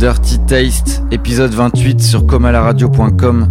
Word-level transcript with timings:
Dirty 0.00 0.38
Taste, 0.38 1.02
épisode 1.10 1.50
28 1.50 2.00
sur 2.00 2.26
comalaradio.com, 2.26 3.48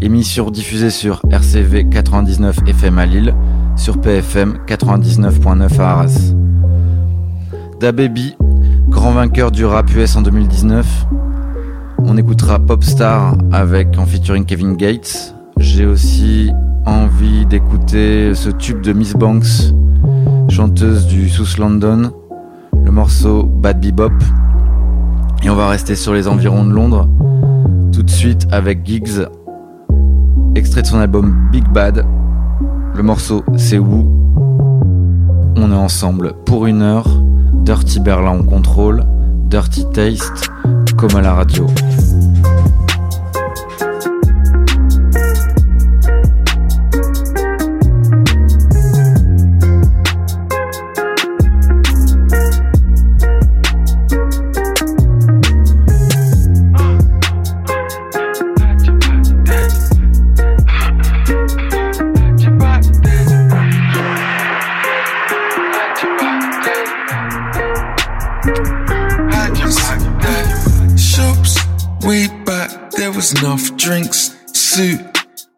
émission 0.00 0.50
diffusée 0.50 0.88
sur 0.88 1.20
RCV 1.30 1.86
99 1.90 2.60
FM 2.66 2.98
à 2.98 3.04
Lille, 3.04 3.34
sur 3.76 4.00
PFM 4.00 4.56
99.9 4.66 5.78
à 5.78 5.90
Arras. 5.90 6.32
Da 7.78 7.92
Baby, 7.92 8.34
grand 8.88 9.12
vainqueur 9.12 9.50
du 9.50 9.66
rap 9.66 9.94
US 9.94 10.16
en 10.16 10.22
2019. 10.22 10.86
On 11.98 12.16
écoutera 12.16 12.58
Popstar 12.58 13.36
avec 13.52 13.98
en 13.98 14.06
featuring 14.06 14.46
Kevin 14.46 14.78
Gates. 14.78 15.34
J'ai 15.58 15.84
aussi 15.84 16.50
envie 16.86 17.44
d'écouter 17.44 18.34
ce 18.34 18.48
tube 18.48 18.80
de 18.80 18.94
Miss 18.94 19.12
Banks, 19.12 19.74
chanteuse 20.48 21.06
du 21.06 21.28
South 21.28 21.58
London, 21.58 22.12
le 22.82 22.90
morceau 22.90 23.42
Bad 23.42 23.78
Bebop 23.78 24.14
et 25.42 25.50
on 25.50 25.56
va 25.56 25.68
rester 25.68 25.96
sur 25.96 26.12
les 26.12 26.28
environs 26.28 26.64
de 26.64 26.72
Londres. 26.72 27.08
Tout 27.92 28.02
de 28.02 28.10
suite 28.10 28.46
avec 28.50 28.86
Giggs, 28.86 29.26
extrait 30.54 30.82
de 30.82 30.86
son 30.86 30.98
album 30.98 31.48
Big 31.50 31.68
Bad. 31.68 32.04
Le 32.94 33.02
morceau 33.02 33.44
c'est 33.56 33.78
Woo. 33.78 34.06
On 35.56 35.70
est 35.70 35.76
ensemble 35.76 36.34
pour 36.44 36.66
une 36.66 36.82
heure. 36.82 37.08
Dirty 37.52 38.00
Berlin 38.00 38.40
en 38.40 38.42
contrôle. 38.42 39.04
Dirty 39.46 39.84
Taste, 39.92 40.50
comme 40.96 41.14
à 41.16 41.20
la 41.20 41.34
radio. 41.34 41.66
Enough 73.38 73.76
drinks. 73.76 74.36
Suit 74.52 75.00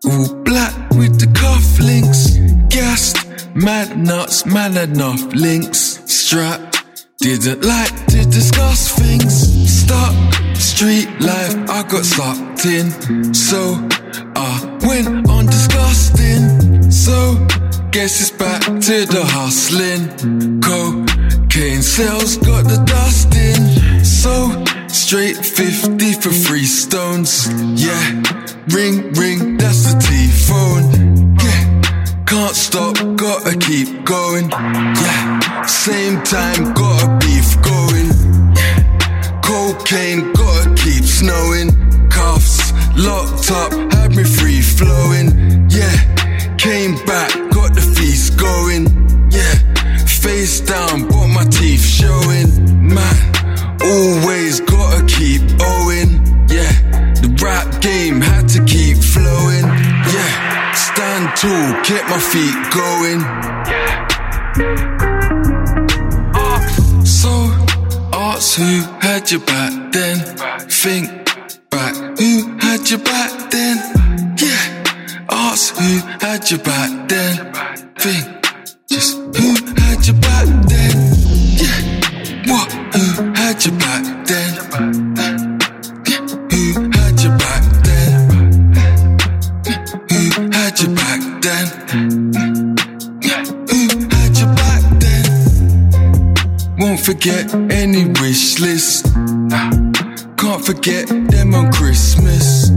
all 0.05 0.35
black 0.43 0.75
with 0.91 1.19
the 1.21 1.27
cufflinks. 1.27 2.39
Gassed, 2.69 3.17
mad 3.55 3.97
nuts, 3.97 4.47
man 4.47 4.77
enough 4.77 5.23
links. 5.35 6.03
Strapped, 6.07 6.85
didn't 7.19 7.65
like 7.65 8.07
to 8.07 8.25
discuss 8.25 8.93
things. 8.99 9.35
Stuck, 9.69 10.15
street 10.57 11.09
life, 11.21 11.57
I 11.69 11.83
got 11.89 12.05
sucked 12.05 12.67
in. 12.67 13.35
So 13.35 13.79
I 14.37 14.79
went 14.87 15.29
on 15.29 15.47
disgusting. 15.47 16.91
So 16.91 17.47
guess 17.91 18.21
it's 18.21 18.31
back 18.31 18.63
to 18.63 19.07
the 19.07 19.25
hustling. 19.25 20.61
Cocaine 20.61 21.83
sales 21.83 22.37
got 22.39 22.65
the 22.65 22.83
dust 22.87 23.35
in. 23.35 24.05
So 24.05 24.65
Straight 24.95 25.37
50 25.37 26.13
for 26.13 26.31
free 26.31 26.65
stones. 26.65 27.49
Yeah, 27.75 28.23
ring, 28.69 29.13
ring, 29.15 29.57
that's 29.57 29.93
the 29.93 29.99
T 29.99 30.31
phone. 30.47 31.35
Yeah, 31.35 32.23
can't 32.25 32.55
stop, 32.55 32.95
gotta 33.17 33.59
keep 33.59 34.05
going. 34.05 34.51
Yeah, 34.51 35.63
same 35.67 36.23
time, 36.23 36.73
gotta 36.75 37.19
beef 37.19 37.61
going. 37.61 38.07
Yeah, 38.55 39.41
cocaine, 39.43 40.33
gotta 40.33 40.73
keep 40.77 41.03
snowing. 41.03 41.71
Cuffs 42.09 42.71
locked 42.97 43.51
up, 43.51 43.73
had 43.95 44.15
me 44.15 44.23
free 44.23 44.63
flowing. 44.63 45.69
Yeah, 45.71 46.55
came 46.57 46.95
back, 47.05 47.33
got 47.51 47.75
the 47.75 47.83
feast 47.99 48.39
going. 48.39 48.87
Yeah, 49.33 49.55
face 50.07 50.61
down, 50.61 51.09
but 51.09 51.27
my 51.27 51.45
teeth 51.51 51.85
showing. 51.85 52.95
Man 52.95 53.35
Always 53.85 54.61
gotta 54.61 54.74
Tall, 61.45 61.75
kept 61.85 62.09
my 62.09 62.19
feet 62.19 62.57
going, 62.73 63.21
yeah. 63.69 64.09
So, 67.05 67.29
ask 68.15 68.57
who 68.57 68.81
had 69.03 69.31
your 69.31 69.41
back 69.41 69.93
then. 69.93 70.21
Think 70.71 71.11
back, 71.69 71.95
who 72.19 72.57
had 72.61 72.89
your 72.89 73.01
back 73.01 73.51
then? 73.51 73.77
Yeah. 74.39 75.27
Ask 75.29 75.77
who 75.77 75.99
had 76.25 76.51
your 76.51 76.61
back 76.61 77.09
then. 77.11 77.53
Think, 77.99 78.25
just 78.89 79.19
who 79.37 79.55
had 79.83 80.07
your 80.07 80.17
back 80.21 80.64
forget 97.25 97.55
any 97.73 98.05
wish 98.21 98.61
list. 98.61 99.07
Can't 100.37 100.63
forget 100.63 101.09
them 101.09 101.55
on 101.55 101.73
Christmas. 101.73 102.69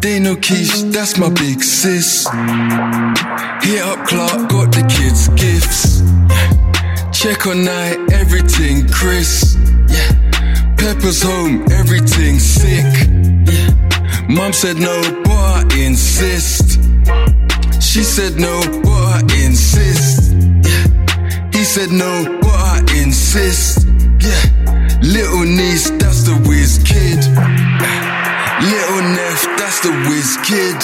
They 0.00 0.18
know 0.18 0.34
Keish, 0.34 0.90
that's 0.90 1.18
my 1.18 1.28
big 1.28 1.62
sis. 1.62 2.26
Hit 3.62 3.82
up 3.82 4.06
Clark, 4.06 4.48
got 4.48 4.72
the 4.72 4.82
kids' 4.88 5.28
gifts. 5.36 6.00
Check 7.12 7.46
on 7.46 7.64
night, 7.64 7.98
everything 8.12 8.88
Chris. 8.88 9.58
Yeah. 9.88 10.74
Pepper's 10.78 11.22
home, 11.22 11.70
everything 11.70 12.38
sick. 12.38 13.08
Mom 14.26 14.54
said 14.54 14.76
no, 14.78 15.02
but 15.24 15.32
I 15.34 15.66
insist. 15.76 16.80
She 17.82 18.02
said 18.02 18.36
no, 18.36 18.58
but 18.82 19.04
I 19.04 19.20
insist. 19.44 20.32
He 21.52 21.64
said 21.64 21.90
no, 21.90 22.37
insist. 23.08 23.88
Yeah. 24.20 24.44
Little 25.00 25.46
niece, 25.60 25.88
that's 26.00 26.22
the 26.28 26.36
whiz 26.46 26.72
kid. 26.84 27.20
Little 28.72 29.02
Neff, 29.16 29.40
that's 29.58 29.80
the 29.80 29.92
whiz 30.08 30.30
kid. 30.44 30.76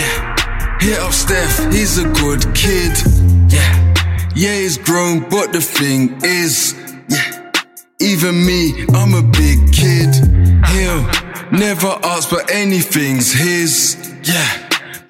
Yeah. 0.00 0.18
Hit 0.80 0.98
up 0.98 1.12
Steph, 1.12 1.54
he's 1.72 1.98
a 1.98 2.08
good 2.22 2.42
kid. 2.54 2.92
Yeah. 3.56 3.72
Yeah, 4.34 4.56
he's 4.62 4.76
grown, 4.76 5.20
but 5.34 5.52
the 5.52 5.60
thing 5.60 6.18
is, 6.24 6.74
yeah, 7.08 7.52
even 8.00 8.34
me, 8.44 8.84
I'm 8.98 9.12
a 9.14 9.22
big 9.22 9.58
kid. 9.72 10.10
He'll 10.72 11.04
never 11.52 11.92
ask, 12.02 12.30
but 12.30 12.50
anything's 12.50 13.30
his. 13.30 13.96
Yeah, 14.24 14.50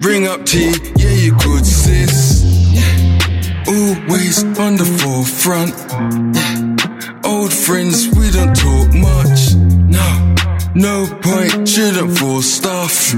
bring 0.01 0.27
up 0.27 0.45
tea, 0.45 0.75
yeah, 0.97 1.15
you 1.25 1.33
could 1.37 1.65
sis. 1.65 2.12
Always 3.67 4.43
on 4.59 4.77
the 4.77 4.85
forefront. 4.99 5.73
Old 7.25 7.53
friends, 7.53 8.09
we 8.17 8.31
don't 8.31 8.55
talk 8.55 8.89
much. 8.95 9.55
No, 9.99 10.35
no 10.75 11.07
point, 11.23 11.69
shouldn't 11.69 12.19
force 12.19 12.47
stuff. 12.47 13.13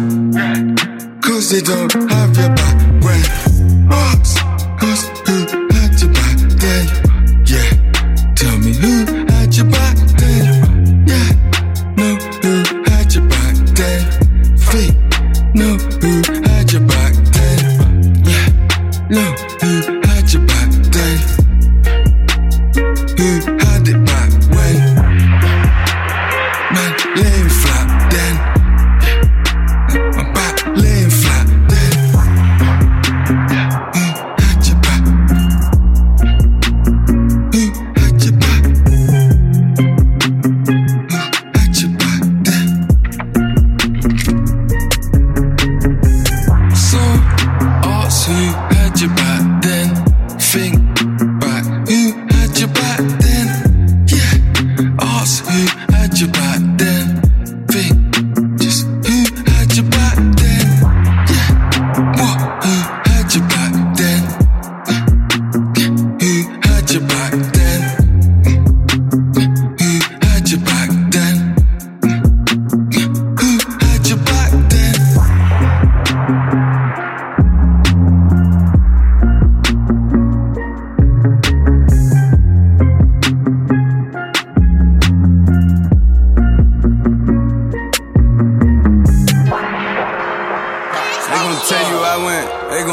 Cause 1.23 1.51
they 1.51 1.61
don't 1.63 1.93
have 2.11 2.37
your 2.37 2.55
back 2.55 2.77
when 3.03 3.23
cause 4.79 5.09
who 5.27 5.44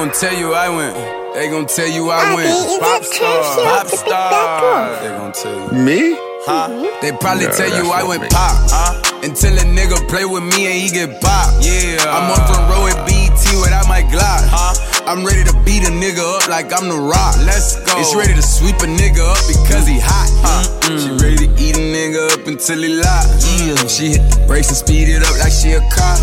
tell 0.10 0.34
you 0.34 0.54
I 0.54 0.70
went. 0.70 0.96
They 1.36 1.50
gon' 1.50 1.68
tell 1.68 1.88
you 1.88 2.10
I 2.10 2.34
went. 2.34 2.82
Pop 2.82 3.04
star, 3.04 3.56
pop 3.62 3.88
star. 3.88 4.98
They 5.04 5.10
gon' 5.10 5.32
tell 5.32 5.54
you. 5.54 5.84
Me? 5.84 6.18
Huh? 6.48 6.74
They 7.02 7.12
probably 7.12 7.46
tell 7.54 7.70
you 7.70 7.92
I 7.92 8.02
went 8.02 8.24
pop. 8.32 8.58
Huh? 8.72 8.98
Until 9.22 9.54
a 9.54 9.66
nigga 9.68 10.02
play 10.10 10.26
with 10.26 10.42
me 10.42 10.66
and 10.66 10.80
he 10.82 10.90
get 10.90 11.22
pop. 11.22 11.54
Yeah. 11.62 12.02
I'm 12.10 12.34
on 12.34 12.42
front 12.50 12.66
row 12.66 12.88
at 12.90 12.98
BET 13.06 13.38
without 13.62 13.86
my 13.88 14.02
Glock. 14.02 14.42
Huh? 14.50 14.74
I'm 15.06 15.26
ready 15.26 15.44
to 15.44 15.54
beat 15.62 15.86
a 15.86 15.92
nigga 15.92 16.24
up 16.24 16.50
like 16.50 16.74
I'm 16.74 16.90
the 16.90 16.98
rock. 16.98 17.38
Let's 17.46 17.78
go. 17.86 18.00
It's 18.00 18.16
ready 18.16 18.34
to 18.34 18.42
sweep 18.42 18.82
a 18.82 18.90
nigga 18.90 19.22
up 19.22 19.44
because 19.46 19.86
he 19.86 20.00
hot. 20.02 20.34
Huh? 20.42 20.66
She 20.98 21.12
ready 21.22 21.46
to 21.46 21.50
eat 21.62 21.78
a 21.78 21.84
nigga 21.84 22.34
up 22.34 22.48
until 22.48 22.82
he 22.82 22.90
lock. 22.98 23.28
Yeah. 23.62 23.78
Mm. 23.78 23.86
She 23.86 24.18
hit 24.18 24.26
the 24.32 24.42
brakes 24.48 24.70
and 24.70 24.78
speed 24.78 25.10
it 25.10 25.22
up 25.22 25.38
like 25.38 25.54
she 25.54 25.78
a 25.78 25.82
cop. 25.94 26.18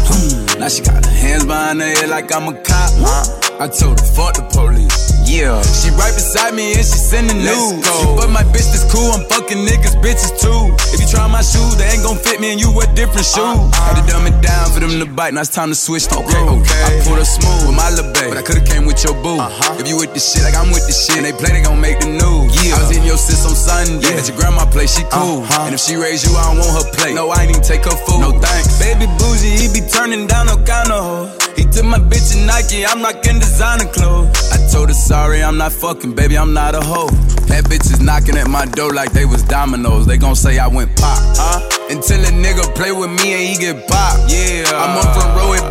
Now 0.58 0.66
she 0.66 0.82
got 0.82 1.04
her 1.04 1.14
hands 1.14 1.46
behind 1.46 1.80
her 1.80 1.86
head 1.86 2.08
like 2.08 2.34
I'm 2.34 2.48
a 2.48 2.58
cop. 2.62 3.37
I 3.58 3.66
told 3.66 3.98
her 3.98 4.06
fuck 4.14 4.38
the 4.38 4.46
police. 4.54 5.10
Yeah. 5.26 5.58
She 5.66 5.90
right 5.98 6.14
beside 6.14 6.54
me 6.54 6.78
and 6.78 6.86
she 6.86 6.94
sending 6.94 7.42
news. 7.42 7.82
She 7.82 8.06
but 8.14 8.30
my 8.30 8.46
bitch 8.54 8.70
this 8.70 8.86
cool. 8.86 9.10
I'm 9.10 9.26
fucking 9.26 9.66
niggas, 9.66 9.98
bitches 9.98 10.30
too. 10.38 10.70
If 10.94 11.02
you 11.02 11.10
try 11.10 11.26
my 11.26 11.42
shoes, 11.42 11.74
they 11.74 11.90
ain't 11.90 12.06
gon' 12.06 12.22
fit 12.22 12.38
me 12.38 12.54
and 12.54 12.60
you 12.62 12.70
wear 12.70 12.86
different 12.94 13.26
shoes. 13.26 13.58
Had 13.74 13.98
to 13.98 14.02
dumb 14.06 14.30
it 14.30 14.38
down 14.46 14.70
for 14.70 14.78
them 14.78 14.94
to 15.02 15.10
bite. 15.10 15.34
Now 15.34 15.42
it's 15.42 15.50
time 15.50 15.68
to 15.68 15.74
switch 15.74 16.06
the 16.06 16.22
okay, 16.22 16.38
okay. 16.38 16.80
I 16.86 17.02
pulled 17.02 17.18
her 17.18 17.26
smooth 17.26 17.66
with 17.66 17.74
my 17.74 17.90
little 17.90 18.14
baby, 18.14 18.30
but 18.30 18.38
I 18.38 18.46
could've 18.46 18.62
came 18.62 18.86
with 18.86 19.02
your 19.02 19.18
boo. 19.26 19.42
Uh-huh. 19.42 19.82
If 19.82 19.90
you 19.90 19.98
with 19.98 20.14
the 20.14 20.22
shit 20.22 20.46
like 20.46 20.54
I'm 20.54 20.70
with 20.70 20.86
the 20.86 20.94
shit, 20.94 21.18
and 21.18 21.26
they 21.26 21.34
play, 21.34 21.50
they 21.50 21.66
gon' 21.66 21.82
make 21.82 21.98
the 21.98 22.14
news. 22.14 22.54
Yeah. 22.62 22.78
I 22.78 22.86
was 22.86 22.94
in 22.94 23.02
your 23.02 23.18
sis 23.18 23.42
on 23.42 23.58
Sunday. 23.58 24.06
Yeah. 24.06 24.22
At 24.22 24.30
your 24.30 24.38
grandma 24.38 24.70
place, 24.70 24.94
she 24.94 25.02
cool. 25.10 25.42
Uh-huh. 25.42 25.66
And 25.66 25.74
if 25.74 25.82
she 25.82 25.98
raise 25.98 26.22
you, 26.22 26.30
I 26.38 26.54
don't 26.54 26.62
want 26.62 26.78
her 26.78 26.86
plate. 26.94 27.18
No, 27.18 27.34
I 27.34 27.42
ain't 27.42 27.58
even 27.58 27.66
take 27.66 27.84
her 27.90 27.98
food. 28.06 28.22
No 28.22 28.38
thanks. 28.38 28.78
Baby 28.78 29.10
bougie, 29.18 29.50
he 29.50 29.66
be 29.74 29.82
turning 29.82 30.30
down 30.30 30.46
no 30.46 30.56
kind 30.62 30.94
of 30.94 31.02
hoe. 31.02 31.48
He 31.58 31.66
took 31.66 31.84
my 31.84 31.98
bitch 31.98 32.38
in 32.38 32.46
Nike, 32.46 32.86
I'm 32.86 33.02
rockin' 33.02 33.42
designer 33.48 33.90
clothes. 33.90 34.52
I 34.52 34.58
told 34.70 34.88
her 34.88 34.94
sorry, 34.94 35.42
I'm 35.42 35.56
not 35.56 35.72
fucking, 35.72 36.14
baby, 36.14 36.36
I'm 36.36 36.52
not 36.52 36.74
a 36.74 36.82
hoe. 36.82 37.08
That 37.48 37.64
bitch 37.64 37.90
is 37.92 38.00
knocking 38.00 38.36
at 38.36 38.48
my 38.48 38.66
door 38.66 38.92
like 38.92 39.12
they 39.12 39.24
was 39.24 39.42
dominoes. 39.42 40.04
They 40.06 40.18
gon' 40.18 40.36
say 40.36 40.58
I 40.58 40.68
went 40.68 40.94
pop, 40.96 41.18
huh? 41.40 41.58
Until 41.88 42.20
a 42.20 42.32
nigga 42.44 42.62
play 42.74 42.92
with 42.92 43.10
me 43.10 43.32
and 43.32 43.42
he 43.48 43.56
get 43.56 43.88
pop. 43.88 44.14
Yeah, 44.28 44.68
I'm 44.68 44.98
on 45.00 45.06
front 45.14 45.32
row 45.36 45.54
at 45.56 45.64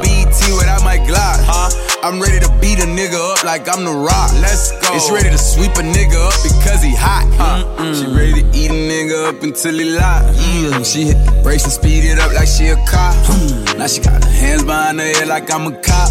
Without 0.56 0.84
my 0.84 0.98
Glock, 0.98 1.40
huh? 1.44 1.70
I'm 2.04 2.22
ready 2.22 2.40
to 2.40 2.50
beat 2.62 2.80
a 2.80 2.88
nigga 2.88 3.20
up 3.34 3.44
like 3.44 3.68
I'm 3.68 3.84
the 3.84 3.92
rock. 3.92 4.32
Let's 4.40 4.72
go. 4.72 4.96
It's 4.96 5.12
ready 5.12 5.30
to 5.30 5.38
sweep 5.38 5.72
a 5.76 5.84
nigga 5.84 6.16
up 6.16 6.38
because 6.44 6.82
he 6.82 6.96
hot. 6.96 7.28
Huh? 7.36 7.94
She 7.94 8.06
ready 8.06 8.44
to 8.44 8.58
eat 8.58 8.70
a 8.70 8.74
nigga 8.74 9.30
up 9.30 9.44
until 9.44 9.74
he 9.74 9.86
lock. 9.86 10.24
Mm. 10.24 10.72
Yeah. 10.72 10.84
She 10.84 11.04
hit 11.06 11.26
the 11.26 11.32
brakes 11.44 11.64
and 11.64 11.74
speed 11.74 12.06
it 12.06 12.20
up 12.20 12.34
like 12.34 12.48
she 12.48 12.68
a 12.68 12.76
cop. 12.88 13.16
Hmm. 13.28 13.78
Now 13.78 13.88
she 13.88 14.02
got 14.02 14.24
her 14.24 14.30
hands 14.30 14.64
behind 14.64 15.00
her 15.00 15.06
head 15.06 15.28
like 15.28 15.52
I'm 15.52 15.68
a 15.68 15.72
cop. 15.82 16.10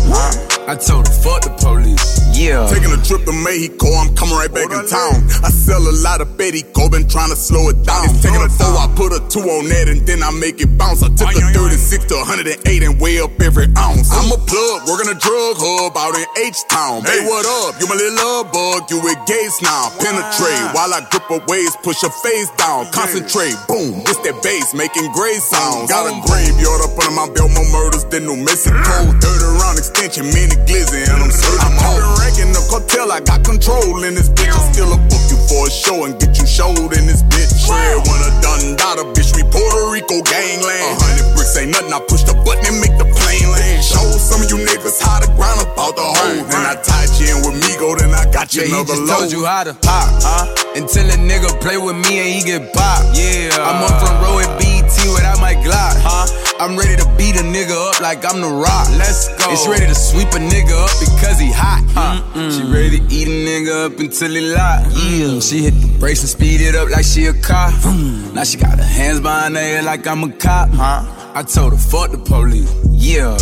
I 0.69 0.75
told 0.75 1.06
her 1.06 1.15
fuck 1.15 1.43
the 1.43 1.56
police. 1.62 2.25
Yeah. 2.37 2.69
Taking 2.69 2.93
a 2.93 3.00
trip 3.00 3.25
to 3.25 3.33
Mexico, 3.33 3.88
I'm 3.97 4.12
coming 4.12 4.37
right 4.37 4.53
back 4.53 4.69
in 4.69 4.85
town. 4.85 5.25
I 5.41 5.49
sell 5.49 5.81
a 5.81 5.94
lot 6.05 6.21
of 6.21 6.37
Bettyco, 6.37 6.93
been 6.93 7.09
trying 7.09 7.33
to 7.33 7.38
slow 7.38 7.73
it 7.73 7.81
down. 7.81 8.12
It's 8.12 8.21
taking 8.21 8.44
a 8.44 8.50
four, 8.53 8.77
I 8.77 8.93
put 8.93 9.17
a 9.17 9.25
two 9.33 9.41
on 9.41 9.65
that, 9.73 9.88
and 9.88 10.05
then 10.05 10.21
I 10.21 10.29
make 10.37 10.61
it 10.61 10.69
bounce. 10.77 11.00
I 11.00 11.09
took 11.17 11.33
a 11.33 11.41
36 11.56 12.05
to 12.12 12.15
108 12.29 12.61
and 12.85 13.00
weigh 13.00 13.25
up 13.25 13.33
every 13.41 13.73
ounce. 13.81 14.12
I'm 14.12 14.29
a 14.29 14.37
plug, 14.37 14.85
working 14.85 15.09
a 15.09 15.17
drug 15.17 15.56
hub 15.56 15.97
out 15.97 16.12
in 16.12 16.29
H 16.44 16.61
Town. 16.69 17.09
Hey, 17.09 17.25
what 17.25 17.49
up? 17.65 17.81
You 17.81 17.88
my 17.88 17.97
little 17.97 18.21
love 18.21 18.53
bug, 18.53 18.85
you 18.93 19.00
with 19.00 19.17
Gates 19.25 19.65
now. 19.65 19.89
Penetrate 19.97 20.77
while 20.77 20.93
I 20.93 21.09
grip 21.09 21.25
her 21.32 21.41
waist, 21.49 21.81
push 21.81 22.05
her 22.05 22.12
face 22.21 22.53
down. 22.61 22.93
Concentrate, 22.93 23.56
boom, 23.65 24.05
it's 24.05 24.21
that 24.29 24.37
bass 24.44 24.77
making 24.77 25.09
gray 25.17 25.41
sounds. 25.41 25.89
Got 25.89 26.05
a 26.05 26.12
graveyard 26.29 26.85
up 26.85 26.93
under 27.00 27.17
my 27.17 27.32
belt, 27.32 27.49
more 27.56 27.69
murders 27.73 28.05
than 28.12 28.29
New 28.29 28.37
Mexico. 28.44 29.09
30 29.25 29.25
round 29.56 29.81
extension, 29.81 30.29
mini 30.37 30.53
glizzy, 30.69 31.00
and 31.09 31.17
I'm 31.25 31.32
certain 31.32 31.65
I'm 31.65 32.25
home. 32.34 32.52
The 32.52 32.62
cartel, 32.70 33.12
I 33.12 33.20
got 33.20 33.44
control 33.44 34.02
in 34.05 34.14
this 34.14 34.28
bitch. 34.28 34.50
I 34.50 34.58
still 34.73 34.93
a 34.93 34.99
book 34.99 35.25
you 35.31 35.38
for 35.46 35.67
a 35.67 35.70
show 35.70 36.05
and 36.05 36.19
get 36.19 36.38
you 36.38 36.46
showed 36.46 36.93
in 36.96 37.06
this 37.06 37.23
bitch. 37.23 37.50
Shred 37.67 37.99
one 38.06 38.23
a 38.23 38.31
done 38.43 38.76
dot 38.76 38.99
a 38.99 39.05
bitch, 39.14 39.34
we 39.37 39.43
Puerto 39.46 39.90
Rico 39.93 40.23
gangland. 40.23 40.99
A 40.99 41.02
hundred 41.02 41.28
bricks 41.34 41.56
ain't 41.58 41.70
nothing, 41.73 41.93
I 41.93 42.00
push 42.08 42.23
the 42.25 42.34
button 42.46 42.67
and 42.67 42.78
make 42.82 42.94
the 42.99 43.06
plane 43.06 43.49
land. 43.50 43.82
Show 43.84 44.02
some 44.19 44.43
of 44.43 44.49
you 44.50 44.58
niggas 44.64 44.99
how 45.02 45.20
to 45.23 45.28
grind 45.38 45.61
about 45.62 45.94
the 45.94 46.06
hole. 46.06 46.43
Then 46.46 46.62
I 46.67 46.75
tied 46.82 47.11
you 47.19 47.31
in 47.31 47.38
with 47.46 47.56
Migo, 47.62 47.99
then 47.99 48.11
I 48.14 48.26
got 48.31 48.55
you 48.55 48.62
Yeah, 48.62 48.69
he 48.69 48.75
another 48.75 48.94
just 48.96 49.02
load. 49.06 49.19
told 49.26 49.32
you 49.32 49.43
how 49.46 49.62
to 49.64 49.75
pop, 49.75 50.06
huh? 50.22 50.46
Until 50.76 51.06
a 51.11 51.17
nigga 51.19 51.50
play 51.61 51.79
with 51.79 51.96
me 52.06 52.12
and 52.22 52.29
he 52.31 52.40
get 52.43 52.72
pop. 52.75 53.02
Yeah, 53.14 53.55
I'm 53.58 53.82
on 53.82 53.93
front 53.99 54.17
row 54.22 54.38
at 54.43 54.50
BET 54.61 54.93
without 55.14 55.38
my 55.40 55.55
Glock, 55.55 55.96
huh? 56.02 56.26
I'm 56.58 56.75
ready 56.75 56.97
to 56.97 57.05
beat 57.19 57.37
a 57.37 57.44
nigga 57.44 57.76
up 57.91 58.00
like 58.00 58.25
I'm 58.25 58.41
the 58.41 58.49
rock. 58.49 58.88
Let's 58.97 59.29
go. 59.29 59.53
It's 59.53 59.69
ready 59.69 59.87
to 59.87 59.94
sweep 59.94 60.29
a 60.29 60.41
nigga 60.41 60.73
up 60.73 60.91
because 61.00 61.38
he 61.38 61.53
hot, 61.53 61.85
huh? 61.93 62.50
She 62.50 62.62
ready 62.62 62.99
to 62.99 63.14
eat 63.14 63.29
a 63.29 63.31
nigga 63.31 63.87
up 63.87 63.99
until 63.99 64.31
he 64.31 64.41
lock. 64.41 64.85
Yeah, 64.85 65.37
mm. 65.37 65.50
she 65.50 65.64
hit 65.64 65.75
the 65.75 65.99
brakes 65.99 66.20
and 66.20 66.31
speed 66.31 66.62
it 66.62 66.75
up 66.75 66.88
like 66.88 67.05
she 67.05 67.26
a 67.26 67.35
car. 67.35 67.70
Mm. 67.70 68.32
Now 68.32 68.44
she 68.44 68.56
got 68.56 68.79
her 68.79 68.85
hands 68.85 69.20
behind 69.20 69.55
her 69.55 69.61
head 69.61 69.85
like 69.85 70.06
I'm 70.06 70.25
a 70.25 70.32
cop, 70.32 70.70
huh? 70.70 71.05
I 71.35 71.43
told 71.43 71.75
her 71.75 71.79
fuck 71.79 72.11
the 72.11 72.19
police. 72.19 72.73
Yeah. 72.88 73.37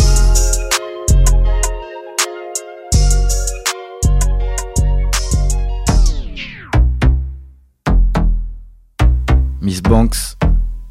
Miss 9.61 9.79
Banks, 9.79 10.35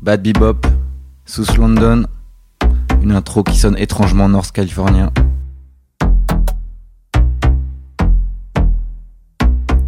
Bad 0.00 0.24
Bebop, 0.24 0.64
South 1.26 1.58
London, 1.58 2.06
une 3.04 3.12
intro 3.12 3.42
qui 3.42 3.58
sonne 3.58 3.76
étrangement 3.76 4.30
north 4.30 4.50
californien. 4.50 5.12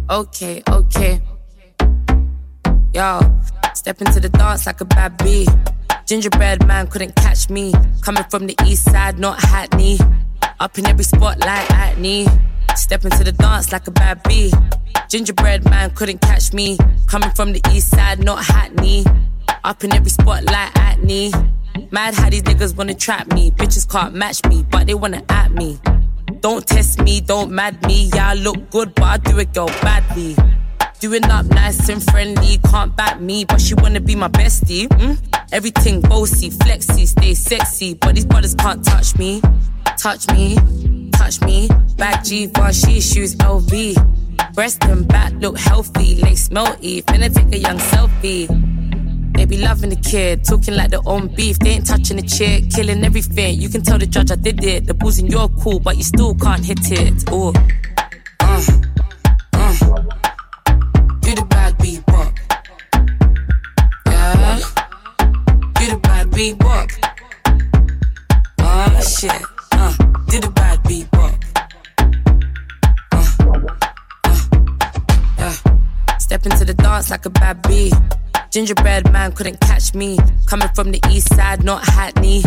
Okay, 0.09 0.61
okay. 0.71 1.19
Yo, 2.93 3.19
step 3.73 4.01
into 4.01 4.19
the 4.19 4.29
dance 4.29 4.67
like 4.67 4.81
a 4.81 4.85
bad 4.85 5.17
bee. 5.17 5.47
Gingerbread 6.05 6.65
man 6.67 6.85
couldn't 6.87 7.15
catch 7.15 7.49
me. 7.49 7.73
Coming 8.01 8.23
from 8.29 8.45
the 8.45 8.55
east 8.67 8.83
side, 8.83 9.17
not 9.17 9.41
Hackney. 9.41 9.97
Up 10.59 10.77
in 10.77 10.85
every 10.85 11.03
spotlight, 11.03 11.67
Hackney. 11.71 12.27
Step 12.75 13.03
into 13.03 13.23
the 13.23 13.31
dance 13.31 13.71
like 13.71 13.87
a 13.87 13.91
bad 13.91 14.21
bee. 14.23 14.53
Gingerbread 15.09 15.65
man 15.65 15.89
couldn't 15.95 16.21
catch 16.21 16.53
me. 16.53 16.77
Coming 17.07 17.31
from 17.31 17.51
the 17.51 17.61
east 17.73 17.89
side, 17.89 18.23
not 18.23 18.45
Hackney. 18.45 19.03
Up 19.63 19.83
in 19.83 19.93
every 19.93 20.09
spot 20.09 20.43
like 20.43 20.77
Hackney. 20.77 21.31
Mad 21.91 22.13
how 22.15 22.29
these 22.29 22.43
niggas 22.43 22.75
wanna 22.75 22.93
trap 22.93 23.27
me. 23.33 23.51
Bitches 23.51 23.89
can't 23.89 24.13
match 24.13 24.43
me, 24.45 24.65
but 24.69 24.87
they 24.87 24.93
wanna 24.93 25.23
at 25.29 25.51
me. 25.51 25.79
Don't 26.41 26.65
test 26.65 27.01
me, 27.01 27.21
don't 27.21 27.51
mad 27.51 27.81
me. 27.87 28.09
Yeah, 28.13 28.29
I 28.29 28.33
look 28.35 28.69
good, 28.69 28.93
but 28.95 29.03
I 29.03 29.17
do 29.17 29.39
it, 29.39 29.53
girl, 29.53 29.67
badly. 29.81 30.35
Doing 30.99 31.25
up 31.25 31.45
nice 31.45 31.89
and 31.89 32.03
friendly, 32.03 32.57
can't 32.69 32.95
back 32.95 33.21
me, 33.21 33.45
but 33.45 33.61
she 33.61 33.75
wanna 33.75 33.99
be 33.99 34.15
my 34.15 34.27
bestie. 34.27 34.87
Mm? 34.87 35.17
Everything 35.51 36.01
bossy, 36.01 36.49
flexy, 36.49 37.05
stay 37.05 37.33
sexy, 37.33 37.93
but 37.93 38.15
these 38.15 38.25
brothers 38.25 38.55
can't 38.55 38.83
touch 38.83 39.15
me. 39.17 39.41
Touch 39.97 40.27
me, 40.31 40.57
touch 41.11 41.41
me. 41.41 41.69
Back 41.97 42.23
G, 42.23 42.51
she 42.71 43.01
shoes 43.01 43.35
LV. 43.35 44.53
Breast 44.53 44.83
and 44.85 45.07
back 45.07 45.33
look 45.39 45.57
healthy, 45.57 46.15
lace 46.15 46.49
melty. 46.49 47.03
Finna 47.03 47.33
take 47.33 47.53
a 47.53 47.59
young 47.59 47.77
selfie. 47.77 48.76
They 49.37 49.45
be 49.45 49.57
loving 49.59 49.91
the 49.91 49.95
kid, 49.95 50.43
talking 50.43 50.73
like 50.73 50.89
their 50.89 51.05
own 51.05 51.27
beef. 51.27 51.59
They 51.59 51.69
ain't 51.69 51.85
touching 51.85 52.17
the 52.17 52.23
chick, 52.23 52.71
killing 52.71 53.05
everything. 53.05 53.61
You 53.61 53.69
can 53.69 53.83
tell 53.83 53.99
the 53.99 54.07
judge 54.07 54.31
I 54.31 54.35
did 54.35 54.63
it. 54.63 54.87
The 54.87 54.95
bulls 54.95 55.19
in 55.19 55.27
your 55.27 55.47
cool, 55.61 55.79
but 55.79 55.95
you 55.95 56.01
still 56.03 56.33
can't 56.33 56.65
hit 56.65 56.79
it. 56.91 57.31
Ooh. 57.31 57.53
Uh, 58.39 58.63
uh. 59.53 59.73
The 61.21 61.45
bad. 61.49 61.75
Yeah. 64.07 64.59
The 65.75 65.99
bad. 66.01 66.89
Oh 68.59 69.01
shit. 69.01 69.31
Uh. 69.71 69.93
The 70.25 70.51
bad 70.55 70.79
bebop. 70.83 71.43
Yeah. 75.37 76.17
Step 76.17 76.45
into 76.47 76.65
the 76.65 76.73
dance 76.73 77.11
like 77.11 77.25
a 77.27 77.29
bad 77.29 77.61
bee. 77.61 77.91
Gingerbread 78.57 79.13
man 79.13 79.33
couldn't 79.33 79.59
catch 79.59 79.93
me. 79.93 80.17
Coming 80.47 80.69
from 80.73 80.91
the 80.91 80.99
east 81.11 81.31
side, 81.35 81.63
not 81.63 81.87
Hackney. 81.87 82.41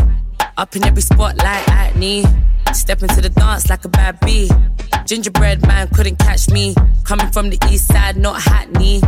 Up 0.57 0.75
in 0.75 0.83
every 0.85 1.02
spotlight, 1.02 1.37
like 1.38 1.64
Hackney. 1.67 2.25
Step 2.72 3.02
into 3.02 3.20
the 3.20 3.30
dance 3.30 3.68
like 3.68 3.84
a 3.84 3.88
bad 3.88 4.18
bee. 4.20 4.50
Gingerbread 5.06 5.66
man 5.66 5.88
couldn't 5.88 6.18
catch 6.18 6.48
me. 6.48 6.74
Coming 7.04 7.30
from 7.30 7.50
the 7.50 7.58
east 7.70 7.88
side, 7.88 8.16
not 8.16 8.40
Hackney. 8.40 9.02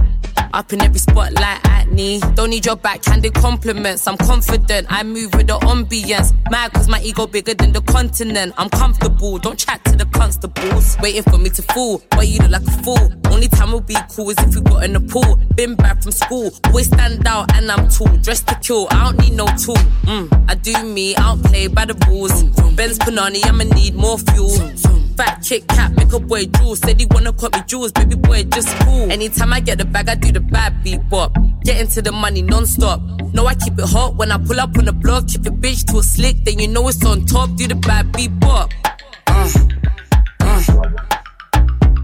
Up 0.53 0.73
in 0.73 0.83
every 0.83 0.99
spotlight, 0.99 1.67
Hackney. 1.67 2.21
Don't 2.35 2.51
need 2.51 2.67
your 2.67 2.77
backhanded 2.77 3.35
compliments. 3.35 4.07
I'm 4.07 4.17
confident. 4.19 4.87
I 4.91 5.03
move 5.03 5.33
with 5.35 5.47
the 5.47 5.59
ambience. 5.61 6.35
Mad 6.51 6.73
cause 6.75 6.89
my 6.89 7.01
ego 7.03 7.27
bigger 7.27 7.55
than 7.55 7.73
the 7.73 7.81
continent. 7.83 8.53
I'm 8.59 8.69
comfortable. 8.69 9.39
Don't 9.39 9.59
chat 9.59 9.83
to 9.87 9.97
the 9.97 10.07
constables. 10.07 10.97
Waiting 11.01 11.23
for 11.23 11.39
me 11.39 11.49
to 11.51 11.63
fall. 11.63 12.03
But 12.11 12.29
you 12.29 12.41
look 12.41 12.51
like 12.51 12.67
a 12.67 12.83
fool. 12.83 13.13
Only 13.33 13.49
time 13.49 13.73
we'll 13.73 13.81
be 13.81 13.97
cool 14.11 14.29
is 14.31 14.39
if 14.41 14.55
we 14.55 14.61
got 14.61 14.85
in 14.85 14.93
the 14.93 15.01
pool. 15.01 15.37
Been 15.57 15.75
back 15.75 16.03
from 16.03 16.13
school, 16.13 16.53
always 16.67 16.87
stand 16.87 17.27
out 17.27 17.55
and 17.57 17.71
I'm 17.71 17.89
tall. 17.89 18.09
Dressed 18.19 18.47
to 18.49 18.55
kill, 18.57 18.89
I 18.91 19.05
don't 19.05 19.19
need 19.21 19.33
no 19.33 19.47
tool. 19.47 19.77
Mm, 20.05 20.51
I 20.51 20.55
do 20.55 20.73
me, 20.85 21.17
I 21.17 21.23
don't 21.23 21.43
play 21.43 21.67
by 21.67 21.87
the 21.87 21.95
rules. 22.09 22.43
Benz 22.77 22.99
Panani, 22.99 23.45
I'ma 23.53 23.65
need 23.65 23.95
more 23.95 24.19
fuel. 24.19 24.49
Fat 25.15 25.45
Kit 25.47 25.69
Kat, 25.69 25.93
make 25.93 26.11
a 26.15 26.19
boy 26.19 26.47
drool. 26.47 26.75
Said 26.75 26.99
he 26.99 27.07
wanna 27.11 27.35
cut 27.35 27.53
me 27.53 27.63
jewels, 27.67 27.93
baby 27.93 28.17
boy, 28.17 28.45
just 28.45 28.69
cool. 28.81 29.13
Anytime 29.13 29.53
I 29.53 29.61
get 29.61 29.77
the 29.77 29.85
bag, 29.85 30.09
I 30.09 30.15
do 30.15 30.33
the 30.33 30.41
bad 30.41 30.83
beat 30.83 31.07
bop. 31.11 31.37
Get 31.63 31.79
into 31.79 32.01
the 32.01 32.13
money 32.13 32.41
non-stop. 32.41 33.03
No, 33.35 33.47
I 33.47 33.55
keep 33.55 33.79
it 33.79 33.85
hot 33.85 34.17
when 34.17 34.33
I 34.33 34.39
pull 34.39 34.59
up 34.59 34.77
on 34.79 34.87
the 34.87 34.93
block. 34.95 35.29
Keep 35.29 35.45
your 35.45 35.55
bitch 35.55 35.85
too 35.91 36.03
slick, 36.03 36.43
then 36.45 36.59
you 36.61 36.69
know 36.69 36.89
it's 36.89 37.05
on 37.05 37.27
top. 37.27 37.55
Do 37.57 37.69
the 37.69 37.75
bad 37.75 38.11
beat 38.13 38.41
bop. 38.41 38.71
Uh, 39.27 39.51
uh. 40.41 40.63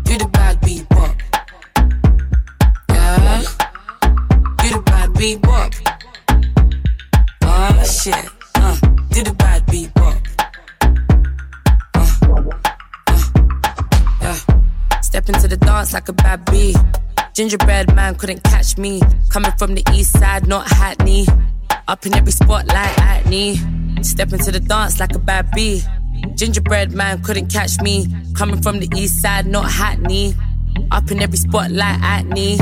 Do 0.04 0.18
the 0.18 0.28
bad 0.30 0.60
beat 0.60 0.86
bop. 0.90 1.16
Yeah. 2.90 3.42
Do 4.58 4.68
the 4.68 4.82
bad 4.84 5.14
beat 5.14 5.40
bop. 5.40 5.72
Oh 7.42 7.84
shit. 7.84 8.28
Uh, 8.54 8.76
do 9.10 9.24
the 9.24 9.34
bad 9.38 9.64
beat 9.66 9.87
like 15.98 16.08
a 16.08 16.12
bad 16.12 16.44
bee. 16.44 16.76
Gingerbread 17.34 17.92
man 17.92 18.14
couldn't 18.14 18.44
catch 18.44 18.78
me. 18.78 19.00
Coming 19.30 19.50
from 19.58 19.74
the 19.74 19.82
east 19.92 20.12
side, 20.12 20.46
not 20.46 20.64
Hackney. 20.68 21.26
Up 21.88 22.06
in 22.06 22.14
every 22.14 22.30
spotlight, 22.30 22.96
acne. 23.00 23.56
Step 24.02 24.32
into 24.32 24.52
the 24.52 24.60
dance 24.60 25.00
like 25.00 25.12
a 25.16 25.18
bad 25.18 25.50
bee. 25.50 25.82
Gingerbread 26.36 26.92
man 26.92 27.20
couldn't 27.24 27.48
catch 27.48 27.80
me. 27.80 28.06
Coming 28.36 28.62
from 28.62 28.78
the 28.78 28.88
east 28.94 29.20
side, 29.20 29.46
not 29.48 29.68
Hackney. 29.68 30.36
Up 30.92 31.10
in 31.10 31.20
every 31.20 31.38
spotlight, 31.38 31.98
acne. 32.00 32.58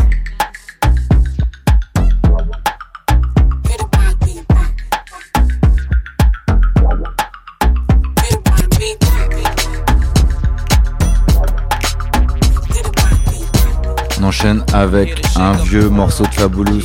Avec 14.74 15.22
un 15.36 15.52
vieux 15.52 15.88
morceau 15.88 16.24
de 16.24 16.34
Fabulous, 16.34 16.82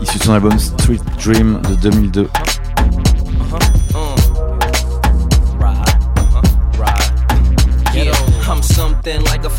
issu 0.00 0.18
de 0.18 0.22
son 0.24 0.32
album 0.32 0.58
Street 0.58 0.98
Dream 1.22 1.60
de 1.68 1.74
2002. 1.76 2.28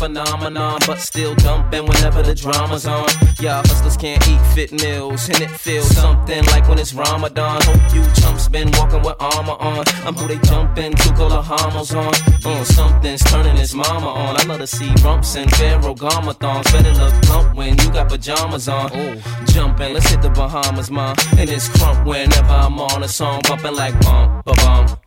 Phenomenon, 0.06 0.78
but 0.86 1.00
still 1.00 1.34
dumping 1.34 1.84
whenever 1.84 2.22
the 2.22 2.34
drama's 2.34 2.86
on. 2.86 3.08
Y'all 3.40 3.62
hustlers 3.66 3.96
can't 3.96 4.22
eat 4.28 4.40
fit 4.54 4.70
meals, 4.72 5.28
and 5.28 5.40
it 5.40 5.50
feels 5.50 5.88
something 5.88 6.44
like 6.46 6.68
when 6.68 6.78
it's 6.78 6.94
Ramadan. 6.94 7.60
Hope 7.62 7.94
you 7.94 8.02
chumps 8.20 8.46
been 8.48 8.70
walking 8.78 9.02
with 9.02 9.16
armor 9.18 9.58
on. 9.58 9.84
I'm 10.06 10.14
who 10.14 10.28
they 10.28 10.38
jumping 10.38 10.94
to 10.94 11.08
call 11.14 11.30
the 11.30 11.42
homos 11.42 11.92
on. 11.92 12.12
Uh, 12.44 12.64
something's 12.64 13.24
turning 13.24 13.56
his 13.56 13.74
mama 13.74 14.06
on. 14.06 14.40
I 14.40 14.44
love 14.44 14.60
to 14.60 14.66
see 14.66 14.92
rumps 15.02 15.34
and 15.34 15.50
pharaoh 15.56 15.94
gama 15.94 16.34
thongs. 16.34 16.70
Better 16.70 16.94
look 16.94 17.14
plump 17.22 17.56
when 17.56 17.70
you 17.70 17.90
got 17.90 18.08
pajamas 18.08 18.68
on. 18.68 18.90
Oh, 18.94 19.44
jumping, 19.46 19.92
let's 19.92 20.08
hit 20.08 20.22
the 20.22 20.30
Bahamas, 20.30 20.90
mom. 20.90 21.16
And 21.36 21.50
it's 21.50 21.68
crump 21.68 22.06
whenever 22.06 22.56
I'm 22.64 22.78
on 22.78 23.02
a 23.02 23.08
song, 23.08 23.40
bumping 23.48 23.74
like 23.74 23.98
bump, 24.02 24.44
ba 24.44 24.52
bum. 24.54 25.05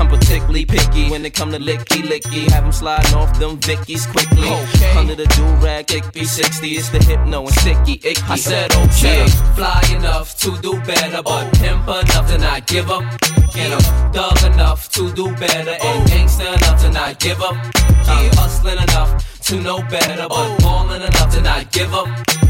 I'm 0.00 0.08
particularly 0.08 0.64
picky 0.64 1.10
when 1.10 1.26
it 1.26 1.34
come 1.34 1.52
to 1.52 1.58
licky 1.58 2.00
licky. 2.02 2.50
Have 2.50 2.64
them 2.64 2.72
sliding 2.72 3.14
off 3.14 3.38
them 3.38 3.58
Vickies 3.60 4.10
quickly. 4.10 4.48
Okay. 4.48 4.96
Under 4.96 5.14
the 5.14 5.26
do 5.26 5.44
rag, 5.64 5.92
icky 5.92 6.24
60. 6.24 6.68
It's 6.68 6.88
the 6.88 7.04
hypno 7.04 7.42
and 7.42 7.54
sticky 7.56 8.00
icky. 8.02 8.22
I 8.26 8.36
said 8.36 8.72
okay. 8.74 9.26
Fly 9.54 9.82
enough 9.94 10.38
to 10.38 10.56
do 10.62 10.80
better, 10.80 11.22
but 11.22 11.46
oh. 11.46 11.50
pimp 11.60 11.84
enough 11.86 12.26
to 12.30 12.38
not 12.38 12.66
give 12.66 12.90
up. 12.90 13.02
And 13.56 13.74
I'm 13.74 14.12
thug 14.12 14.52
enough 14.54 14.88
to 14.92 15.12
do 15.12 15.34
better, 15.36 15.70
and 15.70 15.80
oh. 15.82 16.04
gangster 16.06 16.48
enough 16.48 16.80
to 16.82 16.90
not 16.90 17.18
give 17.20 17.42
up. 17.42 17.56
I'm 18.08 18.32
hustling 18.36 18.78
enough 18.78 19.40
to 19.42 19.60
know 19.60 19.82
better, 19.82 20.28
but 20.28 20.32
oh. 20.32 20.56
ballin' 20.60 21.02
enough 21.02 21.34
to 21.34 21.42
not 21.42 21.70
give 21.72 21.92
up. 21.92 22.08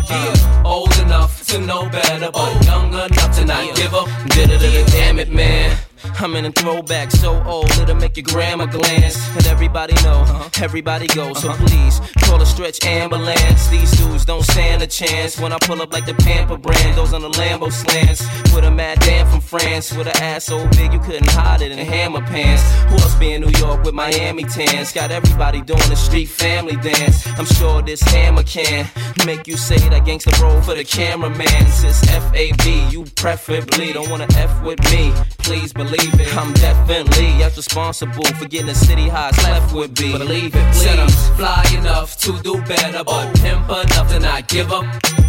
Yeah, 0.09 0.62
old 0.64 0.97
enough 1.00 1.45
to 1.49 1.59
know 1.59 1.88
better, 1.88 2.30
but 2.30 2.64
young 2.64 2.95
enough 2.95 3.37
to 3.38 3.45
not 3.45 3.75
give 3.75 3.95
up. 3.95 4.09
Damn 4.28 5.19
it, 5.19 5.33
man. 5.33 5.76
I'm 6.21 6.35
in 6.37 6.45
a 6.45 6.52
throwback 6.52 7.11
so 7.11 7.42
old 7.45 7.71
it'll 7.73 7.97
make 7.97 8.16
your 8.16 8.25
grandma 8.25 8.66
glance. 8.66 9.16
And 9.37 9.47
everybody 9.47 9.95
know, 10.02 10.49
everybody 10.61 11.07
go. 11.09 11.35
So 11.35 11.50
uh-huh. 11.50 11.66
please 11.66 12.00
call 12.25 12.40
a 12.40 12.47
stretch 12.47 12.85
ambulance. 12.85 13.69
These 13.69 13.90
dudes 13.99 14.25
don't 14.25 14.42
stand 14.42 14.83
a 14.83 14.87
chance 14.87 15.38
when 15.38 15.52
I 15.52 15.59
pull 15.59 15.83
up 15.83 15.92
like 15.92 16.07
the 16.07 16.14
Pamper 16.14 16.57
brand. 16.57 16.97
Those 16.97 17.12
on 17.12 17.23
the 17.23 17.30
Lambo 17.30 17.71
slants 17.73 18.23
with 18.54 18.64
a 18.64 18.71
mad 18.71 19.00
dam 19.00 19.26
from 19.28 19.40
France 19.40 19.92
with 19.95 20.07
an 20.07 20.16
ass 20.23 20.45
so 20.45 20.66
big 20.71 20.92
you 20.92 21.00
couldn't 21.00 21.30
hide 21.30 21.62
it 21.62 21.73
in 21.73 21.78
hammer 21.78 22.23
pants. 22.23 22.62
Who 22.90 22.95
else 22.97 23.14
be 23.16 23.33
in 23.33 23.42
New 23.42 23.52
York 23.59 23.85
with 23.85 23.95
Miami 23.95 24.45
tans? 24.45 24.92
Got 24.92 25.11
everybody 25.11 25.61
doing 25.61 25.88
the 25.88 25.97
street 25.97 26.28
family 26.28 26.76
dance. 26.76 27.26
I'm 27.38 27.47
sure 27.47 27.83
this 27.83 28.00
hammer 28.02 28.42
can 28.42 28.87
make 29.26 29.47
you 29.47 29.57
say 29.57 29.78
that 29.90 30.04
gangsta 30.04 30.38
roll 30.40 30.61
for 30.62 30.75
the 30.75 30.85
cameraman. 30.85 31.47
It's 31.47 32.07
F 32.09 32.35
A 32.35 32.52
B, 32.64 32.88
you 32.90 33.04
preferably 33.16 33.92
don't 33.92 34.09
wanna 34.09 34.26
F 34.37 34.62
with 34.62 34.80
me. 34.90 35.12
Please 35.38 35.73
believe 35.73 35.89
it. 35.94 36.37
I'm 36.37 36.52
definitely 36.54 37.42
as 37.42 37.56
responsible 37.56 38.25
for 38.38 38.47
getting 38.47 38.66
the 38.66 38.75
city 38.75 39.09
highs 39.09 39.37
left 39.44 39.75
with 39.75 39.99
me. 40.00 40.12
Believe 40.12 40.54
it, 40.54 40.73
please. 40.73 40.82
Said 40.82 40.99
I'm 40.99 41.09
fly 41.37 41.64
enough 41.76 42.16
to 42.18 42.38
do 42.42 42.61
better, 42.62 43.04
but 43.04 43.26
oh. 43.26 43.32
pimp 43.42 43.68
enough 43.68 44.09
to 44.11 44.20
not 44.20 44.49
give 44.49 44.73
up. 44.73 44.85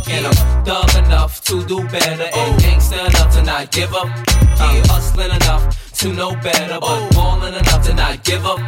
And 0.10 0.28
I'm 0.28 0.66
thug 0.66 1.06
enough 1.06 1.44
to 1.46 1.64
do 1.66 1.84
better, 1.88 2.24
and 2.24 2.32
oh. 2.34 2.58
gangster 2.60 3.00
enough 3.00 3.36
to 3.36 3.44
not 3.44 3.72
give 3.72 3.94
up. 3.94 4.08
I'm 4.60 4.84
hustling 4.88 5.32
enough 5.32 5.94
to 6.00 6.14
know 6.14 6.36
better, 6.36 6.80
but 6.80 6.90
oh. 6.90 7.10
ballin' 7.12 7.54
enough 7.54 7.86
to 7.86 7.94
not 7.94 8.24
give 8.24 8.46
up. 8.46 8.60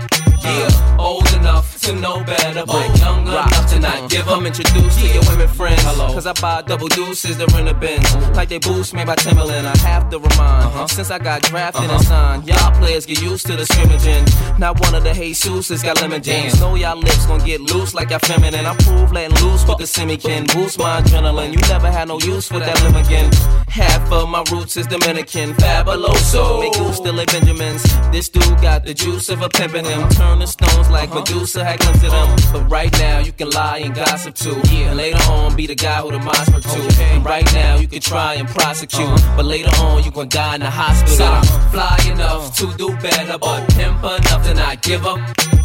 Yeah, 0.43 0.97
old 0.99 1.31
enough 1.33 1.72
to 1.83 1.93
know 1.93 2.23
better, 2.23 2.65
but 2.65 2.97
young 2.97 3.27
enough 3.27 3.69
to 3.71 3.79
not 3.79 4.09
give 4.09 4.27
up. 4.27 4.37
I'm 4.37 4.45
introduced 4.45 4.99
to 4.99 5.07
your 5.07 5.23
women 5.29 5.47
friends. 5.47 5.81
Hello. 5.83 6.13
Cause 6.13 6.25
I 6.25 6.33
buy 6.33 6.61
double 6.61 6.87
deuces, 6.87 7.37
they're 7.37 7.59
in 7.59 7.65
the 7.65 7.73
bins. 7.73 8.09
Like 8.35 8.49
they 8.49 8.59
boost 8.59 8.93
made 8.93 9.07
by 9.07 9.15
Timberland, 9.15 9.67
I 9.67 9.77
have 9.79 10.09
to 10.09 10.17
remind. 10.17 10.65
Uh-huh. 10.67 10.87
Since 10.87 11.11
I 11.11 11.19
got 11.19 11.41
drafted 11.43 11.83
and 11.83 11.91
uh-huh. 11.91 12.03
signed, 12.03 12.47
y'all 12.47 12.71
players 12.79 13.05
get 13.05 13.21
used 13.21 13.45
to 13.47 13.55
the 13.55 13.65
scrimmaging. 13.65 14.25
Not 14.57 14.79
one 14.79 14.95
of 14.95 15.03
the 15.03 15.13
Jesus 15.13 15.83
got 15.83 16.01
lemon 16.01 16.21
jams. 16.21 16.59
Know 16.59 16.75
y'all 16.75 16.97
lips 16.97 17.25
gon' 17.25 17.43
get 17.45 17.59
loose 17.61 17.93
like 17.93 18.09
y'all 18.09 18.19
feminine. 18.19 18.65
I 18.65 18.75
prove 18.77 19.11
letting 19.11 19.37
loose 19.43 19.65
with 19.67 19.77
the 19.77 19.87
semi 19.87 20.17
can 20.17 20.45
boost 20.53 20.79
my 20.79 21.01
adrenaline. 21.01 21.51
You 21.53 21.59
never 21.69 21.91
had 21.91 22.07
no 22.07 22.19
use 22.19 22.47
for 22.47 22.59
that 22.59 22.81
limb 22.83 22.95
again. 22.95 23.31
Half 23.67 24.11
of 24.11 24.29
my 24.29 24.43
roots 24.51 24.77
is 24.77 24.87
Dominican, 24.87 25.53
fabuloso. 25.53 26.59
Make 26.61 26.75
you 26.75 26.93
still 26.93 27.19
a 27.19 27.25
Benjamins. 27.25 27.83
This 28.11 28.29
dude 28.29 28.43
got 28.61 28.85
the 28.85 28.93
juice 28.93 29.29
of 29.29 29.41
a 29.41 29.49
pimpin' 29.49 29.85
him. 29.85 30.07
Turn 30.09 30.39
the 30.39 30.47
stones 30.47 30.89
like 30.89 31.09
uh-huh. 31.09 31.19
Medusa 31.19 31.63
had 31.73 31.79
glimpsed 31.79 32.03
of 32.05 32.11
them. 32.11 32.53
But 32.53 32.71
right 32.71 32.91
now 32.99 33.19
you 33.19 33.31
can 33.31 33.49
lie 33.49 33.79
and 33.79 33.93
gossip 33.95 34.35
too. 34.35 34.59
And 34.71 34.97
later 34.97 35.21
on 35.31 35.55
be 35.55 35.67
the 35.67 35.75
guy 35.75 36.01
who 36.01 36.11
the 36.11 36.19
minds 36.19 36.49
for 36.49 36.61
too. 36.61 37.03
And 37.03 37.25
right 37.25 37.45
now 37.53 37.77
you 37.77 37.87
can 37.87 38.01
try 38.01 38.35
and 38.35 38.47
prosecute. 38.47 39.07
Uh-huh. 39.07 39.37
But 39.37 39.45
later 39.45 39.71
on 39.81 40.03
you 40.03 40.11
gon' 40.11 40.29
die 40.29 40.55
in 40.55 40.61
the 40.61 40.69
hospital. 40.69 41.15
So 41.15 41.25
I'm 41.25 41.71
fly 41.71 41.97
enough 42.11 42.55
to 42.57 42.73
do 42.77 42.95
better, 42.97 43.37
but 43.37 43.61
oh. 43.61 43.75
pimp 43.75 44.03
enough 44.03 44.43
to 44.45 44.53
not 44.53 44.81
give 44.81 45.05
up. 45.05 45.19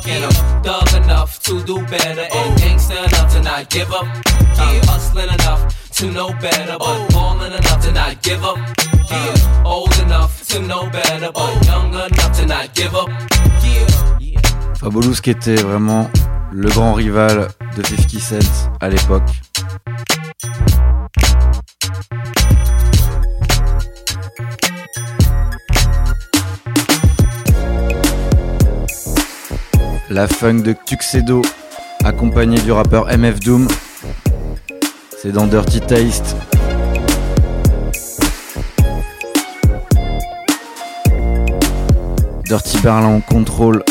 And 0.06 0.24
I'm 0.24 0.62
thug 0.62 1.04
enough 1.04 1.42
to 1.42 1.62
do 1.64 1.82
better, 1.86 2.22
and 2.22 2.30
oh. 2.32 2.56
gangster 2.56 2.96
enough 2.96 3.32
to 3.34 3.42
not 3.42 3.68
give 3.68 3.92
up. 3.92 4.06
I'm 4.06 4.82
hustling 4.84 5.28
enough 5.28 5.90
to 5.98 6.10
know 6.10 6.32
better, 6.40 6.78
but 6.78 6.86
oh. 6.86 7.08
ballin' 7.10 7.52
enough 7.52 7.82
to 7.84 7.92
not 7.92 8.22
give 8.22 8.42
up. 8.44 8.58
Yeah, 9.10 9.64
old 9.64 9.98
enough 9.98 10.46
to 10.48 10.60
know 10.60 10.88
better, 10.90 11.30
but 11.32 11.66
young 11.66 11.92
enough 11.92 12.32
to 12.38 12.46
not 12.46 12.74
give 12.74 12.94
up. 12.94 13.08
Yeah. 13.62 13.87
Fabulous 14.80 15.20
qui 15.20 15.30
était 15.30 15.56
vraiment 15.56 16.08
le 16.52 16.68
grand 16.68 16.92
rival 16.92 17.48
de 17.76 17.82
50 17.82 18.20
Cent 18.20 18.70
à 18.80 18.88
l'époque. 18.88 19.28
La 30.10 30.28
funk 30.28 30.62
de 30.62 30.76
Tuxedo, 30.86 31.42
accompagné 32.04 32.60
du 32.60 32.70
rappeur 32.70 33.06
MF 33.08 33.40
Doom. 33.40 33.66
C'est 35.20 35.32
dans 35.32 35.48
Dirty 35.48 35.80
Taste. 35.80 36.36
Dirty 42.44 42.78
Berlin 42.80 43.20
contrôle. 43.28 43.82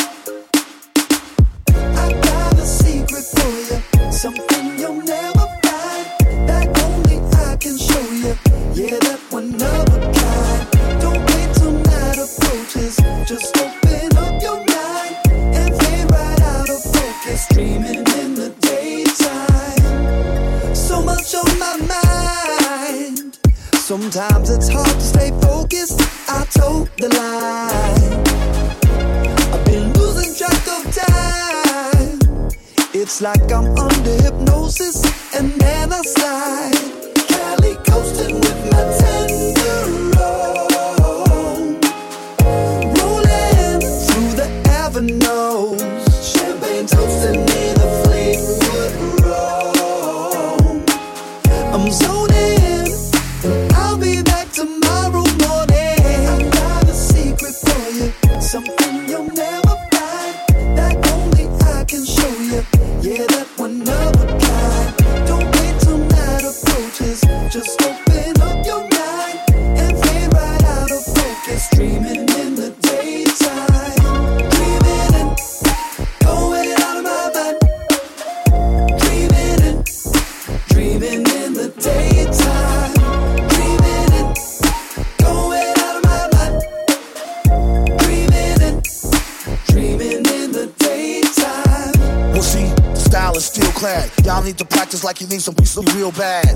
Still 93.40 93.70
clad. 93.72 94.10
Y'all 94.24 94.42
need 94.42 94.58
to 94.58 94.64
practice 94.64 95.04
like 95.04 95.20
you 95.20 95.26
need 95.28 95.42
some 95.42 95.54
piece 95.54 95.76
real 95.94 96.12
bad. 96.12 96.48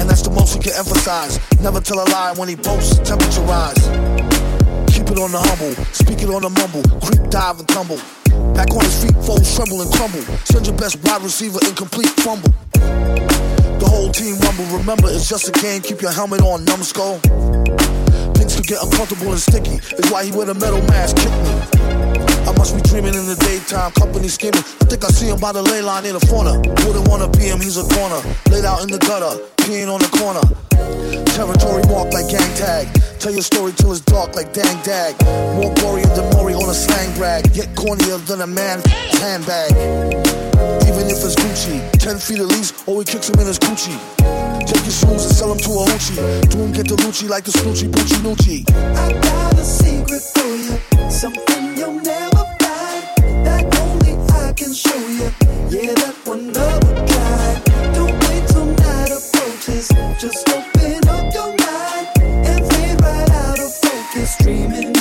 And 0.00 0.08
that's 0.08 0.22
the 0.22 0.30
most 0.30 0.54
he 0.54 0.60
can 0.60 0.72
emphasize. 0.74 1.38
Never 1.60 1.80
tell 1.80 1.98
a 1.98 2.06
lie 2.10 2.32
when 2.36 2.48
he 2.48 2.54
boasts, 2.54 2.98
temperature 3.08 3.42
rise. 3.42 3.78
Keep 4.92 5.10
it 5.10 5.18
on 5.18 5.32
the 5.32 5.40
humble, 5.40 5.74
speak 5.92 6.22
it 6.22 6.28
on 6.28 6.42
the 6.42 6.50
mumble, 6.50 6.82
creep, 7.00 7.30
dive, 7.30 7.58
and 7.58 7.68
tumble. 7.68 7.98
Back 8.54 8.70
on 8.70 8.84
his 8.84 9.04
feet, 9.04 9.16
fold, 9.24 9.44
tremble, 9.44 9.82
and 9.82 9.92
crumble. 9.92 10.22
Send 10.44 10.66
your 10.66 10.76
best 10.76 11.02
wide 11.04 11.22
receiver, 11.22 11.58
incomplete 11.66 12.10
fumble. 12.20 12.52
The 12.72 13.88
whole 13.88 14.10
team 14.12 14.36
rumble. 14.38 14.78
Remember, 14.78 15.08
it's 15.08 15.28
just 15.28 15.48
a 15.48 15.52
game. 15.52 15.82
Keep 15.82 16.02
your 16.02 16.12
helmet 16.12 16.40
on, 16.40 16.64
numbskull. 16.64 17.18
Things 18.38 18.54
could 18.54 18.66
get 18.66 18.82
uncomfortable 18.82 19.32
and 19.32 19.40
sticky. 19.40 19.82
Is 19.98 20.10
why 20.10 20.24
he 20.24 20.30
wear 20.30 20.46
the 20.46 20.54
metal 20.54 20.80
mask. 20.82 21.16
Kick 21.16 21.32
me. 21.42 21.91
I 22.52 22.58
must 22.58 22.76
be 22.76 22.82
dreaming 22.82 23.14
in 23.14 23.24
the 23.24 23.36
daytime, 23.48 23.92
company 23.92 24.28
scheming. 24.28 24.60
I 24.60 24.84
think 24.84 25.04
I 25.04 25.08
see 25.08 25.32
him 25.32 25.40
by 25.40 25.52
the 25.52 25.62
ley 25.62 25.80
line 25.80 26.04
in 26.04 26.12
the 26.12 26.20
fauna. 26.20 26.60
Wouldn't 26.84 27.08
wanna 27.08 27.28
be 27.32 27.48
him, 27.48 27.60
he's 27.64 27.80
a 27.80 27.86
corner. 27.96 28.20
Laid 28.52 28.68
out 28.68 28.84
in 28.84 28.92
the 28.92 29.00
gutter, 29.00 29.40
peeing 29.64 29.88
on 29.88 30.00
the 30.04 30.10
corner. 30.20 30.44
Territory 31.32 31.80
marked 31.88 32.12
like 32.12 32.28
gang 32.28 32.52
tag. 32.52 32.92
Tell 33.16 33.32
your 33.32 33.42
story 33.42 33.72
till 33.72 33.90
it's 33.92 34.04
dark 34.04 34.36
like 34.36 34.52
dang 34.52 34.76
dag. 34.84 35.16
More 35.56 35.72
gory 35.80 36.04
than 36.12 36.28
Maury 36.36 36.52
on 36.52 36.68
a 36.68 36.74
slang 36.76 37.08
rag. 37.18 37.48
Yet 37.56 37.72
cornier 37.72 38.20
than 38.28 38.42
a 38.42 38.46
man's 38.46 38.84
handbag. 39.16 39.72
Even 40.84 41.08
if 41.08 41.24
it's 41.24 41.36
Gucci, 41.40 41.80
10 42.04 42.18
feet 42.18 42.40
at 42.40 42.48
least, 42.52 42.84
or 42.86 43.00
he 43.00 43.04
kicks 43.08 43.30
him 43.30 43.40
in 43.40 43.46
his 43.46 43.58
Gucci. 43.58 43.96
Take 44.68 44.84
your 44.84 44.92
shoes 44.92 45.24
and 45.24 45.32
sell 45.32 45.48
them 45.48 45.58
to 45.58 45.70
a 45.72 45.84
hoochie. 45.88 46.50
Do 46.50 46.58
him 46.58 46.72
get 46.72 46.86
the 46.86 46.96
Lucci 47.00 47.28
like 47.30 47.44
the 47.44 47.52
Snoochie 47.52 47.88
Poochie 47.88 48.20
Noochie. 48.20 48.68
I 48.76 49.12
got 49.24 49.56
a 49.56 49.64
secret 49.64 50.22
for 50.36 50.52
you, 50.52 51.10
something 51.10 51.78
you'll 51.78 52.00
never 52.02 52.31
Just 60.22 60.48
open 60.50 61.08
up 61.08 61.34
your 61.34 61.48
mind 61.48 62.08
and 62.46 62.72
fade 62.72 63.00
right 63.02 63.30
out 63.30 63.58
of 63.58 63.74
focus. 63.74 64.36
Dreaming 64.40 64.91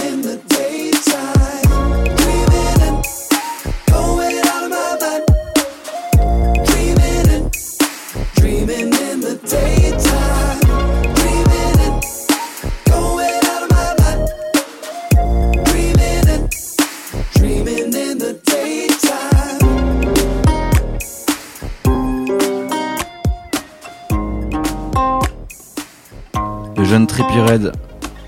Le 26.92 26.98
jeune 26.98 27.08
Trippie 27.08 27.40
Red, 27.40 27.72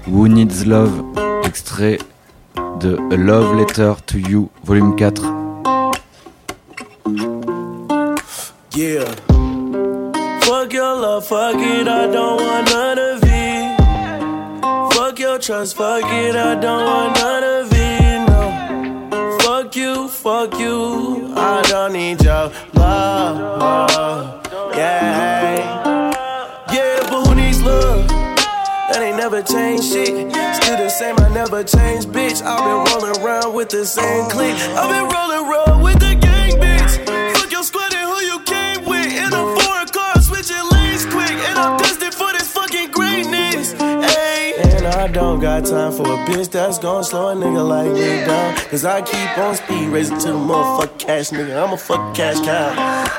Who 0.08 0.30
Needs 0.30 0.66
Love, 0.66 1.04
extrait 1.44 2.00
de 2.80 2.96
A 3.12 3.18
Love 3.18 3.58
Letter 3.58 3.96
to 4.06 4.18
You, 4.18 4.50
volume 4.64 4.96
4. 4.98 5.12
Yeah. 8.74 9.04
Fuck 10.44 10.72
your 10.72 10.96
love, 10.96 11.28
fuck 11.28 11.56
it, 11.58 11.90
I 11.90 12.08
don't 12.08 12.42
want 12.42 12.70
none 12.70 13.00
of 13.00 13.22
it. 13.26 13.76
Fuck 14.94 15.20
your 15.20 15.40
trust, 15.40 15.76
fuck 15.76 16.06
it, 16.06 16.34
I 16.34 16.56
don't 16.56 16.86
want 16.86 17.18
none 17.18 17.44
of 17.44 17.70
it. 17.70 18.20
No. 18.30 19.40
Fuck 19.40 19.76
you, 19.76 20.08
fuck 20.08 20.58
you, 20.58 21.34
I 21.36 21.62
don't 21.64 21.92
need 21.92 22.24
your 22.24 22.50
love. 22.76 24.42
Yeah, 24.74 25.63
never 29.24 29.42
change 29.42 29.86
shit. 29.86 30.08
Still 30.58 30.78
the 30.78 30.90
same, 30.90 31.16
I 31.18 31.30
never 31.30 31.64
change, 31.64 32.04
bitch. 32.08 32.42
I've 32.44 32.60
been 32.68 32.82
rolling 32.92 33.24
around 33.24 33.54
with 33.54 33.70
the 33.70 33.86
same 33.86 34.30
clique. 34.30 34.60
I've 34.76 34.90
been 34.92 35.08
rolling 35.16 35.44
around 35.48 35.82
with 35.82 36.00
the 36.00 36.14
gang, 36.16 36.60
bitch. 36.60 36.94
Fuck 37.38 37.50
your 37.50 37.64
squad 37.64 37.94
and 37.94 38.10
who 38.12 38.20
you 38.20 38.40
came 38.44 38.84
with. 38.84 39.08
In 39.08 39.32
a 39.32 39.44
foreign 39.56 39.88
car, 39.88 40.20
switching 40.22 40.68
lanes 40.74 41.06
quick. 41.06 41.32
And 41.48 41.58
I'm 41.58 41.78
destined 41.78 42.14
for 42.14 42.34
this 42.34 42.52
fucking 42.52 42.92
greatness. 42.92 43.74
Ayy. 43.76 44.60
And 44.76 44.88
I 44.88 45.08
don't 45.08 45.40
got 45.40 45.66
time 45.68 45.94
for 45.94 46.04
a 46.04 46.18
bitch 46.28 46.52
that's 46.52 46.80
gon' 46.80 47.06
slow 47.06 47.30
a 47.30 47.34
nigga 47.34 47.66
like 47.66 47.94
me 47.94 48.26
down. 48.28 48.58
Cause 48.72 48.84
I 48.84 49.02
keep 49.02 49.38
on 49.38 49.56
speed 49.56 49.88
racing 49.88 50.20
to 50.20 50.28
the 50.34 50.34
motherfucking 50.34 51.00
cash, 51.00 51.30
nigga. 51.30 51.64
I'm 51.64 51.72
a 51.72 51.78
fucking 51.78 52.14
cash 52.14 52.40
cow. 52.44 52.74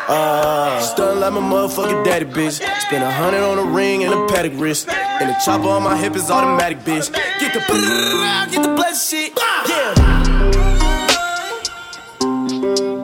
Uh, 0.06 0.80
stunned 0.82 1.20
like 1.20 1.32
my 1.32 1.40
motherfucking 1.40 2.04
daddy, 2.04 2.26
bitch. 2.26 2.60
Spend 2.82 3.02
a 3.02 3.10
hundred 3.10 3.42
on 3.42 3.58
a 3.58 3.64
ring 3.72 4.04
and 4.04 4.12
a 4.12 4.26
paddock 4.26 4.52
wrist. 4.56 4.86
And 5.20 5.31
the 5.31 5.37
chopper 5.44 5.68
on 5.68 5.83
my 5.83 5.96
hip 5.96 6.16
is 6.16 6.31
automatic, 6.31 6.79
bitch. 6.81 7.12
Get 7.40 7.53
the 7.53 7.61
get 8.50 8.62
the 8.62 8.74
blessed 8.74 9.11
shit. 9.11 9.33
Yeah. 9.68 9.94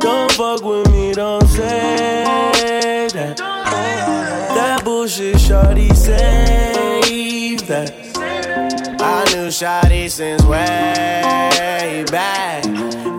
Don't 0.00 0.32
fuck 0.32 0.62
with 0.62 0.90
me, 0.90 1.12
don't 1.12 1.46
say 1.46 3.08
that. 3.12 3.36
That 3.36 4.84
bullshit, 4.84 5.38
shorty, 5.40 5.94
save 5.94 7.66
that. 7.68 8.10
I 9.02 9.24
knew 9.32 9.48
Shotty 9.48 10.10
since 10.10 10.42
way 10.44 12.04
back, 12.10 12.64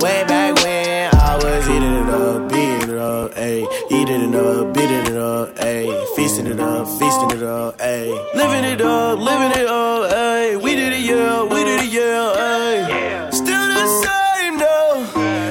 way 0.02 0.24
back 0.28 0.56
when 0.64 1.10
I 1.16 1.36
was 1.42 1.68
eating 1.68 1.94
it 1.94 2.10
up, 2.10 2.50
beating 2.50 2.90
it 2.90 2.98
up, 2.98 3.34
ayy, 3.34 3.66
eating 4.12 4.34
it 4.34 4.36
up, 4.36 4.74
beating 4.74 5.06
it 5.06 5.16
up, 5.16 5.56
ayy, 5.56 6.16
feasting 6.16 6.48
it 6.48 6.60
up, 6.60 6.88
feasting 7.00 7.32
it 7.32 7.44
up, 7.44 7.78
ayy, 7.78 8.12
living 8.36 8.66
it 8.66 8.82
up, 8.82 9.20
living 9.20 9.52
it 9.52 9.68
up, 9.68 10.12
ayy, 10.12 10.62
we 10.62 10.76
did 10.76 10.92
it, 10.94 11.00
yeah, 11.00 11.44
we 11.44 11.64
did 11.64 11.80
it, 11.86 11.92
yeah, 11.92 12.34
ayy. 12.36 13.34
Still 13.34 13.68
the 13.80 13.88
same, 14.04 14.58
though, 14.58 15.06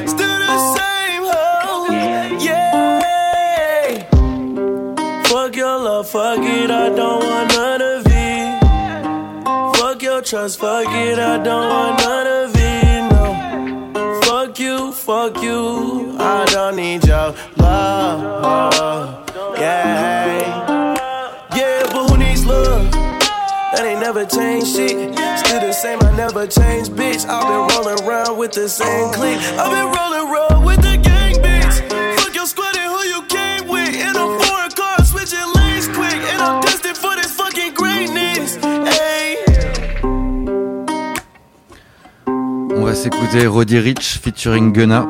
still 0.06 0.38
the 0.46 0.58
same, 0.76 1.22
hoe, 1.32 1.86
yeah. 2.46 2.68
Fuck 5.24 5.56
your 5.56 5.78
love, 5.78 6.08
fuck 6.08 6.38
it, 6.40 6.70
I 6.70 6.88
don't 6.90 7.24
want 7.24 7.48
none 7.56 7.82
of 7.82 8.06
it. 8.06 8.60
Fuck 9.78 10.02
your 10.02 10.20
trust, 10.22 10.58
fuck 10.60 10.86
it, 10.86 11.18
I 11.18 11.38
don't 11.42 11.68
want 11.68 11.98
none 12.00 12.26
of 12.26 12.49
it, 12.49 12.49
fuck 15.10 15.42
you, 15.42 16.14
I 16.20 16.44
don't 16.52 16.76
need 16.76 17.04
your 17.04 17.34
love, 17.56 19.28
yeah. 19.58 20.94
Yeah, 21.52 21.82
but 21.92 22.08
who 22.08 22.16
needs 22.16 22.46
love? 22.46 22.92
That 23.72 23.82
ain't 23.86 23.98
never 23.98 24.24
changed 24.24 24.68
shit. 24.68 25.12
Still 25.40 25.60
the 25.66 25.72
same, 25.72 25.98
I 26.02 26.16
never 26.16 26.46
changed, 26.46 26.92
bitch. 26.92 27.26
I've 27.28 27.42
been 27.42 27.66
rolling 27.74 28.00
around 28.06 28.38
with 28.38 28.52
the 28.52 28.68
same 28.68 29.12
clique. 29.12 29.40
I've 29.58 29.72
been 29.74 29.90
rolling 29.98 30.30
around 30.30 30.64
with 30.64 30.80
the 30.80 30.96
gang, 31.02 31.19
s'écouter 42.94 43.46
Roddy 43.46 43.78
Rich 43.78 44.18
featuring 44.22 44.72
Gunna 44.72 45.06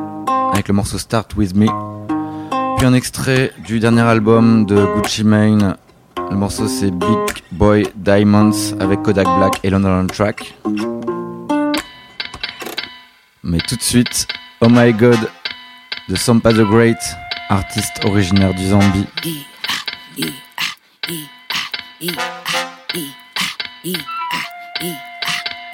avec 0.53 0.67
le 0.67 0.73
morceau 0.73 0.97
Start 0.97 1.35
With 1.35 1.55
Me. 1.55 1.65
Puis 2.77 2.85
un 2.85 2.93
extrait 2.93 3.51
du 3.65 3.79
dernier 3.79 4.01
album 4.01 4.65
de 4.65 4.85
Gucci 4.95 5.23
Mane. 5.23 5.75
Le 6.29 6.35
morceau 6.35 6.67
c'est 6.67 6.91
Big 6.91 7.43
Boy 7.51 7.87
Diamonds 7.95 8.75
avec 8.79 9.01
Kodak 9.01 9.27
Black 9.37 9.59
et 9.63 9.69
London 9.69 10.05
Track. 10.07 10.55
Mais 13.43 13.59
tout 13.59 13.75
de 13.75 13.81
suite, 13.81 14.27
Oh 14.61 14.67
My 14.69 14.93
God 14.93 15.19
de 16.07 16.15
Sampa 16.15 16.51
the 16.53 16.63
Great, 16.63 16.99
artiste 17.49 18.05
originaire 18.05 18.53
du 18.53 18.67
Zambie. 18.67 19.07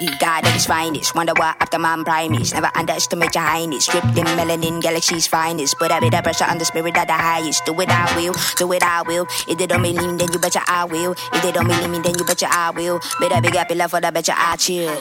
God 0.06 0.46
at 0.46 0.52
his 0.52 0.66
finest. 0.66 1.14
Wonder 1.14 1.32
why 1.36 1.54
after 1.58 1.78
man 1.78 2.04
primates. 2.04 2.52
Never 2.52 2.70
underestimate 2.74 3.34
your 3.34 3.44
highness. 3.44 3.86
Stripped 3.86 4.16
in 4.16 4.26
melanin, 4.38 4.80
galaxy's 4.80 5.26
finest. 5.26 5.76
Put 5.78 5.90
a 5.90 6.00
bit 6.00 6.14
of 6.14 6.22
pressure 6.22 6.44
on 6.44 6.58
the 6.58 6.64
spirit 6.64 6.96
of 6.96 7.06
the 7.06 7.12
highest. 7.12 7.64
Do 7.66 7.78
it, 7.80 7.90
I 7.90 8.14
will. 8.16 8.34
Do 8.56 8.72
it, 8.72 8.82
I 8.82 9.02
will. 9.02 9.26
If 9.48 9.58
they 9.58 9.66
don't 9.66 9.82
believe 9.82 10.00
me, 10.00 10.16
then 10.16 10.32
you 10.32 10.38
betcha 10.38 10.62
I 10.66 10.84
will. 10.84 11.12
If 11.32 11.42
they 11.42 11.50
don't 11.52 11.66
believe 11.66 11.90
me, 11.90 11.98
then 11.98 12.14
you 12.16 12.24
betcha 12.24 12.46
I 12.48 12.70
will. 12.70 13.00
Better 13.18 13.40
big 13.40 13.56
up 13.56 13.70
love 13.74 13.90
for 13.90 14.00
the 14.00 14.12
betcha 14.12 14.34
I 14.36 14.56
chill. 14.56 14.94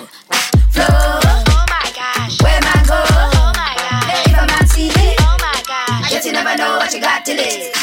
Flow. 0.71 0.85
Oh 0.89 1.65
my 1.69 1.91
gosh. 1.93 2.41
Where 2.41 2.59
man 2.61 2.85
go? 2.85 2.97
Oh 2.97 3.53
my 3.55 3.73
gosh. 3.77 4.25
If 4.25 4.33
a 4.33 4.45
man 4.47 4.67
see 4.67 4.89
me. 4.89 5.15
Oh 5.19 5.37
my 5.39 5.61
gosh. 5.67 6.11
Yet 6.11 6.25
you 6.25 6.31
never 6.31 6.57
know 6.57 6.77
what 6.77 6.91
you 6.91 7.01
got 7.01 7.23
till 7.23 7.37
it. 7.37 7.76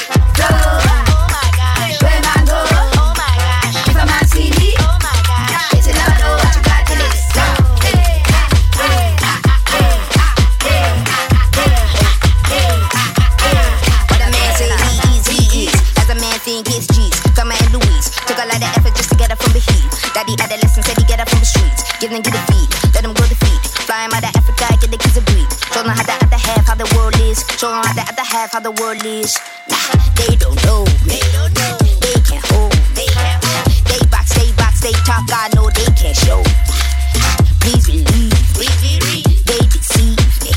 Daddy 20.25 20.41
adolescent 20.41 20.87
said 20.87 20.97
he 20.97 21.05
get 21.05 21.21
up 21.21 21.29
from 21.29 21.41
the 21.41 21.45
streets. 21.45 21.85
Give 22.01 22.11
them 22.11 22.23
get 22.23 22.33
a 22.33 22.41
feed. 22.49 22.69
Let 22.95 23.05
them 23.05 23.13
go 23.13 23.25
to 23.29 23.37
feed. 23.37 23.61
Fly 23.85 24.09
him 24.09 24.13
out 24.17 24.25
of 24.25 24.33
Africa, 24.33 24.73
get 24.81 24.91
the 24.91 24.97
kids 24.97 25.17
a 25.19 25.21
breed. 25.21 25.45
Show 25.69 25.85
them 25.85 25.93
how 25.93 26.01
the 26.01 26.17
other 26.17 26.41
half, 26.41 26.65
how 26.65 26.75
the 26.75 26.89
world 26.97 27.13
is. 27.21 27.45
Show 27.61 27.69
them 27.69 27.85
how 27.85 27.93
the 27.93 28.09
other 28.09 28.25
half, 28.25 28.53
how 28.53 28.61
the 28.61 28.73
world 28.81 29.05
is. 29.05 29.37
Nah, 29.69 29.77
they 30.17 30.33
don't 30.41 30.57
know 30.65 30.89
me. 31.05 31.21
They 32.01 32.17
can't 32.25 32.41
hold 32.57 32.73
me. 32.97 33.05
They 33.85 34.01
box, 34.09 34.33
they 34.33 34.49
box, 34.57 34.81
they 34.81 34.97
talk. 35.05 35.29
I 35.29 35.53
know 35.53 35.69
they 35.69 35.93
can't 35.93 36.17
show. 36.17 36.41
Please 37.61 37.85
believe 37.85 38.09
me. 38.09 39.21
They 39.45 39.61
deceive 39.69 40.17
me. 40.41 40.57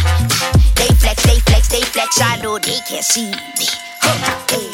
They 0.79 0.95
flex, 0.95 1.27
they 1.27 1.43
flex, 1.43 1.67
they 1.67 1.83
flex. 1.91 2.21
I 2.23 2.39
know 2.39 2.55
they 2.55 2.79
can't 2.87 3.03
see 3.03 3.35
me. 3.59 3.67
Hey, 4.47 4.66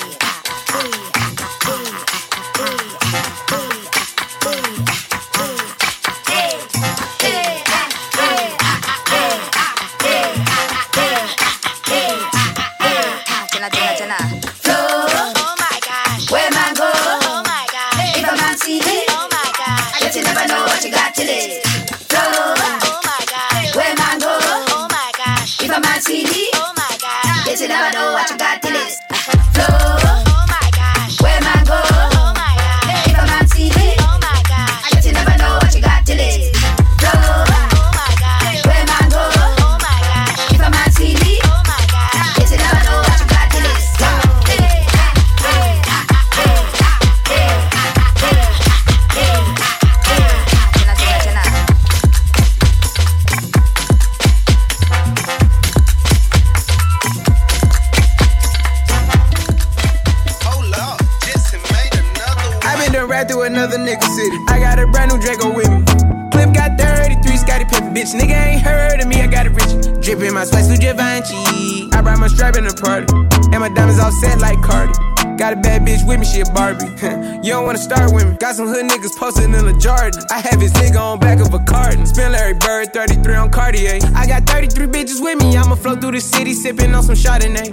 you 77.44 77.52
don't 77.52 77.66
wanna 77.66 77.78
start 77.78 78.14
with 78.14 78.26
me. 78.26 78.38
Got 78.38 78.56
some 78.56 78.68
hood 78.68 78.88
niggas 78.88 79.16
posted 79.18 79.44
in 79.44 79.52
the 79.52 79.76
Jordan. 79.78 80.24
I 80.32 80.40
have 80.40 80.62
his 80.62 80.72
nigga 80.74 81.00
on 81.00 81.20
back 81.20 81.40
of 81.40 81.54
a 81.54 81.60
carton. 81.60 82.06
Spin 82.06 82.32
Larry 82.32 82.54
Bird, 82.54 82.94
33 82.94 83.36
on 83.36 83.52
Cartier. 83.52 84.00
I 84.16 84.26
got 84.26 84.48
33 84.48 84.88
bitches 84.88 85.22
with 85.22 85.44
me. 85.44 85.58
I'ma 85.58 85.76
flow 85.76 85.96
through 85.96 86.14
the 86.14 86.22
city, 86.22 86.54
sippin' 86.54 86.96
on 86.96 87.04
some 87.04 87.16
Chardonnay. 87.16 87.68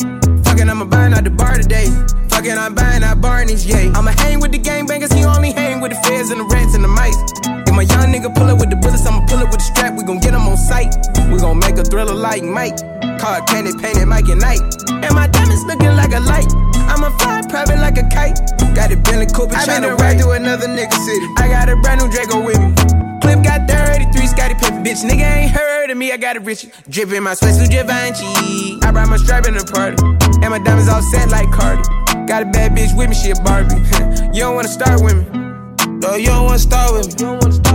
Fucking, 0.44 0.68
I'ma 0.68 0.84
buying 0.86 1.14
out 1.14 1.22
the 1.22 1.30
bar 1.30 1.54
today. 1.54 1.86
Fucking, 2.28 2.58
I'm 2.58 2.74
buying 2.74 3.04
out 3.04 3.20
Barney's, 3.20 3.64
yeah. 3.64 3.92
I'ma 3.94 4.10
hang 4.18 4.40
with 4.40 4.50
the 4.50 4.58
gangbangers, 4.58 5.14
he 5.14 5.24
only 5.24 5.52
hang 5.52 5.80
with 5.80 5.92
the 5.92 5.98
feds 6.02 6.30
and 6.30 6.40
the 6.40 6.44
rats 6.44 6.74
and 6.74 6.82
the 6.82 6.88
mice. 6.88 7.16
If 7.70 7.74
my 7.76 7.82
young 7.82 8.10
nigga 8.10 8.34
pull 8.34 8.50
up 8.50 8.58
with 8.58 8.70
the 8.70 8.76
bullets, 8.76 9.06
I'ma 9.06 9.24
pull 9.26 9.38
up 9.38 9.50
with 9.50 9.60
the 9.60 9.68
strap. 9.70 9.94
We 9.96 10.02
gon' 10.02 10.18
get 10.18 10.34
him 10.34 10.48
on 10.48 10.56
sight. 10.56 10.90
We 11.30 11.38
gon' 11.38 11.60
make 11.60 11.78
a 11.78 11.84
thriller 11.84 12.14
like 12.14 12.42
Mike. 12.42 12.78
Car 13.22 13.40
candy 13.46 13.70
painted 13.78 14.06
Mike 14.06 14.26
and 14.26 14.40
Night. 14.40 14.58
And 14.90 15.14
my 15.14 15.28
diamonds 15.28 15.62
looking 15.64 15.94
like 15.94 16.12
a 16.12 16.20
light. 16.20 16.50
Got 18.90 18.98
a 18.98 19.02
Bentley 19.02 19.26
Cooper 19.26 19.54
I 19.54 19.66
been 19.66 19.82
to 19.82 19.94
ride 19.94 20.18
through 20.18 20.32
another 20.32 20.66
nigga 20.66 20.92
city. 20.92 21.26
I 21.38 21.46
got 21.46 21.68
a 21.68 21.76
brand 21.76 22.00
new 22.00 22.10
Draco 22.10 22.42
with 22.42 22.58
me. 22.58 22.74
Clip 23.22 23.40
got 23.44 23.70
33, 23.70 24.26
Scottie 24.26 24.54
Pippen, 24.54 24.82
bitch. 24.82 25.08
Nigga 25.08 25.22
ain't 25.22 25.52
heard 25.52 25.90
of 25.90 25.96
me, 25.96 26.10
I 26.10 26.16
got 26.16 26.36
a 26.36 26.40
rich. 26.40 26.66
Drippin' 26.88 27.22
my 27.22 27.34
sweat, 27.34 27.70
Givenchy. 27.70 28.82
I 28.82 28.90
brought 28.90 29.08
my 29.08 29.16
stripe 29.16 29.46
in 29.46 29.54
the 29.54 29.64
party. 29.64 29.96
And 30.42 30.50
my 30.50 30.58
diamonds 30.58 30.88
all 30.88 31.02
set 31.02 31.30
like 31.30 31.48
Cardi. 31.52 31.82
Got 32.26 32.42
a 32.42 32.46
bad 32.46 32.72
bitch 32.72 32.96
with 32.96 33.10
me, 33.10 33.14
she 33.14 33.30
a 33.30 33.36
Barbie. 33.36 33.76
you 34.34 34.40
don't 34.42 34.56
wanna 34.56 34.66
start 34.66 35.00
with 35.00 35.14
me. 35.14 35.39
No, 36.00 36.14
you 36.14 36.28
don't 36.28 36.44
wanna 36.44 36.58
start 36.58 36.92
with 36.92 37.20
me. 37.20 37.28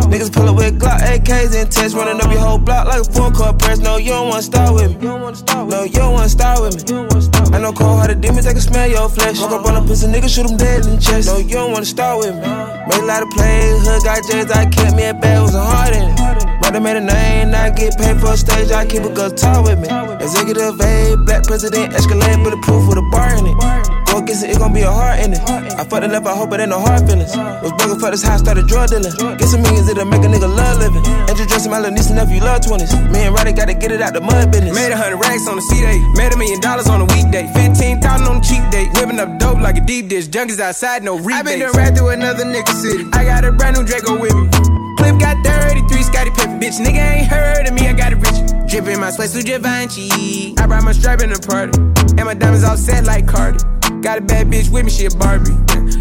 Niggas 0.09 0.33
pull 0.33 0.49
up 0.49 0.55
with 0.55 0.79
Glock 0.79 0.97
AKs 1.01 1.53
and 1.53 1.71
tests, 1.71 1.93
running 1.93 2.19
up 2.19 2.31
your 2.31 2.41
whole 2.41 2.57
block 2.57 2.87
like 2.87 3.01
a 3.01 3.03
full 3.03 3.29
court 3.29 3.59
press. 3.59 3.77
No, 3.77 3.97
you 3.97 4.09
don't 4.09 4.29
wanna 4.29 4.41
start 4.41 4.73
with 4.73 4.99
me. 4.99 5.07
No, 5.07 5.83
you 5.83 5.93
don't 5.93 6.13
wanna 6.13 6.29
start 6.29 6.59
with 6.59 6.89
me. 6.89 7.05
I 7.53 7.59
know 7.59 7.71
cold 7.71 7.99
hearted 7.99 8.21
demons, 8.21 8.45
they 8.45 8.53
can 8.53 8.61
smell 8.61 8.89
your 8.89 9.09
flesh. 9.09 9.39
Walk 9.39 9.51
up 9.51 9.65
on 9.67 9.77
a 9.77 9.81
pussy 9.81 10.07
nigga, 10.07 10.27
shoot 10.27 10.49
him 10.49 10.57
dead 10.57 10.85
in 10.85 10.95
the 10.95 11.01
chest. 11.01 11.27
No, 11.27 11.37
you 11.37 11.53
don't 11.53 11.71
wanna 11.71 11.85
start 11.85 12.17
with 12.17 12.33
me. 12.33 12.41
Made 12.41 13.03
a 13.03 13.05
lot 13.05 13.21
of 13.21 13.29
plays, 13.29 13.85
hood 13.85 14.03
got 14.03 14.17
J's, 14.25 14.49
I 14.49 14.65
kept 14.73 14.95
me 14.95 15.05
a 15.05 15.13
bag, 15.13 15.41
was 15.43 15.53
a 15.53 15.61
heart 15.61 15.95
in 15.95 16.09
it. 16.09 16.61
Brother 16.61 16.81
made 16.81 16.97
a 16.97 17.01
name, 17.01 17.53
I 17.53 17.69
get 17.69 17.95
paid 17.95 18.19
for 18.19 18.33
a 18.33 18.37
stage, 18.37 18.71
I 18.71 18.87
keep 18.87 19.03
a 19.03 19.29
talk 19.29 19.65
with 19.65 19.77
me. 19.77 19.87
Executive 20.17 20.81
A, 20.81 21.15
black 21.25 21.43
president, 21.43 21.93
Escalade, 21.93 22.41
bulletproof 22.43 22.89
with 22.89 22.97
a 22.97 23.05
bar 23.11 23.37
in 23.37 23.45
it. 23.45 24.04
Go 24.15 24.23
against 24.23 24.47
it, 24.47 24.51
it 24.55 24.59
gon' 24.59 24.71
be 24.71 24.79
a 24.79 24.87
heart 24.87 25.19
in 25.19 25.33
it. 25.35 25.43
I 25.43 25.83
fucked 25.83 26.07
it 26.07 26.15
up, 26.15 26.23
I 26.23 26.31
hope 26.31 26.47
it 26.55 26.63
ain't 26.63 26.71
no 26.71 26.79
hard 26.79 27.03
feelings. 27.03 27.35
Was 27.35 27.75
begging 27.75 27.99
for 27.99 28.11
this 28.15 28.23
house, 28.23 28.39
started 28.39 28.63
drug 28.63 28.87
dealing. 28.87 29.11
Get 29.11 29.43
some 29.51 29.59
millions, 29.59 29.91
it'll 29.91 30.07
make 30.07 30.23
a 30.23 30.31
nigga 30.31 30.47
love 30.47 30.79
living. 30.79 31.03
Andrew 31.27 31.43
dressing 31.43 31.69
my 31.69 31.83
little 31.83 31.91
niece 31.91 32.07
and 32.07 32.15
nephew 32.15 32.39
love 32.39 32.63
20s. 32.63 32.95
Me 33.11 33.27
and 33.27 33.35
Roddy 33.35 33.51
gotta 33.51 33.73
get 33.73 33.91
it 33.91 33.99
out 33.99 34.13
the 34.13 34.21
mud 34.21 34.55
business. 34.55 34.71
Made 34.71 34.93
a 34.93 34.95
hundred 34.95 35.19
racks 35.19 35.49
on 35.51 35.59
the 35.59 35.61
C-Day. 35.67 35.99
Made 36.15 36.31
a 36.31 36.37
million 36.37 36.61
dollars 36.61 36.87
on 36.87 37.01
a 37.01 37.07
weekday. 37.11 37.51
15,000 37.59 37.99
on 38.23 38.39
the 38.39 38.43
cheap 38.47 38.63
day. 38.71 38.87
Whipping 38.95 39.19
up 39.19 39.37
dope 39.37 39.59
like 39.59 39.75
a 39.75 39.83
deep 39.83 40.07
dish. 40.07 40.29
Junkies 40.31 40.63
outside, 40.63 41.03
no 41.03 41.19
rebates. 41.19 41.35
I 41.35 41.43
been 41.43 41.59
done 41.59 41.75
right 41.75 41.91
through 41.91 42.15
another 42.15 42.45
nigga 42.45 42.71
city. 42.71 43.03
I 43.11 43.25
got 43.27 43.43
a 43.43 43.51
brand 43.51 43.75
new 43.75 43.83
Draco 43.83 44.15
with 44.15 44.31
me. 44.31 44.47
Clip 44.95 45.19
got 45.19 45.43
33, 45.43 46.03
Scottie 46.07 46.31
Pippen, 46.31 46.55
bitch. 46.55 46.79
Nigga 46.79 47.03
ain't 47.03 47.27
heard 47.27 47.67
of 47.67 47.73
me, 47.73 47.89
I 47.89 47.91
got 47.91 48.13
a 48.13 48.15
rich. 48.15 48.39
Drippin' 48.71 48.95
my 48.95 49.11
sweat, 49.11 49.35
Givenchy. 49.43 50.55
I 50.55 50.67
brought 50.67 50.87
my 50.87 50.93
stripe 50.93 51.19
in 51.19 51.35
the 51.35 51.39
party. 51.43 52.04
And 52.17 52.25
my 52.25 52.33
diamonds 52.33 52.63
all 52.63 52.77
set 52.77 53.05
like 53.05 53.27
Cardi. 53.27 53.59
Got 54.01 54.19
a 54.19 54.21
bad 54.21 54.47
bitch 54.47 54.69
with 54.69 54.85
me, 54.85 54.91
she 54.91 55.05
a 55.05 55.09
Barbie. 55.11 55.51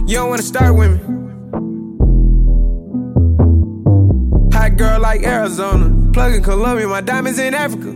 You 0.07 0.16
don't 0.18 0.29
wanna 0.31 0.42
start 0.42 0.74
with 0.77 0.92
me. 0.92 0.98
Hot 4.53 4.77
girl 4.77 5.00
like 5.00 5.22
Arizona. 5.22 6.12
Plug 6.12 6.35
in 6.35 6.42
Colombia, 6.42 6.87
my 6.87 7.00
diamonds 7.00 7.38
in 7.38 7.55
Africa. 7.55 7.90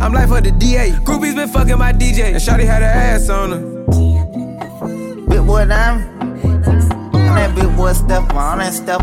I'm 0.00 0.12
like 0.12 0.28
for 0.28 0.40
the 0.40 0.52
DA. 0.58 0.90
Groupies 1.04 1.34
been 1.34 1.48
fucking 1.48 1.78
my 1.78 1.92
DJ. 1.92 2.32
And 2.32 2.36
Shawty 2.36 2.64
had 2.64 2.82
her 2.82 2.88
ass 2.88 3.28
on 3.30 3.50
her. 3.52 3.60
Big 5.28 5.46
boy 5.46 5.64
diamond. 5.64 6.04
On 7.14 7.34
that 7.36 7.54
big 7.54 7.74
boy 7.76 7.92
step 7.94 8.32
on 8.34 8.58
that 8.58 8.74
step. 8.74 9.00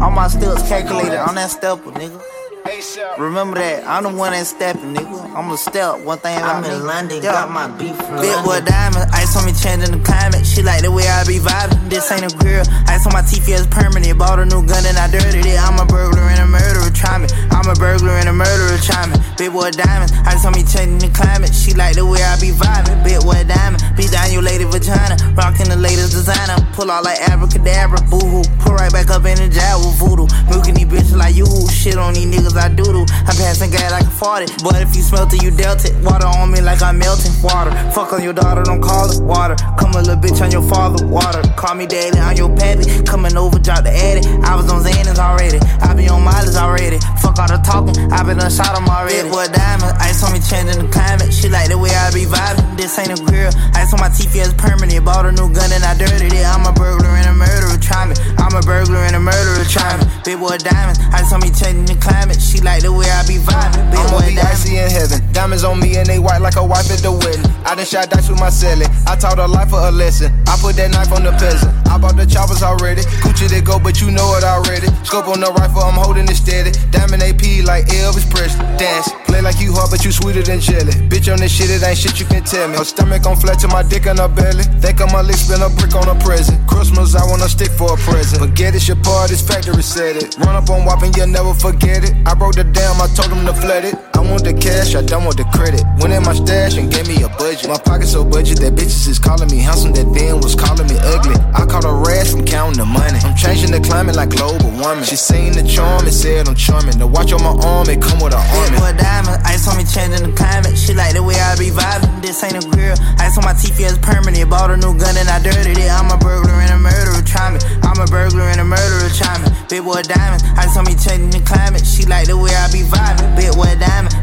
All 0.00 0.10
my 0.12 0.28
steps 0.28 0.62
calculated 0.68 1.18
on 1.18 1.34
that 1.34 1.50
stepper, 1.50 1.90
nigga. 1.90 2.27
Remember 2.72 3.56
that, 3.56 3.86
I'm 3.86 4.02
the 4.02 4.10
one 4.10 4.32
that 4.32 4.44
stepping, 4.46 4.92
nigga. 4.92 5.32
I'm 5.32 5.50
a 5.50 5.56
step, 5.56 6.00
one 6.04 6.18
thing 6.18 6.36
I'm 6.36 6.64
in. 6.64 6.84
London, 6.84 7.22
got 7.22 7.48
my 7.50 7.68
beef 7.78 7.94
from 7.96 8.20
Big 8.20 8.34
boy 8.44 8.60
London. 8.60 8.72
diamond, 8.72 9.10
ice 9.12 9.36
on 9.36 9.46
me 9.46 9.52
changing 9.54 9.94
the 9.94 10.02
climate. 10.04 10.44
She 10.44 10.60
like 10.60 10.82
the 10.82 10.90
way 10.90 11.06
I 11.08 11.24
be 11.24 11.38
vibing. 11.38 11.78
This 11.88 12.10
ain't 12.10 12.26
a 12.26 12.32
grill. 12.36 12.66
Ice 12.90 13.06
on 13.06 13.12
my 13.14 13.22
teeth, 13.22 13.48
yeah, 13.48 13.62
it's 13.62 13.66
permanent. 13.68 14.18
Bought 14.18 14.38
a 14.40 14.44
new 14.44 14.66
gun 14.66 14.84
and 14.84 14.98
I 14.98 15.06
dirtied 15.08 15.46
it. 15.46 15.56
I'm 15.56 15.78
a 15.78 15.86
burglar 15.86 16.26
and 16.28 16.40
a 16.42 16.48
murderer, 16.50 16.90
try 16.90 17.16
me. 17.16 17.28
I'm 17.54 17.64
a 17.70 17.74
burglar 17.78 18.18
and 18.18 18.28
a 18.28 18.34
murderer, 18.34 18.57
try 18.82 19.06
me. 19.06 19.16
Big 19.36 19.52
boy 19.52 19.70
diamond, 19.70 20.10
ice 20.26 20.44
on 20.44 20.52
me 20.52 20.62
changing 20.62 20.98
the 20.98 21.10
climate. 21.14 21.54
She 21.54 21.74
like 21.74 21.96
the 21.96 22.06
way 22.06 22.22
I 22.22 22.38
be 22.40 22.50
vibing. 22.50 23.02
Big 23.04 23.22
boy 23.22 23.42
diamond, 23.46 23.82
be 23.96 24.06
down 24.08 24.32
your 24.32 24.42
lady 24.42 24.64
vagina. 24.64 25.16
Rocking 25.34 25.68
the 25.68 25.76
latest 25.76 26.12
designer. 26.12 26.58
Pull 26.74 26.90
out 26.90 27.04
like 27.04 27.18
abracadabra, 27.28 28.02
boo 28.10 28.18
hoo. 28.18 28.42
Pull 28.60 28.74
right 28.74 28.92
back 28.92 29.10
up 29.10 29.24
in 29.24 29.38
the 29.38 29.48
jar 29.48 29.78
with 29.78 29.98
voodoo. 29.98 30.26
Milking 30.50 30.74
these 30.74 30.90
bitches 30.90 31.16
like 31.16 31.34
you. 31.34 31.46
Shit 31.70 31.98
on 31.98 32.14
these 32.14 32.26
niggas, 32.26 32.56
I 32.56 32.68
doodle. 32.68 33.06
I'm 33.26 33.34
passing 33.38 33.70
gas 33.70 33.92
like 33.92 34.06
a 34.06 34.14
farted. 34.14 34.50
But 34.62 34.82
if 34.82 34.94
you 34.94 35.02
smelt 35.02 35.32
it, 35.34 35.42
you 35.42 35.50
dealt 35.50 35.84
it. 35.84 35.94
Water 36.02 36.26
on 36.26 36.50
me 36.50 36.60
like 36.60 36.82
I'm 36.82 36.98
melting. 36.98 37.34
Water. 37.42 37.70
Fuck 37.94 38.12
on 38.12 38.22
your 38.22 38.34
daughter, 38.34 38.62
don't 38.62 38.82
call 38.82 39.10
it 39.10 39.22
water. 39.22 39.56
Come 39.78 39.94
a 39.94 40.02
little 40.02 40.16
bitch 40.16 40.40
on 40.42 40.50
your 40.50 40.66
father. 40.66 41.06
Water. 41.06 41.42
Call 41.56 41.74
me 41.74 41.86
daddy, 41.86 42.18
I'm 42.18 42.36
your 42.36 42.50
pappy. 42.54 43.02
Coming 43.04 43.36
over, 43.36 43.58
drop 43.58 43.84
the 43.84 43.90
addy. 43.90 44.26
I 44.42 44.56
was 44.56 44.70
on 44.70 44.82
Xanax 44.82 45.18
already. 45.18 45.58
I 45.80 45.94
be 45.94 46.08
on 46.08 46.22
mileage 46.22 46.56
already. 46.56 46.98
Fuck 47.22 47.38
all 47.38 47.48
the 47.48 47.58
talking, 47.64 47.96
I 48.12 48.22
been 48.22 48.38
done 48.38 48.50
'em 48.76 48.88
already. 48.88 49.22
Big 49.22 49.32
boy 49.32 49.46
diamond, 49.48 49.94
ice 50.00 50.22
on 50.24 50.32
me 50.32 50.40
changing 50.40 50.80
the 50.82 50.88
climate. 50.92 51.32
She 51.32 51.48
like 51.48 51.68
the 51.68 51.78
way 51.78 51.90
I 51.94 52.10
be 52.12 52.24
vibing. 52.26 52.76
This 52.76 52.98
ain't 52.98 53.12
a 53.12 53.18
grill. 53.22 53.52
Ice 53.74 53.92
on 53.92 54.00
my 54.00 54.08
teeth, 54.08 54.34
yeah, 54.34 54.44
it's 54.44 54.54
permanent. 54.54 55.04
Bought 55.04 55.26
a 55.26 55.32
new 55.32 55.48
gun 55.52 55.70
and 55.72 55.84
I 55.84 55.94
dirtied 55.96 56.32
it. 56.32 56.46
I'm 56.46 56.66
a 56.66 56.72
burglar 56.72 57.08
and 57.16 57.28
a 57.28 57.34
murderer, 57.34 57.78
try 57.80 58.06
me. 58.06 58.14
I'm 58.38 58.54
a 58.56 58.62
burglar 58.62 59.04
and 59.06 59.16
a 59.16 59.20
murderer, 59.20 59.64
try 59.64 59.96
me. 59.96 60.04
Big 60.24 60.38
boy 60.38 60.56
diamond, 60.58 60.98
ice 61.12 61.32
on 61.32 61.40
me 61.40 61.50
changing 61.50 61.86
the 61.86 61.96
climate. 62.00 62.40
She 62.40 62.60
like 62.60 62.82
the 62.82 62.92
way 62.92 63.08
I 63.10 63.22
be 63.26 63.38
vibing. 63.38 63.90
Big 63.90 64.00
I'ma 64.00 64.10
boy 64.10 64.26
be 64.26 64.34
diamond. 64.34 64.52
icy 64.52 64.76
in 64.78 64.90
heaven. 64.90 65.18
Diamonds 65.32 65.64
on 65.64 65.78
me 65.80 65.96
and 65.96 66.06
they 66.06 66.18
white 66.18 66.40
like 66.40 66.56
a 66.56 66.64
wife 66.64 66.90
at 66.90 67.00
the 67.00 67.12
wedding. 67.12 67.46
I 67.64 67.74
done 67.74 67.86
shot 67.86 68.10
dice 68.10 68.28
with 68.28 68.40
my 68.40 68.50
celly. 68.50 68.86
I 69.06 69.16
taught 69.16 69.38
her 69.38 69.48
life 69.48 69.70
for 69.70 69.80
a 69.80 69.90
lesson. 69.90 70.32
I 70.46 70.56
put 70.60 70.76
that 70.76 70.90
knife 70.90 71.12
on 71.12 71.22
the 71.22 71.32
peasant. 71.32 71.72
I 71.88 71.96
bought 71.98 72.16
the 72.16 72.26
choppers 72.26 72.62
already. 72.62 73.02
Gucci 73.24 73.48
they 73.48 73.60
go, 73.60 73.78
but 73.78 74.00
you 74.00 74.10
know 74.10 74.36
it 74.36 74.44
already. 74.44 74.88
Scope 75.04 75.28
on 75.28 75.40
the 75.40 75.50
rifle, 75.52 75.82
I'm 75.82 75.94
holding 75.94 76.28
it 76.28 76.36
steady. 76.36 76.72
Diamond 76.90 77.22
AP 77.22 77.64
like 77.64 77.86
Elvis 77.86 78.28
Presley. 78.30 78.57
Dance, 78.78 79.10
play 79.26 79.40
like 79.40 79.60
you 79.60 79.72
hard, 79.72 79.90
but 79.90 80.04
you 80.04 80.12
sweeter 80.12 80.42
than 80.42 80.60
jelly. 80.60 80.92
Bitch 81.10 81.30
on 81.32 81.38
this 81.38 81.52
shit, 81.52 81.70
it 81.70 81.82
ain't 81.82 81.98
shit 81.98 82.18
you 82.20 82.26
can 82.26 82.44
tell 82.44 82.68
me. 82.68 82.76
Her 82.76 82.84
stomach 82.84 83.26
on 83.26 83.36
flat 83.36 83.58
to 83.60 83.68
my 83.68 83.82
dick 83.82 84.06
in 84.06 84.18
her 84.18 84.28
belly. 84.28 84.64
Think 84.82 85.00
of 85.00 85.12
my 85.12 85.22
lips, 85.22 85.46
spin 85.46 85.62
a 85.62 85.68
brick 85.68 85.94
on 85.94 86.08
a 86.08 86.18
present. 86.22 86.58
Christmas, 86.68 87.14
I 87.14 87.24
want 87.26 87.42
to 87.42 87.48
stick 87.48 87.70
for 87.70 87.94
a 87.94 87.96
present. 87.96 88.42
Forget 88.42 88.74
it, 88.74 88.86
your 88.86 88.96
part, 89.02 89.30
this 89.30 89.42
factory 89.42 89.82
said 89.82 90.16
it. 90.16 90.36
Run 90.38 90.54
up 90.54 90.70
on 90.70 90.84
whopping, 90.84 91.12
you'll 91.14 91.28
never 91.28 91.54
forget 91.54 92.04
it. 92.04 92.14
I 92.26 92.34
broke 92.34 92.54
the 92.54 92.64
dam, 92.64 93.00
I 93.00 93.06
told 93.14 93.30
them 93.30 93.46
to 93.46 93.54
flood 93.54 93.84
it. 93.84 93.94
I 94.14 94.20
want 94.20 94.44
the 94.44 94.54
cash, 94.54 94.94
I 94.94 95.02
don't 95.02 95.24
want 95.24 95.38
the 95.38 95.46
credit. 95.54 95.82
Went 95.98 96.12
in 96.12 96.22
my 96.22 96.34
stash 96.34 96.76
and 96.76 96.90
gave 96.90 97.06
me 97.06 97.22
a 97.22 97.28
budget. 97.38 97.68
My 97.68 97.78
pocket 97.78 98.06
so 98.08 98.24
budget 98.24 98.58
that 98.60 98.74
bitches 98.74 99.06
is 99.06 99.18
calling 99.18 99.50
me 99.50 99.58
handsome, 99.58 99.92
that 99.92 100.10
then 100.14 100.40
was 100.40 100.54
calling 100.54 100.86
me 100.86 100.98
ugly. 100.98 101.38
I 101.54 101.66
caught 101.66 101.84
a 101.84 101.92
rash 101.92 102.30
from 102.30 102.44
counting 102.44 102.78
the 102.78 102.86
money. 102.86 103.18
I'm 103.22 103.36
changing 103.36 103.70
the 103.70 103.80
climate 103.80 104.16
like 104.16 104.30
global 104.30 104.70
warming. 104.78 105.04
She 105.04 105.16
seen 105.16 105.52
the 105.52 105.62
charm 105.62 106.02
and 106.02 106.12
said 106.12 106.48
I'm 106.48 106.54
charming. 106.54 106.98
The 106.98 107.06
watch 107.06 107.32
on 107.32 107.42
my 107.42 107.54
arm, 107.62 107.88
it 107.88 108.02
come 108.02 108.18
with 108.18 108.34
a 108.34 108.42
Big 108.50 108.60
army. 108.64 108.78
boy 108.78 108.92
diamond, 108.96 109.42
ice 109.44 109.68
on 109.68 109.76
me 109.76 109.84
changing 109.84 110.24
the 110.24 110.32
climate. 110.36 110.76
She 110.76 110.94
like 110.94 111.14
the 111.14 111.22
way 111.22 111.36
I 111.36 111.56
be 111.56 111.70
vibing. 111.70 112.22
This 112.22 112.42
ain't 112.44 112.56
a 112.56 112.64
grill. 112.68 112.96
Ice 113.18 113.36
on 113.38 113.44
my 113.44 113.54
teeth, 113.54 113.78
yeah, 113.78 113.92
it's 113.92 113.98
permanent. 113.98 114.48
Bought 114.50 114.70
a 114.70 114.76
new 114.76 114.96
gun 114.96 115.16
and 115.16 115.28
I 115.28 115.38
dirtied 115.42 115.78
it. 115.78 115.90
I'm 115.90 116.10
a 116.10 116.16
burglar 116.16 116.58
and 116.60 116.72
a 116.72 116.78
murderer, 116.78 117.22
try 117.24 117.52
me. 117.52 117.58
I'm 117.82 117.98
a 118.00 118.06
burglar 118.06 118.48
and 118.48 118.60
a 118.60 118.64
murderer, 118.64 119.08
try 119.12 119.36
me. 119.38 119.48
Big 119.68 119.84
boy 119.84 120.02
diamond, 120.02 120.42
ice 120.56 120.76
on 120.76 120.84
me 120.84 120.94
changing 120.94 121.30
the 121.30 121.42
climate. 121.44 121.84
She 121.84 122.04
like 122.06 122.26
the 122.26 122.36
way 122.36 122.50
I 122.54 122.66
be 122.72 122.82
vibing. 122.84 123.36
Big 123.36 123.52
boy 123.54 123.74
diamond. 123.76 124.14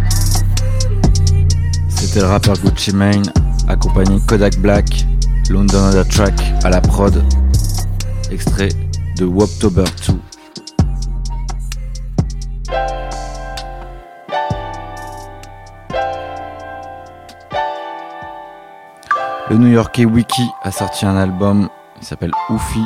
C'était 1.90 2.20
le 2.22 2.28
rappeur 2.28 2.58
Gucci 2.58 2.94
Mane, 2.94 3.26
accompagné 3.68 4.20
Kodak 4.28 4.58
Black, 4.60 4.86
London 5.50 5.80
on 5.80 5.92
the 5.92 6.08
Track 6.08 6.34
à 6.64 6.70
la 6.70 6.80
prod, 6.80 7.24
extrait 8.32 8.70
de 9.18 9.26
Woptober 9.26 9.86
2. 10.08 10.35
Le 19.56 19.62
New 19.62 19.72
Yorkais 19.72 20.04
Wiki 20.04 20.52
a 20.64 20.70
sorti 20.70 21.06
un 21.06 21.16
album, 21.16 21.70
il 22.02 22.06
s'appelle 22.06 22.34
Oufi. 22.50 22.86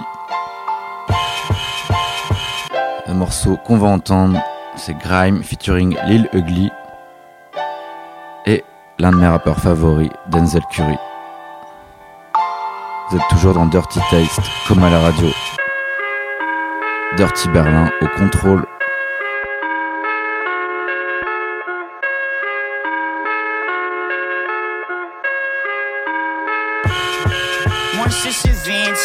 Un 3.08 3.14
morceau 3.16 3.58
qu'on 3.66 3.80
va 3.80 3.88
entendre, 3.88 4.40
c'est 4.76 4.96
Grime 5.00 5.42
featuring 5.42 5.98
Lil 6.06 6.30
Ugly 6.32 6.70
et 8.46 8.64
l'un 9.00 9.10
de 9.10 9.16
mes 9.16 9.26
rappeurs 9.26 9.58
favoris, 9.58 10.12
Denzel 10.28 10.62
Curry. 10.70 10.96
Vous 13.10 13.18
êtes 13.18 13.28
toujours 13.32 13.56
dans 13.56 13.66
Dirty 13.66 14.00
Taste, 14.12 14.40
comme 14.68 14.84
à 14.84 14.92
la 14.92 15.00
radio. 15.00 15.28
Dirty 17.18 17.50
Berlin 17.50 17.90
au 18.00 18.08
contrôle. 18.16 18.64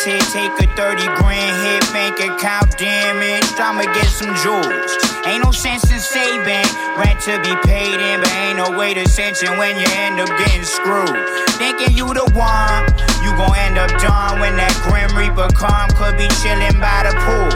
Hit, 0.03 0.21
take 0.35 0.51
a 0.59 0.67
30 0.75 1.07
grand 1.21 1.55
hit, 1.63 1.83
bank 1.93 2.19
account 2.19 2.77
damage. 2.77 3.47
I'ma 3.61 3.87
get 3.95 4.11
some 4.11 4.35
jewels. 4.43 4.91
Ain't 5.27 5.45
no 5.45 5.53
sense 5.53 5.87
in 5.93 6.01
saving, 6.01 6.67
rent 6.99 7.21
to 7.29 7.39
be 7.45 7.55
paid 7.63 7.95
in, 7.95 8.21
but 8.21 8.33
ain't 8.33 8.59
no 8.59 8.77
way 8.77 8.95
to 8.95 9.07
sense 9.09 9.43
it 9.43 9.51
when 9.57 9.79
you 9.79 9.87
end 9.95 10.21
up 10.21 10.29
getting 10.41 10.65
screwed. 10.65 11.15
Thinking 11.61 11.97
you 11.97 12.13
the 12.13 12.27
one, 12.35 12.83
you 13.23 13.31
gon' 13.39 13.55
end 13.57 13.79
up 13.79 13.91
done 14.03 14.41
when 14.41 14.57
that 14.57 14.75
grim 14.85 15.15
reaper 15.15 15.49
come. 15.55 15.89
Could 15.95 16.19
be 16.19 16.29
chillin' 16.43 16.81
by 16.81 17.07
the 17.07 17.15
pool. 17.25 17.53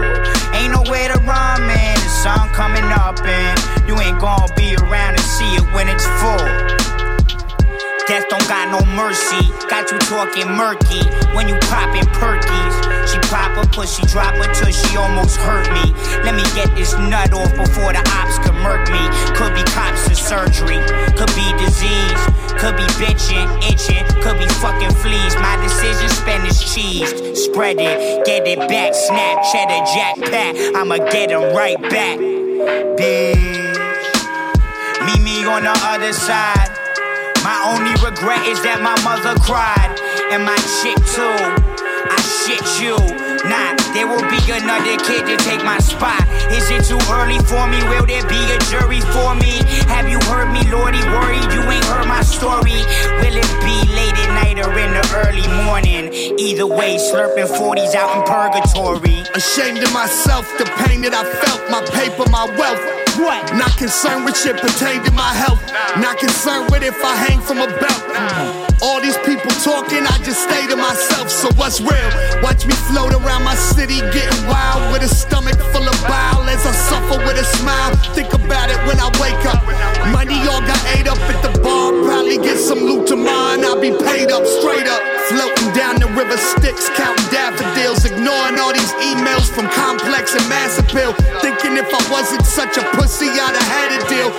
Ain't 0.54 0.72
nowhere 0.72 1.08
to 1.12 1.18
run, 1.26 1.58
man. 1.66 1.96
The 1.96 2.10
sun 2.22 2.48
coming 2.54 2.88
up, 2.92 3.18
and 3.24 3.88
you 3.88 3.98
ain't 4.00 4.20
gon' 4.20 4.48
be 4.56 4.76
around 4.76 5.16
to 5.16 5.22
see 5.22 5.56
it 5.56 5.66
when 5.74 5.88
it's 5.88 6.06
full. 6.22 6.87
Death 8.08 8.24
don't 8.30 8.48
got 8.48 8.72
no 8.72 8.80
mercy. 8.96 9.52
Got 9.68 9.92
you 9.92 9.98
talking 10.08 10.48
murky 10.56 11.04
when 11.36 11.46
you 11.46 11.60
poppin' 11.68 12.08
perkies. 12.16 12.74
She 13.04 13.20
pop 13.28 13.52
her 13.52 13.68
pussy, 13.68 14.00
drop 14.06 14.32
her 14.36 14.48
till 14.54 14.72
she 14.72 14.96
almost 14.96 15.36
hurt 15.36 15.68
me. 15.76 15.92
Let 16.24 16.34
me 16.34 16.42
get 16.56 16.74
this 16.74 16.94
nut 16.96 17.34
off 17.36 17.52
before 17.52 17.92
the 17.92 18.00
ops 18.16 18.40
can 18.40 18.56
murk 18.64 18.88
me. 18.88 19.04
Could 19.36 19.52
be 19.52 19.60
cops 19.76 20.08
or 20.08 20.14
surgery, 20.14 20.80
could 21.20 21.28
be 21.36 21.52
disease, 21.60 22.22
could 22.56 22.80
be 22.80 22.88
bitchin', 22.96 23.44
itching, 23.68 24.00
could 24.24 24.38
be 24.40 24.48
fucking 24.56 24.96
fleas. 25.04 25.36
My 25.36 25.60
decision, 25.60 26.08
Spanish 26.08 26.64
cheese. 26.72 27.12
Spread 27.36 27.76
it, 27.78 28.24
get 28.24 28.48
it 28.48 28.58
back, 28.72 28.94
snap, 28.94 29.44
cheddar, 29.52 29.84
jack, 29.92 30.16
pack. 30.32 30.56
I'ma 30.74 30.96
get 31.12 31.30
'em 31.30 31.54
right 31.54 31.76
back. 31.92 32.16
Bitch. 32.96 33.76
Meet 35.04 35.20
me 35.20 35.44
on 35.44 35.64
the 35.64 35.78
other 35.84 36.14
side. 36.14 36.77
My 37.58 37.74
only 37.74 37.90
regret 38.06 38.46
is 38.46 38.62
that 38.62 38.78
my 38.86 38.94
mother 39.02 39.34
cried, 39.42 39.90
and 40.30 40.46
my 40.46 40.54
chick 40.78 40.94
too. 41.10 41.26
I 42.06 42.14
shit 42.22 42.62
you. 42.78 42.94
Nah, 43.50 43.74
there 43.90 44.06
will 44.06 44.22
be 44.30 44.38
another 44.46 44.94
kid 45.02 45.26
to 45.26 45.34
take 45.42 45.66
my 45.66 45.82
spot. 45.82 46.22
Is 46.54 46.70
it 46.70 46.86
too 46.86 47.02
early 47.10 47.42
for 47.50 47.66
me? 47.66 47.82
Will 47.90 48.06
there 48.06 48.22
be 48.30 48.38
a 48.54 48.62
jury 48.70 49.02
for 49.10 49.34
me? 49.34 49.58
Have 49.90 50.06
you 50.06 50.22
heard 50.30 50.54
me, 50.54 50.62
Lordy? 50.70 51.02
Worried 51.10 51.50
you 51.50 51.66
ain't 51.66 51.82
heard 51.90 52.06
my 52.06 52.22
story. 52.22 52.78
Will 53.26 53.34
it 53.34 53.50
be 53.66 53.74
late 53.90 54.14
at 54.14 54.30
night 54.38 54.62
or 54.62 54.70
in 54.78 54.94
the 54.94 55.02
early 55.26 55.50
morning? 55.66 56.14
Either 56.38 56.66
way, 56.66 56.94
slurping 56.94 57.50
40s 57.50 57.98
out 57.98 58.14
in 58.14 58.22
purgatory. 58.22 59.26
Ashamed 59.34 59.82
of 59.82 59.90
myself, 59.90 60.46
the 60.62 60.66
pain 60.86 61.02
that 61.02 61.10
I 61.10 61.26
felt, 61.26 61.66
my 61.74 61.82
paper, 61.90 62.22
my 62.30 62.46
wealth. 62.54 62.97
What? 63.18 63.52
Not 63.58 63.76
concerned 63.76 64.24
with 64.24 64.38
shit 64.38 64.56
pertaining 64.56 65.02
to 65.04 65.10
my 65.10 65.34
health. 65.34 65.58
Not 65.98 66.18
concerned 66.18 66.70
with 66.70 66.84
if 66.84 66.94
I 67.02 67.16
hang 67.16 67.40
from 67.40 67.58
a 67.58 67.66
belt. 67.66 68.02
All 68.80 69.00
these 69.02 69.18
people 69.26 69.50
talking, 69.66 70.06
I 70.06 70.16
just 70.22 70.46
stay 70.46 70.68
to 70.68 70.76
myself. 70.76 71.28
So 71.28 71.50
what's 71.58 71.80
real? 71.80 72.10
Watch 72.42 72.64
me 72.64 72.74
float 72.86 73.12
around 73.12 73.42
my 73.42 73.56
city, 73.56 73.98
getting 74.14 74.46
wild 74.46 74.92
with 74.92 75.02
a 75.02 75.08
stomach 75.08 75.58
full 75.74 75.82
of 75.82 75.98
bile 76.06 76.46
as 76.46 76.64
I 76.64 76.70
suffer 76.70 77.18
with 77.26 77.42
a 77.42 77.44
smile. 77.58 77.96
Think 78.14 78.32
about 78.34 78.70
it 78.70 78.78
when 78.86 79.00
I 79.02 79.10
wake 79.18 79.44
up. 79.50 79.66
Money 80.14 80.38
all 80.46 80.62
got 80.62 80.78
ate 80.94 81.08
up 81.08 81.18
at 81.18 81.42
the 81.42 81.58
bar. 81.60 81.90
Probably 82.06 82.38
get 82.38 82.56
some 82.56 82.78
loot 82.78 83.08
to 83.08 83.16
mine. 83.16 83.64
I'll 83.64 83.80
be 83.80 83.90
paid 83.90 84.30
up, 84.30 84.46
straight 84.46 84.86
up. 84.86 85.17
Floating 85.28 85.72
down 85.76 86.00
the 86.00 86.08
river 86.16 86.36
Styx, 86.38 86.88
counting 86.96 87.28
daffodils. 87.28 88.04
Ignoring 88.04 88.58
all 88.58 88.72
these 88.72 88.92
emails 89.04 89.52
from 89.52 89.68
Complex 89.68 90.34
and 90.34 90.48
Mass 90.48 90.78
Appeal. 90.78 91.12
Thinking 91.44 91.76
if 91.76 91.88
I 91.92 92.00
wasn't 92.10 92.46
such 92.46 92.78
a 92.78 92.84
pussy, 92.96 93.28
I'd 93.28 93.52
have 93.52 93.68
had 93.68 93.88
a 93.92 94.00
deal. 94.08 94.30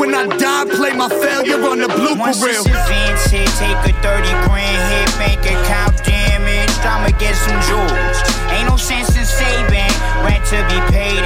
When 0.00 0.14
I 0.14 0.24
die, 0.38 0.64
play 0.72 0.92
my 0.96 1.08
failure 1.08 1.60
on 1.68 1.78
the 1.84 1.88
blooper 1.88 2.32
Once 2.32 2.42
reel. 2.42 2.64
event's 2.64 3.28
hit, 3.28 3.48
take 3.60 3.76
a 3.84 3.92
30 4.00 4.32
grand 4.48 4.80
hit, 4.88 5.08
bank 5.20 5.44
account 5.44 6.00
damaged. 6.02 6.80
I'ma 6.80 7.12
get 7.18 7.36
some 7.36 7.60
jewels. 7.68 8.16
Ain't 8.56 8.68
no 8.70 8.76
sense 8.76 9.12
in 9.12 9.26
saving, 9.26 9.92
rent 10.24 10.44
to 10.48 10.64
be 10.72 10.80
paid 10.88 11.20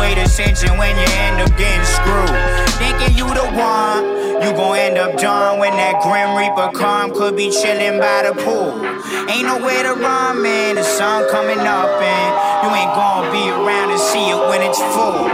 wait 0.00 0.18
ascension 0.18 0.76
when 0.78 0.96
you 0.96 1.06
end 1.22 1.40
up 1.40 1.52
getting 1.58 1.84
screwed. 1.84 2.34
Thinking 2.80 3.16
you 3.16 3.26
the 3.34 3.46
one, 3.54 4.04
you 4.42 4.50
gon' 4.54 4.78
end 4.78 4.98
up 4.98 5.16
done 5.18 5.58
when 5.58 5.72
that 5.72 6.02
Grim 6.02 6.34
Reaper 6.34 6.70
come. 6.74 7.12
Could 7.14 7.36
be 7.36 7.50
chillin' 7.50 8.00
by 8.00 8.26
the 8.26 8.34
pool. 8.42 8.74
Ain't 9.30 9.46
nowhere 9.46 9.82
to 9.82 9.94
run, 9.94 10.42
man. 10.42 10.76
The 10.76 10.84
sun 10.84 11.28
coming 11.30 11.60
up, 11.60 11.90
and 12.00 12.30
you 12.64 12.70
ain't 12.74 12.94
gon' 12.94 13.30
be 13.30 13.44
around 13.50 13.90
to 13.90 13.98
see 13.98 14.30
it 14.30 14.40
when 14.48 14.62
it's 14.62 14.80
full. 14.94 15.28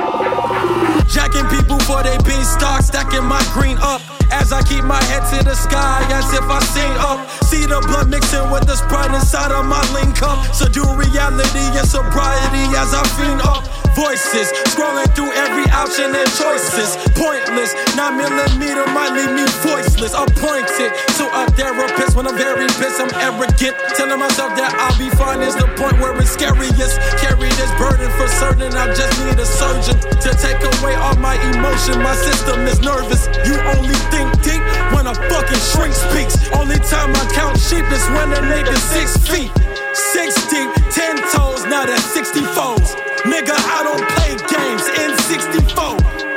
Jacking 1.08 1.46
people 1.48 1.78
for 1.80 2.02
they 2.02 2.16
beanstalk, 2.24 2.82
stacking 2.82 3.24
my 3.24 3.42
green 3.52 3.78
up. 3.80 4.00
As 4.44 4.52
I 4.52 4.60
keep 4.60 4.84
my 4.84 5.02
head 5.04 5.24
to 5.32 5.42
the 5.42 5.54
sky, 5.56 6.04
as 6.12 6.28
if 6.34 6.44
I 6.44 6.60
sing 6.60 6.92
up. 7.00 7.24
See 7.48 7.64
the 7.64 7.80
blood 7.88 8.10
mixing 8.10 8.44
with 8.52 8.68
the 8.68 8.76
sprite 8.76 9.08
inside 9.16 9.56
of 9.56 9.64
my 9.64 9.80
link. 9.96 10.20
So 10.52 10.68
do 10.68 10.84
reality 11.00 11.64
and 11.72 11.88
sobriety 11.88 12.68
as 12.76 12.92
I 12.92 13.00
fiend 13.16 13.40
up. 13.40 13.64
Voices 13.96 14.50
scrolling 14.74 15.06
through 15.14 15.32
every 15.32 15.64
option 15.70 16.12
and 16.12 16.28
choices. 16.36 16.98
Pointless, 17.14 17.72
9 17.94 18.18
millimeter 18.18 18.84
might 18.92 19.16
leave 19.16 19.32
me 19.32 19.46
voiceless. 19.64 20.12
Appointed 20.12 20.92
to 21.16 21.24
a 21.24 21.48
therapist 21.56 22.12
when 22.12 22.26
I'm 22.28 22.36
very 22.36 22.68
pissed. 22.76 23.00
I'm 23.00 23.08
arrogant, 23.16 23.78
telling 23.96 24.18
myself 24.18 24.52
that 24.60 24.76
I'll 24.76 24.98
be 25.00 25.08
fine 25.14 25.40
is 25.40 25.56
the 25.56 25.70
point 25.80 25.96
where 26.04 26.12
it's 26.20 26.36
scariest. 26.36 27.00
Carry 27.22 27.48
this 27.56 27.72
burden 27.80 28.10
for 28.18 28.28
certain. 28.28 28.76
I 28.76 28.92
just 28.92 29.14
need 29.24 29.38
a 29.40 29.46
surgeon 29.46 29.96
to 29.96 30.30
take 30.36 30.58
away 30.58 30.98
all 31.00 31.16
my 31.22 31.38
emotion. 31.54 32.02
My 32.02 32.18
system 32.18 32.66
is 32.66 32.82
nervous. 32.82 33.30
You 33.46 33.56
only 33.78 33.94
think 34.10 34.33
deep 34.42 34.62
when 34.94 35.06
a 35.06 35.14
fucking 35.14 35.62
shrink 35.70 35.94
speaks. 35.94 36.34
Only 36.56 36.78
time 36.82 37.14
I 37.14 37.24
count 37.34 37.58
sheep 37.58 37.84
is 37.92 38.04
when 38.16 38.32
a 38.32 38.40
nigga 38.42 38.74
six 38.76 39.16
feet. 39.28 39.52
Six 39.94 40.34
deep, 40.50 40.70
ten 40.90 41.16
toes, 41.30 41.64
now 41.66 41.86
that's 41.86 42.04
60 42.14 42.40
foes. 42.56 42.94
Nigga, 43.28 43.54
I 43.54 43.80
don't 43.86 44.04
play 44.16 44.34
games 44.50 44.84
in 44.98 45.10
64. 45.30 45.96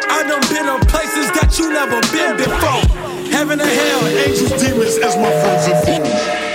I 0.09 0.23
done 0.23 0.41
been 0.49 0.67
in 0.69 0.81
places 0.87 1.27
that 1.37 1.55
you 1.57 1.73
never 1.73 1.99
been 2.13 2.37
before. 2.37 2.83
Heaven 3.31 3.59
and 3.59 3.69
hell, 3.69 4.07
angels, 4.07 4.53
demons 4.61 4.97
as 4.97 5.17
my 5.17 5.31
friends 5.41 5.65
and 5.67 5.77
foes. 5.85 6.47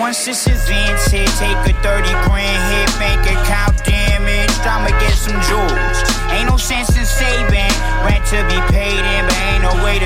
Once 0.00 0.24
this 0.24 0.46
event's 0.46 1.10
hit, 1.10 1.28
take 1.42 1.58
a 1.66 1.74
30 1.82 2.06
grand 2.22 2.62
hit, 2.70 2.88
bank 3.02 3.22
account 3.26 3.76
damage. 3.84 4.50
I'ma 4.62 4.94
get 5.00 5.14
some 5.14 5.34
jewels. 5.42 5.98
Ain't 6.30 6.48
no 6.48 6.56
sense 6.56 6.94
in 6.96 7.04
saving, 7.04 7.74
rent 8.06 8.22
to 8.30 8.38
be 8.46 8.58
paid 8.70 9.02
in, 9.02 9.24
no 9.68 9.84
way 9.84 9.98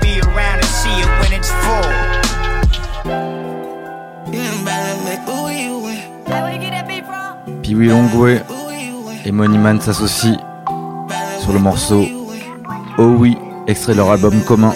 be 0.00 0.20
and 0.38 0.64
see 0.64 1.00
it 1.00 1.08
when 1.20 1.32
it's 1.32 1.50
full. 1.62 1.90
Et 9.26 9.32
Moneyman 9.32 9.80
s'associent 9.80 10.36
sur 11.40 11.52
le 11.52 11.58
morceau 11.58 12.04
Oh 12.98 13.14
oui, 13.18 13.36
extrait 13.66 13.92
de 13.92 13.98
leur 13.98 14.10
album 14.10 14.42
commun. 14.44 14.74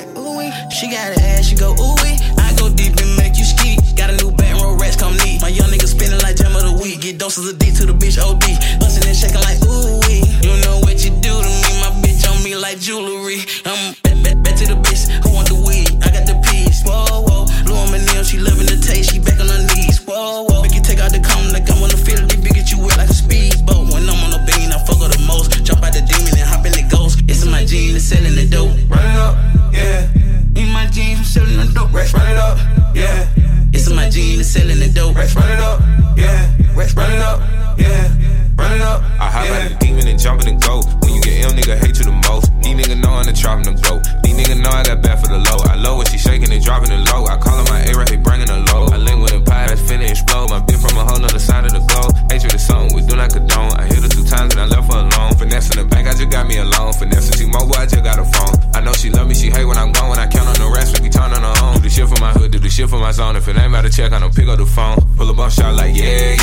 Doses 7.38 7.52
of 7.52 7.58
D 7.58 7.70
to 7.72 7.86
the 7.86 7.94
bitch 7.94 8.18
OD. 8.18 8.42
Bustin' 8.80 9.06
and 9.06 9.16
shaking 9.16 9.42
like 9.46 9.60
ooh 9.66 10.00
wee. 10.06 10.22
You 10.42 10.54
know 10.66 10.80
what 10.82 10.98
you 11.04 11.10
do 11.22 11.30
to 11.30 11.50
me, 11.62 11.70
my 11.78 11.90
bitch 12.02 12.26
on 12.26 12.42
me 12.42 12.56
like 12.56 12.78
jewelry. 12.78 13.46
I'm 13.64 13.94
back, 14.02 14.18
back, 14.22 14.36
back 14.42 14.56
to 14.58 14.66
the 14.66 14.78
bitch 14.82 15.06
who 15.22 15.34
want 15.34 15.48
the 15.48 15.54
weed. 15.54 15.94
I 16.02 16.10
got 16.10 16.26
the 16.26 16.34
peace. 16.50 16.82
Whoa, 16.82 17.22
whoa. 17.22 17.46
Lou 17.66 17.78
Neal, 17.86 18.24
she 18.24 18.38
loving 18.38 18.66
the 18.66 18.78
taste. 18.82 19.12
She 19.12 19.18
back 19.18 19.38
on 19.40 19.48
her 19.48 19.62
knees. 19.74 20.02
Whoa, 20.02 20.46
whoa. 20.48 20.62
Make 20.62 20.74
you 20.74 20.82
take 20.82 20.98
out 20.98 21.12
the 21.12 21.20
cum 21.20 21.52
like 21.54 21.68
I 21.70 21.78
wanna 21.80 21.96
feel 21.96 22.18
it. 22.18 22.28
Big 22.42 22.54
get 22.54 22.70
you 22.70 22.78
wet 22.82 22.98
like 22.98 23.10
a 23.10 23.14
speedboat. 23.14 23.92
When 23.92 24.08
I'm 24.08 24.18
on 24.24 24.30
the 24.34 24.42
bean, 24.42 24.72
I 24.72 24.78
fuck 24.82 24.98
her 24.98 25.08
the 25.08 25.22
most. 25.26 25.62
Jump 25.62 25.82
out 25.82 25.92
the 25.94 26.02
demon 26.02 26.34
and 26.34 26.48
hop 26.48 26.66
in 26.66 26.72
the 26.74 26.84
ghost. 26.90 27.22
It's 27.28 27.44
in 27.44 27.50
my 27.50 27.64
jeans, 27.64 28.02
selling 28.02 28.34
the 28.34 28.46
dope. 28.50 28.74
Run 28.90 29.04
it 29.04 29.18
up, 29.18 29.34
yeah. 29.70 30.10
In 30.58 30.68
my 30.74 30.86
jeans, 30.90 31.18
I'm 31.18 31.24
selling 31.24 31.58
the 31.62 31.70
dope. 31.70 31.92
Run 31.92 32.26
it 32.26 32.38
up, 32.38 32.58
yeah. 32.94 33.28
It's 33.72 33.86
in 33.86 33.94
my 33.94 34.10
jeans, 34.10 34.50
selling 34.50 34.80
the 34.80 34.90
dope. 34.90 35.14
Run 35.14 35.50
it 35.50 35.60
up, 35.60 35.80
yeah. 36.16 36.67
Run 36.78 37.10
it 37.10 37.18
up, 37.18 37.40
yeah. 37.76 38.06
Run 38.56 38.72
it 38.72 38.80
up. 38.80 39.02
I 39.18 39.26
hop 39.30 39.50
out 39.50 39.68
the 39.68 39.76
demon 39.80 40.06
and 40.06 40.18
jump 40.18 40.42
in 40.42 40.48
and 40.48 40.62
go. 40.62 40.80
When 41.02 41.12
you 41.12 41.20
get 41.20 41.42
ill, 41.42 41.50
nigga 41.50 41.76
hate 41.76 41.98
you 41.98 42.04
the 42.06 42.14
most. 42.30 42.52
These 42.62 42.74
niggas 42.78 43.02
know 43.02 43.18
I'm 43.18 43.26
the 43.26 43.32
trap 43.32 43.58
and 43.58 43.66
the 43.66 43.74
blow. 43.82 43.98
These 44.22 44.38
niggas 44.38 44.62
know 44.62 44.70
I 44.70 44.84
got 44.84 45.02
bad 45.02 45.18
for 45.18 45.26
the 45.26 45.42
low. 45.42 45.58
I 45.66 45.74
low 45.74 45.98
when 45.98 46.06
she 46.06 46.18
shaking 46.18 46.52
and 46.52 46.62
dropping 46.62 46.92
it 46.92 47.02
low. 47.10 47.26
I 47.26 47.36
call 47.36 47.58
her 47.58 47.66
my 47.66 47.82
A-Rap, 47.82 48.08
he 48.10 48.16
bringing 48.16 48.46
her 48.46 48.62
low. 48.70 48.86
I 48.94 48.96
link 48.96 49.18
with 49.18 49.34
a 49.34 49.40
pie 49.42 49.66
that's 49.66 49.82
finna 49.82 50.08
explode. 50.08 50.50
My 50.50 50.60
bitch 50.62 50.78
from 50.78 50.96
a 50.98 51.04
whole 51.04 51.18
nother 51.18 51.38
side 51.42 51.66
of 51.66 51.72
the 51.74 51.82
globe. 51.82 52.14
Hatred 52.30 52.54
is 52.54 52.62
something 52.64 52.94
we 52.94 53.02
do 53.02 53.16
not 53.16 53.34
condone. 53.34 53.74
I 53.74 53.90
hit 53.90 53.98
her 53.98 54.08
two 54.08 54.22
times 54.22 54.54
and 54.54 54.62
I 54.62 54.66
left 54.70 54.86
her 54.92 55.02
alone. 55.02 55.34
Finesse 55.34 55.74
in 55.74 55.82
the 55.82 55.86
bank, 55.90 56.06
I 56.06 56.14
just 56.14 56.30
got 56.30 56.46
me 56.46 56.58
alone. 56.62 56.94
Finesse 56.94 57.26
in 57.34 57.50
T-Mobile, 57.50 57.74
I 57.74 57.90
just 57.90 58.06
got 58.06 58.22
a 58.22 58.24
phone. 58.24 58.54
I 58.70 58.80
know 58.86 58.94
she 58.94 59.10
love 59.10 59.26
me, 59.26 59.34
she 59.34 59.50
hate 59.50 59.66
when 59.66 59.76
I'm 59.76 59.90
gone. 59.90 60.14
When 60.14 60.18
I 60.18 60.30
count 60.30 60.46
on 60.46 60.58
the 60.62 60.70
rest, 60.70 61.02
me 61.02 61.10
turn 61.10 61.34
on 61.34 61.42
her 61.42 61.56
own. 61.66 61.82
Do 61.82 61.82
the 61.82 61.90
shit 61.90 62.06
for 62.06 62.20
my 62.22 62.30
hood, 62.30 62.54
do 62.54 62.58
the 62.58 62.70
shit 62.70 62.88
for 62.88 63.02
my 63.02 63.10
zone. 63.10 63.34
If 63.34 63.48
it 63.48 63.58
ain't 63.58 63.74
about 63.74 63.82
to 63.82 63.90
check, 63.90 64.12
I 64.12 64.20
don't 64.20 64.34
pick 64.34 64.46
up 64.46 64.58
the 64.58 64.66
phone. 64.66 65.02
Pull 65.16 65.30
up 65.30 65.38
on 65.38 65.50
shot 65.50 65.74
like, 65.74 65.96
yeah, 65.96 66.37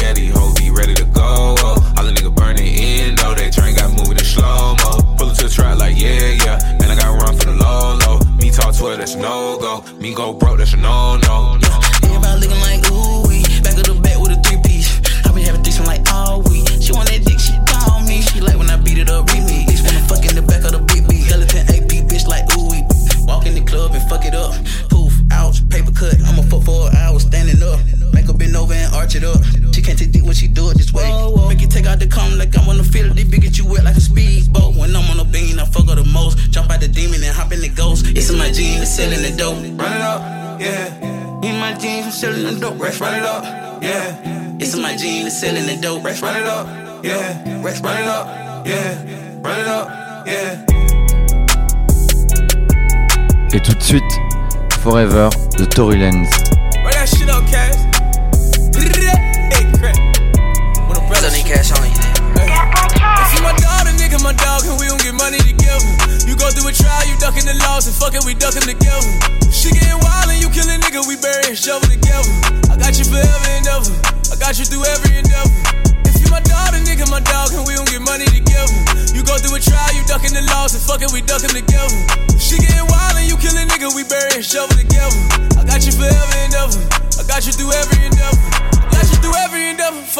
Forever 54.85 55.29
de 55.57 55.65
Tory 55.65 55.97
Lanez. 55.97 56.54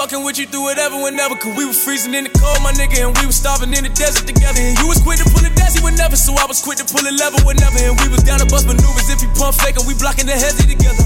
Fucking 0.06 0.24
with 0.24 0.38
you 0.38 0.46
through 0.46 0.62
whatever, 0.62 1.02
whenever. 1.02 1.34
Cause 1.34 1.58
we 1.58 1.66
were 1.66 1.74
freezing 1.74 2.14
in 2.14 2.26
the 2.26 2.30
cold, 2.30 2.62
my 2.62 2.70
nigga, 2.78 3.10
and 3.10 3.18
we 3.18 3.26
was 3.26 3.38
starving 3.38 3.74
in 3.74 3.82
the 3.82 3.90
desert 3.90 4.30
together. 4.30 4.62
And 4.62 4.78
you 4.78 4.86
was 4.86 5.02
quick 5.02 5.18
to 5.18 5.26
pull 5.26 5.42
a 5.42 5.50
desi 5.50 5.82
whenever, 5.82 6.16
so 6.16 6.38
I 6.38 6.46
was 6.46 6.62
quick 6.62 6.78
to 6.78 6.86
pull 6.86 7.02
a 7.02 7.10
lever 7.10 7.42
whenever. 7.42 7.82
And 7.82 7.98
we 7.98 8.14
was 8.14 8.22
down 8.22 8.38
to 8.38 8.46
bust 8.46 8.70
maneuvers 8.70 9.10
if 9.10 9.26
you 9.26 9.34
pump 9.34 9.58
fake, 9.58 9.82
and 9.82 9.88
we 9.90 9.98
blocking 9.98 10.30
the 10.30 10.38
hezzy 10.38 10.70
together. 10.70 11.06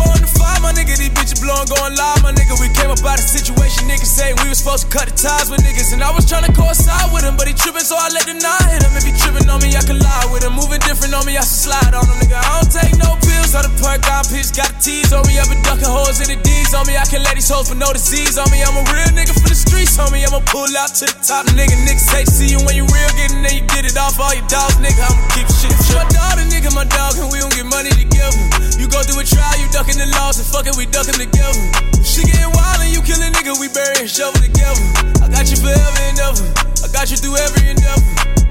Four 0.00 0.16
and 0.16 0.24
the 0.24 0.30
my 0.60 0.72
nigga. 0.72 0.96
These 0.96 1.12
bitches 1.12 1.40
blowing, 1.40 1.68
going 1.68 1.92
live, 1.96 2.22
my 2.22 2.32
nigga. 2.32 2.56
We 2.60 2.72
came 2.72 2.88
up 2.88 3.02
out 3.04 3.20
of 3.20 3.26
situation, 3.26 3.84
niggas 3.88 4.08
say 4.08 4.32
we 4.40 4.48
was 4.48 4.60
supposed 4.60 4.86
to 4.86 4.90
cut 4.92 5.08
the 5.08 5.16
ties 5.16 5.52
with 5.52 5.60
niggas. 5.60 5.92
And 5.92 6.00
I 6.00 6.12
was 6.12 6.24
trying 6.24 6.44
to 6.44 6.52
coincide 6.52 7.12
with 7.12 7.24
him, 7.24 7.36
but 7.36 7.48
he 7.48 7.54
tripping, 7.56 7.84
so 7.84 7.96
I 7.96 8.08
let 8.12 8.24
the 8.24 8.36
nine 8.36 8.68
hit 8.72 8.84
him. 8.84 8.96
If 8.96 9.04
he 9.04 9.12
tripping 9.12 9.48
on 9.48 9.60
me, 9.60 9.76
I 9.76 9.82
can 9.84 9.98
lie 9.98 10.26
with 10.32 10.44
him. 10.44 10.56
Moving 10.56 10.80
different 10.84 11.12
on 11.12 11.24
me, 11.26 11.36
I 11.36 11.44
should 11.44 11.72
slide 11.72 11.92
on 11.92 12.06
him, 12.06 12.16
nigga. 12.20 12.38
I 12.38 12.60
don't 12.60 12.70
take 12.70 12.94
no 12.96 13.16
pills, 13.20 13.52
all 13.52 13.64
the 13.64 13.72
perk, 13.80 14.04
I 14.08 14.24
pitch, 14.28 14.52
got 14.56 14.70
tease 14.80 15.12
on 15.12 15.24
me. 15.26 15.36
I've 15.36 15.48
been 15.48 15.60
ducking 15.64 15.90
holes 15.90 16.20
in 16.22 16.28
the 16.32 16.38
D's 16.40 16.72
on 16.72 16.86
me. 16.86 16.96
I 16.96 17.04
can 17.08 17.24
let 17.24 17.36
these 17.36 17.50
hoes 17.50 17.68
for 17.68 17.76
no 17.76 17.90
disease 17.92 18.36
on 18.38 18.48
me, 18.52 18.62
I'm 18.62 18.76
a 18.76 18.84
real 18.94 19.10
nigga 19.16 19.34
for 19.34 19.48
the 19.48 19.58
streets, 19.58 19.96
homie. 19.96 20.22
I'ma 20.22 20.44
pull 20.46 20.70
out 20.76 20.94
to 21.02 21.08
the 21.08 21.16
top, 21.24 21.50
nigga. 21.56 21.74
Niggas 21.82 22.08
hate 22.14 22.30
see 22.30 22.54
you 22.54 22.60
when 22.62 22.76
you 22.76 22.86
real, 22.86 23.10
get 23.18 23.32
then 23.32 23.50
you 23.50 23.64
get 23.72 23.88
it 23.88 23.96
off 23.96 24.20
all 24.20 24.32
your 24.34 24.46
dogs, 24.46 24.76
nigga. 24.78 25.02
I'ma 25.02 25.22
keep 25.34 25.48
shit 25.48 25.74
chill. 25.88 25.98
My 25.98 26.06
daughter, 26.12 26.44
nigga, 26.46 26.70
my 26.76 26.84
dog, 26.84 27.18
and 27.18 27.32
we 27.32 27.40
don't 27.40 27.52
get 27.54 27.66
money 27.66 27.90
together. 27.90 28.38
You 28.78 28.86
go 28.86 29.02
through 29.02 29.20
a 29.20 29.26
trial, 29.26 29.56
you 29.58 29.66
ducking 29.72 29.89
the 29.96 30.06
laws, 30.18 30.38
and 30.38 30.46
fucking 30.46 30.76
we 30.76 30.86
ducking 30.86 31.16
together. 31.16 31.62
She 32.04 32.22
getting 32.22 32.52
wild 32.52 32.84
and 32.84 32.92
you 32.92 33.00
kill 33.02 33.18
a 33.18 33.28
nigga, 33.32 33.56
we 33.58 33.66
bury 33.72 34.04
and 34.04 34.10
shovel 34.10 34.38
together. 34.38 34.82
I 35.24 35.26
got 35.32 35.48
you 35.50 35.56
forever 35.56 36.02
and 36.06 36.18
ever. 36.20 36.46
I 36.84 36.88
got 36.92 37.10
you 37.10 37.16
through 37.16 37.38
every 37.40 37.74
endeavor. 37.74 38.04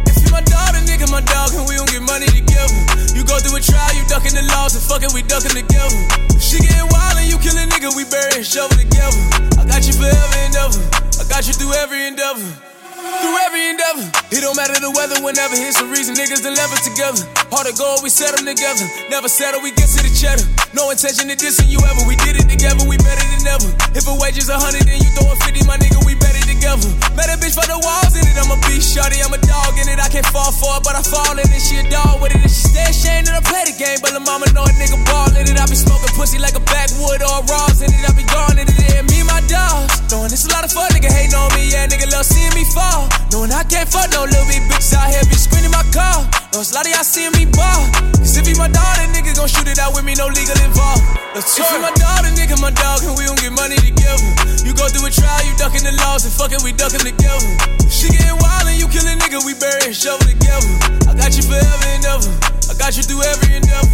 If 0.10 0.20
you 0.26 0.30
my 0.34 0.42
daughter, 0.42 0.82
nigga, 0.84 1.08
my 1.12 1.22
dog, 1.22 1.54
and 1.54 1.64
we 1.70 1.78
don't 1.78 1.90
get 1.92 2.04
money 2.04 2.28
together. 2.28 2.76
You 3.14 3.24
go 3.24 3.38
through 3.40 3.58
a 3.58 3.64
trial, 3.64 3.94
you 3.96 4.04
ducking 4.10 4.36
the 4.36 4.44
laws, 4.52 4.74
and 4.76 4.84
fucking 4.84 5.14
we 5.14 5.22
ducking 5.24 5.54
together. 5.54 6.00
She 6.42 6.60
getting 6.60 6.88
wild 6.90 7.16
and 7.20 7.30
you 7.30 7.38
kill 7.38 7.56
a 7.56 7.66
nigga, 7.68 7.94
we 7.96 8.04
bury 8.10 8.42
and 8.42 8.48
shovel 8.48 8.76
together. 8.76 9.22
I 9.60 9.64
got 9.70 9.86
you 9.86 9.94
forever 9.94 10.38
and 10.44 10.56
ever. 10.56 10.82
I 11.20 11.24
got 11.30 11.48
you 11.48 11.54
through 11.54 11.74
every 11.78 12.08
endeavor. 12.08 12.69
Through 13.18 13.38
every 13.50 13.64
endeavor. 13.74 14.06
It 14.30 14.46
don't 14.46 14.54
matter 14.54 14.78
the 14.78 14.94
weather, 14.94 15.18
whenever 15.26 15.58
it's 15.58 15.82
a 15.82 15.88
reason 15.90 16.14
niggas 16.14 16.46
left 16.46 16.84
together. 16.86 17.26
Hard 17.50 17.66
to 17.66 17.74
go, 17.74 17.98
we 18.06 18.10
set 18.10 18.38
them 18.38 18.46
together. 18.46 18.86
Never 19.10 19.28
settle, 19.28 19.62
we 19.62 19.74
get 19.74 19.90
to 19.98 20.06
the 20.06 20.14
cheddar. 20.14 20.46
No 20.74 20.90
intention 20.94 21.28
to 21.28 21.36
dissing 21.36 21.70
you 21.70 21.82
ever. 21.82 22.06
We 22.06 22.16
did 22.22 22.38
it 22.38 22.46
together, 22.46 22.86
we 22.86 22.98
better 22.98 23.26
than 23.34 23.46
ever. 23.50 23.70
If 23.98 24.06
a 24.06 24.16
wage 24.16 24.38
is 24.38 24.50
a 24.50 24.58
hundred, 24.58 24.86
then 24.86 25.02
you 25.02 25.10
throw 25.18 25.32
a 25.32 25.36
50, 25.36 25.66
my 25.66 25.78
nigga, 25.82 26.06
we 26.06 26.14
better 26.16 26.39
together. 26.60 26.92
Met 27.16 27.32
a 27.32 27.40
bitch 27.40 27.56
for 27.56 27.64
the 27.64 27.80
walls 27.80 28.12
in 28.20 28.28
it, 28.28 28.36
I'm 28.36 28.52
a 28.52 28.60
beast, 28.68 28.92
shorty, 28.92 29.24
I'm 29.24 29.32
a 29.32 29.40
dog 29.40 29.80
in 29.80 29.88
it. 29.88 29.98
I 30.04 30.12
can't 30.12 30.28
fall 30.28 30.52
for 30.52 30.76
it, 30.76 30.84
but 30.84 30.94
I 31.00 31.02
fall 31.02 31.40
in 31.40 31.48
it. 31.48 31.64
She 31.64 31.80
a 31.80 31.88
dog 31.88 32.20
with 32.20 32.36
it, 32.36 32.44
and 32.44 32.52
she 32.52 32.68
stay 32.68 32.84
ashamed 32.92 33.32
that 33.32 33.40
I 33.40 33.42
play 33.42 33.64
the 33.64 33.76
game. 33.80 34.04
But 34.04 34.12
the 34.12 34.20
mama 34.20 34.52
know 34.52 34.68
a 34.68 34.74
nigga 34.76 35.00
ball 35.08 35.32
in 35.40 35.48
it. 35.48 35.56
I 35.56 35.66
be 35.72 35.80
smoking 35.80 36.12
pussy 36.20 36.38
like 36.38 36.60
a 36.60 36.64
backwood 36.68 37.24
or 37.24 37.40
a 37.40 37.48
Ross 37.48 37.80
in 37.80 37.90
it. 37.90 38.04
I 38.04 38.12
be 38.12 38.28
gone 38.28 38.60
in 38.60 38.68
it, 38.68 38.76
yeah, 38.76 39.08
me 39.08 39.24
and 39.24 39.32
my 39.32 39.40
dogs. 39.48 40.04
Knowing 40.12 40.36
it's 40.36 40.46
a 40.46 40.52
lot 40.52 40.68
of 40.68 40.72
fun, 40.76 40.92
nigga 40.92 41.08
hating 41.08 41.34
on 41.34 41.48
me, 41.56 41.72
yeah, 41.72 41.88
nigga 41.88 42.12
love 42.12 42.28
seeing 42.28 42.52
me 42.54 42.68
fall. 42.76 43.08
Knowing 43.32 43.56
I 43.56 43.64
can't 43.64 43.88
fuck 43.88 44.12
no 44.12 44.28
little 44.28 44.46
bit 44.52 44.62
bitches 44.68 44.92
out 45.00 45.08
here, 45.08 45.24
be 45.32 45.40
screaming 45.40 45.72
my 45.72 45.86
car. 45.96 46.28
Know 46.52 46.60
it's 46.60 46.76
a 46.76 46.76
lot 46.76 46.84
of 46.84 46.92
y'all 46.92 47.08
seeing 47.08 47.32
me 47.40 47.48
ball. 47.48 47.88
Cause 48.20 48.36
if 48.36 48.44
he 48.44 48.54
my 48.60 48.68
daughter, 48.68 49.06
nigga 49.16 49.32
gon' 49.38 49.48
shoot 49.48 49.70
it 49.70 49.80
out 49.80 49.96
with 49.96 50.04
me, 50.04 50.14
no 50.18 50.28
legal 50.28 50.58
involved. 50.60 51.06
If 51.40 51.46
he 51.56 51.78
my 51.80 51.94
daughter, 51.96 52.28
nigga, 52.36 52.60
my 52.60 52.74
dog, 52.74 53.06
and 53.06 53.16
we 53.16 53.24
don't 53.24 53.40
get 53.40 53.54
money 53.54 53.78
together. 53.80 54.28
You 54.66 54.74
go 54.76 54.90
through 54.92 55.08
a 55.08 55.12
trial, 55.14 55.40
you 55.48 55.56
ducking 55.56 55.88
the 55.88 55.96
laws, 56.04 56.26
and 56.26 56.34
fucking 56.50 56.66
we 56.66 56.74
ducking 56.74 57.06
together. 57.06 57.46
She 57.90 58.10
getting 58.10 58.34
wild 58.42 58.66
and 58.66 58.82
you 58.82 58.90
kill 58.90 59.06
a 59.06 59.14
nigga, 59.14 59.46
we 59.46 59.54
bury 59.54 59.86
and 59.86 59.96
shovel 59.96 60.26
together. 60.26 60.66
I 61.06 61.14
got 61.14 61.38
you 61.38 61.46
forever 61.46 61.86
and 61.94 62.06
ever. 62.10 62.34
I 62.70 62.74
got 62.74 62.98
you 62.98 63.04
through 63.06 63.22
every 63.22 63.62
endeavor. 63.62 63.86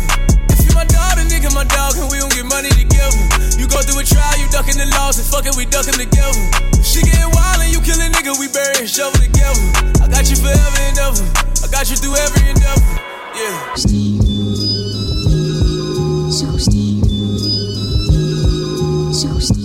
If 0.55 0.63
you 0.63 0.71
my 0.71 0.87
daughter, 0.87 1.27
nigga, 1.27 1.51
my 1.51 1.67
dog, 1.67 1.99
and 1.99 2.07
we 2.07 2.15
don't 2.19 2.31
get 2.31 2.47
money 2.47 2.71
together. 2.71 3.19
You 3.59 3.67
go 3.67 3.83
through 3.83 3.99
a 3.99 4.07
trial, 4.07 4.39
you 4.39 4.47
ducking 4.55 4.79
the 4.79 4.87
laws, 4.95 5.19
and 5.19 5.27
fucking 5.27 5.59
we 5.59 5.67
ducking 5.67 5.99
together. 5.99 6.39
She 6.79 7.03
getting 7.03 7.27
wild 7.35 7.59
and 7.59 7.71
you 7.75 7.83
kill 7.83 7.99
a 7.99 8.07
nigga, 8.07 8.39
we 8.39 8.47
bury 8.47 8.79
and 8.79 8.89
shovel 8.89 9.19
together. 9.19 9.59
I 9.99 10.07
got 10.07 10.23
you 10.31 10.39
forever 10.39 10.79
and 10.87 10.95
ever. 10.95 11.27
I 11.59 11.67
got 11.67 11.91
you 11.91 11.99
through 11.99 12.15
every 12.15 12.55
endeavor. 12.55 12.87
Yeah. 13.35 13.75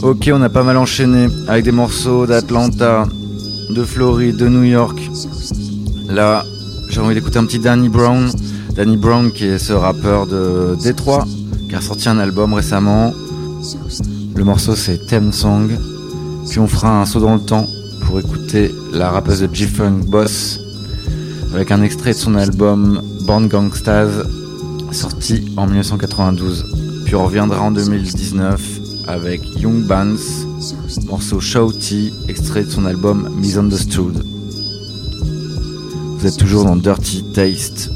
Ok, 0.03 0.31
on 0.33 0.41
a 0.41 0.49
pas 0.49 0.63
mal 0.63 0.79
enchaîné 0.79 1.29
avec 1.47 1.65
des 1.65 1.73
morceaux 1.73 2.27
d'Atlanta, 2.27 3.07
de 3.69 3.85
Floride, 3.85 4.39
de 4.39 4.49
New 4.49 4.63
York. 4.63 4.99
Là, 6.09 6.43
j'ai 6.89 7.01
envie 7.01 7.15
d'écouter 7.15 7.39
un 7.39 7.45
petit 7.45 7.59
Danny 7.59 7.91
Brown. 7.91 8.31
Danny 8.75 8.97
Brown 8.97 9.31
qui 9.31 9.45
est 9.45 9.59
ce 9.59 9.75
rappeur 9.75 10.27
de 10.27 10.75
Détroit 10.83 11.27
qui 11.69 11.75
a 11.75 11.83
sorti 11.83 12.09
un 12.09 12.19
album 12.19 12.55
récemment. 12.55 13.13
Le 14.35 14.43
morceau 14.43 14.75
c'est 14.75 15.07
Theme 15.07 15.33
Song. 15.33 15.71
Puis 16.49 16.59
on 16.59 16.67
fera 16.67 17.03
un 17.03 17.05
saut 17.05 17.21
dans 17.21 17.35
le 17.35 17.43
temps 17.43 17.67
pour 18.07 18.19
écouter 18.19 18.75
la 18.95 19.11
rappeuse 19.11 19.43
de 19.43 19.55
G-Funk 19.55 20.07
Boss 20.09 20.61
avec 21.53 21.71
un 21.73 21.83
extrait 21.83 22.13
de 22.13 22.19
son 22.19 22.37
album 22.37 23.03
Born 23.27 23.49
Gangstas 23.49 24.09
sorti 24.93 25.53
en 25.59 25.67
1992. 25.67 26.65
Puis 27.05 27.15
on 27.15 27.27
reviendra 27.27 27.61
en 27.61 27.71
2019 27.71 28.80
avec 29.11 29.43
Young 29.59 29.87
Bands, 29.87 30.47
morceau 31.07 31.41
Shouty, 31.41 32.13
extrait 32.29 32.63
de 32.63 32.71
son 32.71 32.87
album 32.87 33.29
Misunderstood. 33.41 34.25
Vous 36.17 36.27
êtes 36.27 36.37
toujours 36.37 36.65
dans 36.65 36.77
Dirty 36.77 37.25
Taste. 37.35 37.91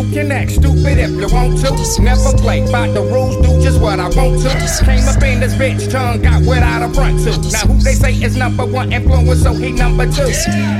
You 0.00 0.10
can 0.12 0.32
act 0.32 0.52
stupid 0.52 0.96
if 0.96 1.10
you 1.10 1.28
want 1.28 1.60
to. 1.60 2.02
Never 2.02 2.32
play 2.38 2.64
by 2.72 2.88
the 2.88 3.02
rules, 3.02 3.36
do 3.36 3.60
just 3.60 3.78
what 3.82 4.00
I 4.00 4.08
want 4.08 4.40
to. 4.40 4.48
Came 4.82 5.04
up 5.04 5.22
in 5.22 5.40
this 5.40 5.52
bitch, 5.52 5.92
tongue 5.92 6.22
got 6.22 6.40
without 6.40 6.80
a 6.80 6.88
front 6.94 7.20
to. 7.24 7.36
Now 7.52 7.66
who 7.68 7.76
they 7.84 7.92
say 7.92 8.14
is 8.14 8.34
number 8.34 8.64
one 8.64 8.94
influence, 8.94 9.42
so 9.42 9.52
he 9.52 9.72
number 9.72 10.06
two. 10.10 10.30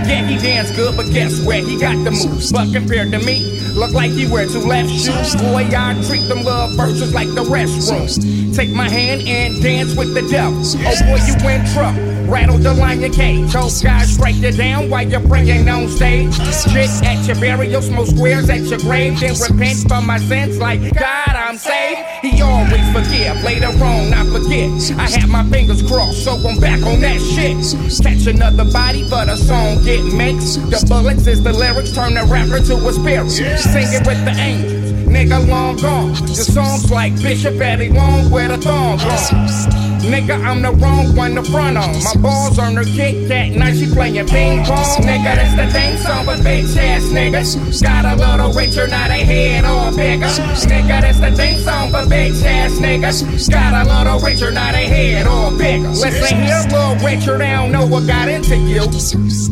Yeah, 0.09 0.27
he 0.27 0.39
dance 0.39 0.75
good, 0.75 0.97
but 0.97 1.13
guess 1.13 1.45
where 1.45 1.61
he 1.61 1.79
got 1.79 2.03
the 2.03 2.13
moves? 2.13 2.51
But 2.51 2.73
compared 2.73 3.11
to 3.13 3.19
me, 3.19 3.61
look 3.75 3.93
like 3.93 4.11
he 4.11 4.27
wear 4.27 4.47
two 4.47 4.61
left 4.61 4.89
shoes. 4.89 5.37
Boy, 5.37 5.69
I 5.69 6.03
treat 6.07 6.27
them 6.27 6.43
love 6.43 6.75
verses 6.79 7.13
like 7.13 7.29
the 7.29 7.45
restroom. 7.45 8.57
Take 8.57 8.71
my 8.71 8.89
hand 8.89 9.29
and 9.29 9.63
dance 9.63 9.95
with 9.97 10.15
the 10.15 10.27
devil. 10.31 10.63
Oh 10.65 10.97
boy, 11.05 11.21
you 11.29 11.37
in 11.51 11.67
trouble. 11.75 12.10
Rattle 12.31 12.59
the 12.59 12.73
lion 12.73 13.13
cage. 13.13 13.53
Those 13.53 13.83
guys 13.83 14.17
break 14.17 14.37
you 14.37 14.53
down 14.53 14.89
while 14.89 15.07
you're 15.07 15.27
praying 15.27 15.69
on 15.69 15.89
stage. 15.89 16.33
Shit 16.71 16.89
at 17.03 17.27
your 17.27 17.35
burial, 17.41 17.83
smoke 17.83 18.07
squares 18.07 18.49
at 18.49 18.61
your 18.61 18.79
grave. 18.79 19.19
Then 19.19 19.35
repent 19.35 19.89
for 19.89 20.01
my 20.01 20.19
sins 20.19 20.59
like 20.59 20.81
God, 20.95 21.35
I'm 21.35 21.59
saved. 21.59 22.01
He 22.23 22.41
always 22.41 22.87
forgive. 22.95 23.43
Later 23.43 23.75
on, 23.83 24.15
I 24.15 24.25
forget. 24.31 24.71
I 24.97 25.11
had 25.11 25.29
my 25.29 25.43
fingers 25.51 25.83
crossed, 25.83 26.23
so 26.23 26.37
I'm 26.37 26.61
back 26.61 26.81
on 26.87 27.01
that 27.01 27.21
shit. 27.21 27.59
Catch 28.01 28.27
another 28.27 28.71
body, 28.71 29.09
but 29.11 29.29
a 29.29 29.37
song 29.37 29.83
get 29.83 30.05
mixed. 30.15 30.71
The 30.71 30.85
bullets 30.89 31.27
is 31.27 31.43
the 31.43 31.53
lyrics, 31.53 31.93
turn 31.93 32.15
the 32.15 32.25
rapper 32.25 32.61
to 32.65 32.75
a 32.77 32.93
spirit. 32.93 33.31
Sing 33.31 33.93
it 33.93 34.07
with 34.07 34.25
the 34.25 34.33
angels. 34.39 34.80
Nigga 35.11 35.49
long 35.49 35.77
gone. 35.77 36.13
The 36.13 36.35
songs 36.35 36.91
like 36.91 37.15
Bishop 37.21 37.61
Eddie 37.61 37.91
Long 37.91 38.31
where 38.31 38.49
the 38.49 38.57
thong 38.57 38.99
gone. 38.99 39.81
Nigga, 40.01 40.43
I'm 40.43 40.63
the 40.63 40.73
wrong 40.73 41.15
one 41.15 41.35
to 41.35 41.43
front 41.43 41.77
on. 41.77 41.93
My 42.03 42.15
balls 42.15 42.59
on 42.59 42.75
her 42.77 42.85
Kit 42.85 43.29
Kat, 43.29 43.51
now 43.53 43.71
she 43.71 43.87
playing 43.93 44.27
ping 44.27 44.65
pong. 44.65 45.03
Nigga, 45.03 45.37
that's 45.37 45.55
the 45.57 45.67
thing 45.71 45.97
song, 45.99 46.25
but 46.25 46.39
bitch 46.41 46.75
ass 46.77 47.05
niggas. 47.13 47.83
Got 47.83 48.07
a 48.07 48.17
little 48.17 48.53
richer, 48.53 48.87
now 48.87 49.09
they 49.09 49.25
head 49.25 49.65
all 49.65 49.95
bigger. 49.95 50.27
Nigga, 50.27 51.01
that's 51.03 51.21
the 51.21 51.31
thing 51.33 51.59
song, 51.59 51.93
but 51.93 52.09
bitch 52.09 52.43
ass 52.45 52.73
niggas. 52.79 53.51
Got 53.51 53.87
a 53.87 53.89
little 53.89 54.21
richer, 54.21 54.51
now 54.51 54.73
they 54.73 54.87
head 54.87 55.27
all 55.27 55.57
bigger. 55.57 55.89
Listen 55.89 56.39
here, 56.39 56.63
little 56.71 56.97
richer, 57.07 57.37
they 57.37 57.51
don't 57.51 57.71
know 57.71 57.87
what 57.87 58.07
got 58.07 58.29
into 58.29 58.57
you. 58.57 58.81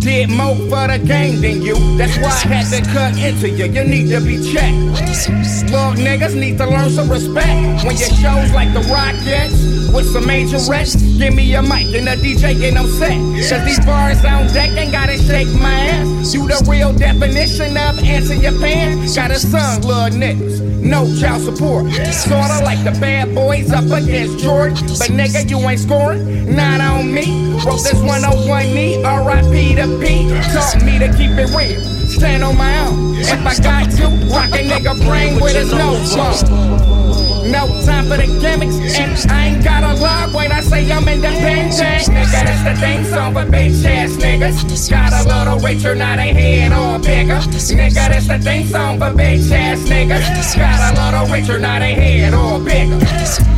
Did 0.00 0.30
more 0.30 0.56
for 0.70 0.88
the 0.88 0.98
game 1.04 1.42
than 1.42 1.60
you. 1.60 1.76
That's 1.98 2.16
why 2.18 2.30
I 2.30 2.62
had 2.62 2.66
to 2.72 2.90
cut 2.90 3.18
into 3.18 3.50
you. 3.50 3.66
You 3.66 3.84
need 3.84 4.08
to 4.08 4.20
be 4.20 4.40
checked. 4.52 5.47
Little 5.48 5.94
niggas 5.94 6.34
need 6.34 6.58
to 6.58 6.66
learn 6.66 6.90
some 6.90 7.08
respect. 7.08 7.84
When 7.84 7.96
your 7.96 8.12
shows 8.20 8.52
like 8.52 8.72
the 8.74 8.80
Rockets 8.92 9.88
with 9.94 10.04
some 10.12 10.26
major 10.26 10.58
rest, 10.68 10.98
give 11.18 11.34
me 11.34 11.54
a 11.54 11.62
mic 11.62 11.88
and 11.96 12.06
a 12.06 12.16
DJ 12.16 12.68
and 12.68 12.76
I'm 12.76 12.86
set. 12.86 13.16
Cause 13.48 13.64
these 13.64 13.80
bars 13.86 14.22
on 14.26 14.46
deck 14.52 14.70
ain't 14.76 14.92
gotta 14.92 15.16
shake 15.16 15.48
my 15.58 15.72
ass. 15.72 16.34
You 16.34 16.46
the 16.46 16.62
real 16.68 16.92
definition 16.92 17.78
of 17.78 17.98
answer 18.04 18.34
your 18.34 18.60
pants. 18.60 19.16
Got 19.16 19.30
a 19.30 19.38
son, 19.38 19.80
little 19.82 20.18
niggas. 20.20 20.60
No 20.82 21.06
child 21.18 21.42
support. 21.42 21.92
Sorta 21.92 22.62
like 22.62 22.84
the 22.84 22.92
bad 23.00 23.34
boys 23.34 23.72
up 23.72 23.84
against 23.84 24.44
Jordan. 24.44 24.76
But 24.98 25.08
nigga, 25.08 25.48
you 25.48 25.58
ain't 25.66 25.80
scoring. 25.80 26.54
Not 26.54 26.82
on 26.82 27.12
me. 27.12 27.54
Wrote 27.64 27.82
this 27.84 28.00
one 28.02 28.22
on 28.22 28.46
one 28.46 28.66
knee. 28.74 29.02
R.I.P. 29.02 29.76
to 29.76 29.98
P. 29.98 30.28
Taught 30.52 30.84
me 30.84 30.98
to 30.98 31.08
keep 31.16 31.32
it 31.32 31.48
real. 31.56 31.97
Stand 32.18 32.42
on 32.42 32.56
my 32.56 32.86
own. 32.86 33.16
If 33.16 33.46
I 33.46 33.54
got 33.62 33.90
to, 33.92 34.08
rock 34.26 34.50
a 34.50 34.62
nigga 34.62 34.98
brain 35.06 35.40
with 35.40 35.54
his 35.54 35.72
nose 35.72 36.14
blown. 36.14 37.50
No 37.50 37.66
time 37.86 38.06
for 38.06 38.16
the 38.16 38.26
gimmicks, 38.40 38.76
and 38.98 39.30
I 39.30 39.46
ain't 39.46 39.64
got 39.64 39.82
a 39.82 39.94
log 40.00 40.34
when 40.34 40.52
I 40.52 40.60
say 40.60 40.90
I'm 40.90 41.08
independent. 41.08 41.72
Nigga, 41.72 42.30
that's 42.30 42.62
the 42.64 42.74
thing 42.80 43.04
song 43.04 43.32
for 43.34 43.44
bitch 43.44 43.84
ass 43.84 44.10
niggas. 44.16 44.90
Got 44.90 45.12
a 45.12 45.28
little 45.28 45.58
richer, 45.60 45.94
now 45.94 46.16
they 46.16 46.34
head 46.34 46.72
all 46.72 46.98
bigger. 46.98 47.36
Nigga, 47.36 47.94
that's 47.94 48.26
the 48.26 48.38
thing 48.38 48.66
song 48.66 48.98
for 48.98 49.12
bitch 49.12 49.50
ass 49.50 49.78
niggas. 49.88 50.56
Got 50.56 50.98
a 50.98 51.00
little 51.00 51.34
richer, 51.34 51.58
now 51.58 51.78
they 51.78 51.94
head 51.94 52.34
all 52.34 52.58
bigger. 52.62 53.57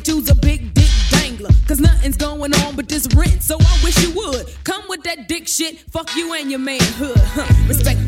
can't 0.00 0.30
a 0.30 0.34
big 0.34 0.72
dick 0.74 0.88
dangler. 1.10 1.50
Cause 1.66 1.80
nothing's 1.80 2.16
going 2.16 2.54
on 2.54 2.76
but 2.76 2.88
this 2.88 3.06
rent. 3.14 3.42
So 3.42 3.56
I 3.60 3.80
wish 3.84 4.02
you 4.02 4.12
would 4.14 4.46
come 4.64 4.82
with 4.88 5.02
that 5.04 5.28
dick 5.28 5.46
shit. 5.46 5.78
Fuck 5.90 6.14
you 6.16 6.34
and 6.34 6.50
your 6.50 6.60
manhood. 6.60 7.18
Huh. 7.18 7.46
Respect 7.68 7.99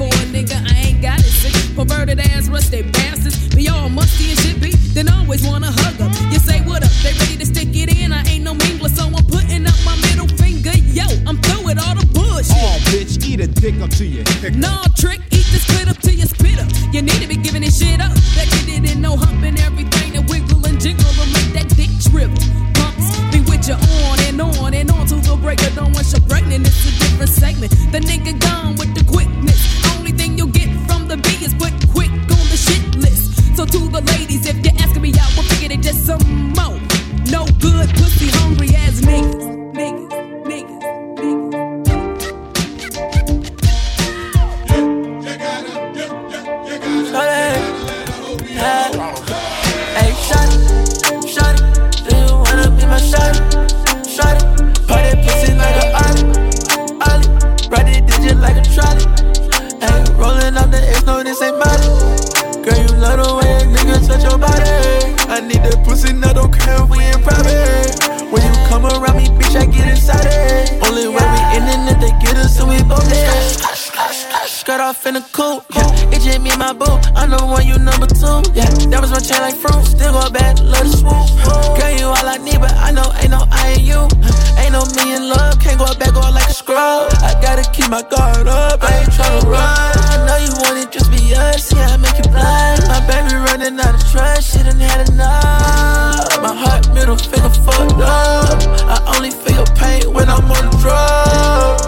middle 97.12 97.30
finger 97.30 97.50
fucked 97.62 98.00
up. 98.00 98.62
I 98.88 99.14
only 99.16 99.30
feel 99.30 99.56
your 99.56 99.66
pain 99.76 100.12
when 100.12 100.28
I'm 100.28 100.50
on 100.50 100.70
drugs. 100.80 101.84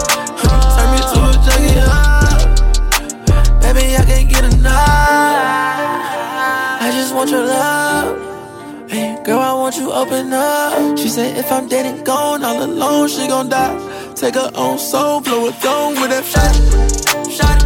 Turn 0.75 0.87
me 0.93 0.99
to 1.11 1.17
a 1.25 1.33
junkie, 1.45 1.79
huh? 1.79 2.37
Baby, 3.61 3.95
I 3.95 4.03
can't 4.05 4.29
get 4.29 4.43
enough. 4.53 4.75
I 6.81 6.91
just 6.93 7.15
want 7.15 7.29
your 7.31 7.45
love. 7.45 8.89
Hey, 8.89 9.17
girl, 9.23 9.39
I 9.39 9.53
want 9.53 9.75
you 9.77 9.91
open 9.91 10.33
up. 10.33 10.97
She 10.97 11.09
said, 11.09 11.37
if 11.37 11.51
I'm 11.51 11.67
dead 11.67 11.85
and 11.85 12.05
gone, 12.05 12.43
all 12.43 12.63
alone, 12.63 13.07
she 13.07 13.27
gon' 13.27 13.49
die. 13.49 14.13
Take 14.15 14.35
her 14.35 14.51
own 14.55 14.77
soul, 14.77 15.21
blow 15.21 15.47
it 15.47 15.59
down 15.61 15.95
with 15.99 16.09
that 16.11 16.23
shot. 16.23 16.55
Shot, 17.29 17.59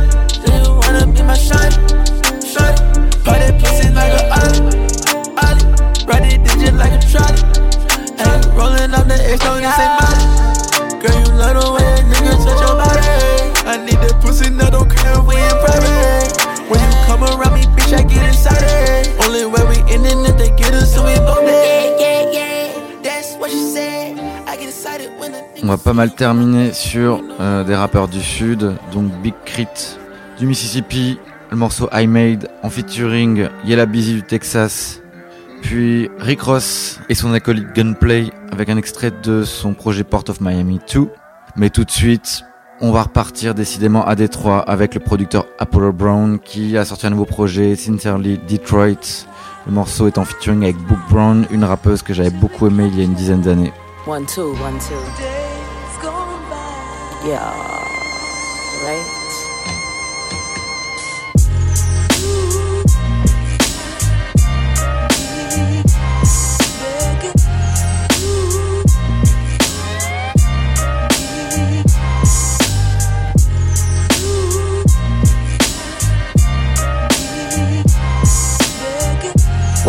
Do 0.45 0.51
you 0.51 0.73
wanna 0.75 1.05
be 1.13 1.21
my 1.23 1.35
shot. 1.35 1.88
On 25.63 25.67
va 25.67 25.77
pas 25.77 25.93
mal 25.93 26.11
terminer 26.11 26.73
sur 26.73 27.21
euh, 27.39 27.63
des 27.63 27.75
rappeurs 27.75 28.07
du 28.07 28.21
sud, 28.21 28.75
donc 28.91 29.11
Big 29.21 29.35
Crit 29.45 29.67
du 30.37 30.45
Mississippi, 30.45 31.19
le 31.51 31.57
morceau 31.57 31.89
I 31.93 32.07
Made 32.07 32.49
en 32.63 32.69
featuring 32.69 33.47
Yella 33.65 33.85
Busy 33.85 34.15
du 34.15 34.23
Texas, 34.23 35.01
puis 35.61 36.09
Rick 36.19 36.41
Ross 36.41 36.99
et 37.09 37.15
son 37.15 37.33
acolyte 37.33 37.73
Gunplay 37.75 38.31
avec 38.51 38.69
un 38.69 38.77
extrait 38.77 39.11
de 39.11 39.43
son 39.43 39.73
projet 39.73 40.03
Port 40.03 40.23
of 40.29 40.41
Miami 40.41 40.79
2. 40.91 41.07
Mais 41.55 41.69
tout 41.69 41.83
de 41.83 41.91
suite, 41.91 42.43
on 42.81 42.91
va 42.91 43.03
repartir 43.03 43.53
décidément 43.55 44.05
à 44.05 44.15
Détroit 44.15 44.59
avec 44.59 44.93
le 44.93 44.99
producteur 44.99 45.45
Apollo 45.59 45.91
Brown 45.91 46.39
qui 46.39 46.77
a 46.77 46.85
sorti 46.85 47.07
un 47.07 47.09
nouveau 47.09 47.25
projet, 47.25 47.75
Sincerely 47.75 48.39
Detroit. 48.47 49.25
Le 49.65 49.71
morceau 49.71 50.07
est 50.07 50.17
en 50.17 50.25
featuring 50.25 50.63
avec 50.63 50.77
Book 50.77 50.99
Brown, 51.09 51.45
une 51.51 51.63
rappeuse 51.63 52.01
que 52.01 52.13
j'avais 52.13 52.29
beaucoup 52.29 52.67
aimée 52.67 52.89
il 52.91 52.97
y 52.97 53.01
a 53.01 53.03
une 53.03 53.13
dizaine 53.13 53.41
d'années. 53.41 53.73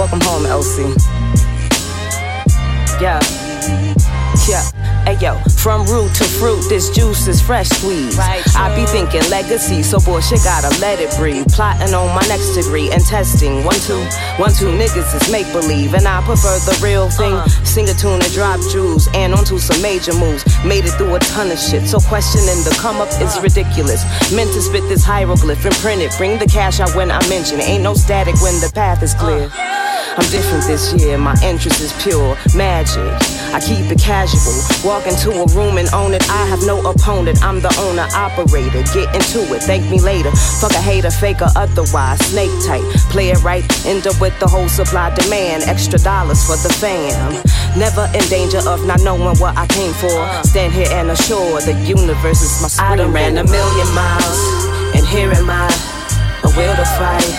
Welcome 0.01 0.21
home, 0.23 0.47
Elsie. 0.47 0.95
Yeah. 3.05 3.21
Yeah. 4.49 4.65
Hey 5.05 5.19
yo, 5.21 5.37
from 5.61 5.85
root 5.85 6.15
to 6.15 6.25
fruit, 6.25 6.65
this 6.71 6.89
juice 6.89 7.27
is 7.27 7.43
fresh 7.43 7.69
squeezed. 7.69 8.17
Right, 8.17 8.43
I 8.57 8.75
be 8.75 8.87
thinking 8.87 9.21
legacy, 9.29 9.83
so 9.83 10.01
bullshit 10.01 10.43
gotta 10.43 10.71
let 10.81 11.01
it 11.01 11.15
breathe. 11.19 11.47
Plotting 11.49 11.93
on 11.93 12.15
my 12.15 12.27
next 12.29 12.55
degree 12.55 12.91
and 12.91 13.05
testing. 13.05 13.63
One, 13.63 13.75
two, 13.75 14.01
one, 14.41 14.55
two 14.55 14.73
niggas 14.73 15.21
is 15.21 15.31
make 15.31 15.53
believe, 15.53 15.93
and 15.93 16.09
I 16.09 16.23
prefer 16.23 16.57
the 16.61 16.81
real 16.83 17.03
uh-huh. 17.03 17.45
thing. 17.45 17.65
Sing 17.67 17.87
a 17.91 17.93
tune 17.93 18.23
and 18.23 18.33
drop 18.33 18.59
jewels, 18.73 19.07
and 19.13 19.35
onto 19.35 19.59
some 19.59 19.83
major 19.83 20.15
moves. 20.15 20.47
Made 20.65 20.87
it 20.87 20.97
through 20.97 21.15
a 21.15 21.19
ton 21.19 21.51
of 21.51 21.59
shit, 21.59 21.87
so 21.87 22.01
questioning 22.01 22.65
the 22.65 22.75
come 22.81 23.03
up 23.03 23.09
is 23.21 23.37
uh-huh. 23.37 23.43
ridiculous. 23.43 24.01
Meant 24.33 24.51
to 24.55 24.63
spit 24.63 24.89
this 24.89 25.05
hieroglyph 25.05 25.63
and 25.67 25.75
print 25.75 26.01
it. 26.01 26.17
Bring 26.17 26.39
the 26.39 26.47
cash 26.47 26.81
out 26.81 26.97
when 26.97 27.11
I 27.11 27.21
mention. 27.29 27.61
Ain't 27.61 27.83
no 27.83 27.93
static 27.93 28.41
when 28.41 28.55
the 28.65 28.73
path 28.75 29.03
is 29.03 29.13
clear. 29.13 29.45
Uh-huh. 29.45 29.80
I'm 30.17 30.29
different 30.31 30.65
this 30.67 30.93
year, 30.95 31.17
my 31.17 31.37
interest 31.43 31.81
is 31.81 31.93
pure 32.03 32.37
magic. 32.57 33.15
I 33.55 33.61
keep 33.61 33.91
it 33.91 34.01
casual. 34.01 34.59
Walk 34.85 35.07
into 35.07 35.31
a 35.31 35.47
room 35.55 35.79
and 35.79 35.89
own 35.95 36.15
it. 36.15 36.29
I 36.29 36.47
have 36.47 36.67
no 36.67 36.81
opponent. 36.83 37.43
I'm 37.43 37.61
the 37.61 37.71
owner, 37.79 38.07
operator. 38.15 38.83
Get 38.93 39.15
into 39.15 39.47
it, 39.55 39.63
thank 39.63 39.89
me 39.89 40.01
later. 40.01 40.31
Fuck 40.61 40.73
a 40.73 40.81
hater, 40.81 41.11
faker, 41.11 41.49
otherwise. 41.55 42.19
Snake 42.27 42.51
tight, 42.67 42.83
play 43.11 43.31
it 43.31 43.43
right. 43.43 43.65
End 43.87 44.07
up 44.07 44.21
with 44.21 44.39
the 44.41 44.49
whole 44.49 44.69
supply 44.69 45.15
demand. 45.15 45.63
Extra 45.65 45.99
dollars 45.99 46.45
for 46.45 46.57
the 46.57 46.73
fam. 46.75 47.33
Never 47.79 48.11
in 48.13 48.27
danger 48.29 48.61
of 48.67 48.85
not 48.87 49.01
knowing 49.03 49.39
what 49.39 49.57
I 49.57 49.67
came 49.69 49.93
for. 49.95 50.11
Stand 50.43 50.73
here 50.73 50.89
and 50.91 51.11
assure 51.11 51.61
the 51.61 51.75
universe 51.87 52.43
is 52.43 52.61
my 52.61 52.93
I 52.93 52.97
done 52.97 53.13
ran 53.13 53.39
a 53.39 53.45
million 53.45 53.95
miles, 53.95 54.67
and 54.95 55.07
here 55.07 55.31
am 55.31 55.49
I. 55.49 56.00
A 56.51 56.57
will 56.57 56.75
to 56.75 56.85
fight 56.99 57.31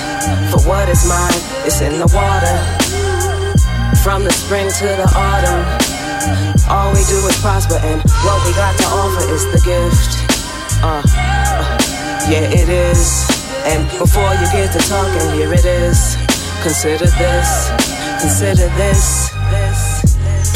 for 0.52 0.62
what 0.68 0.88
is 0.88 1.08
mine. 1.08 1.42
It's 1.66 1.82
in 1.82 2.00
the 2.00 2.08
water. 2.16 2.56
From 4.04 4.24
the 4.24 4.32
spring 4.32 4.70
to 4.70 4.86
the 4.86 5.08
autumn. 5.16 5.64
All 6.70 6.92
we 6.94 7.04
do 7.06 7.18
is 7.28 7.38
prosper, 7.42 7.76
and 7.82 8.02
what 8.24 8.40
we 8.46 8.54
got 8.54 8.78
to 8.78 8.86
offer 8.86 9.34
is 9.34 9.44
the 9.52 9.62
gift. 9.66 10.12
Uh, 10.84 11.02
uh, 11.18 11.78
yeah, 12.30 12.48
it 12.52 12.70
is. 12.70 13.28
And 13.66 13.90
before 14.00 14.32
you 14.34 14.48
get 14.52 14.72
to 14.74 14.80
talking, 14.88 15.32
here 15.36 15.54
it 15.54 15.66
is. 15.66 16.16
Consider 16.64 17.08
this, 17.08 17.72
consider 18.22 18.70
this, 18.78 19.32
this. 19.50 19.91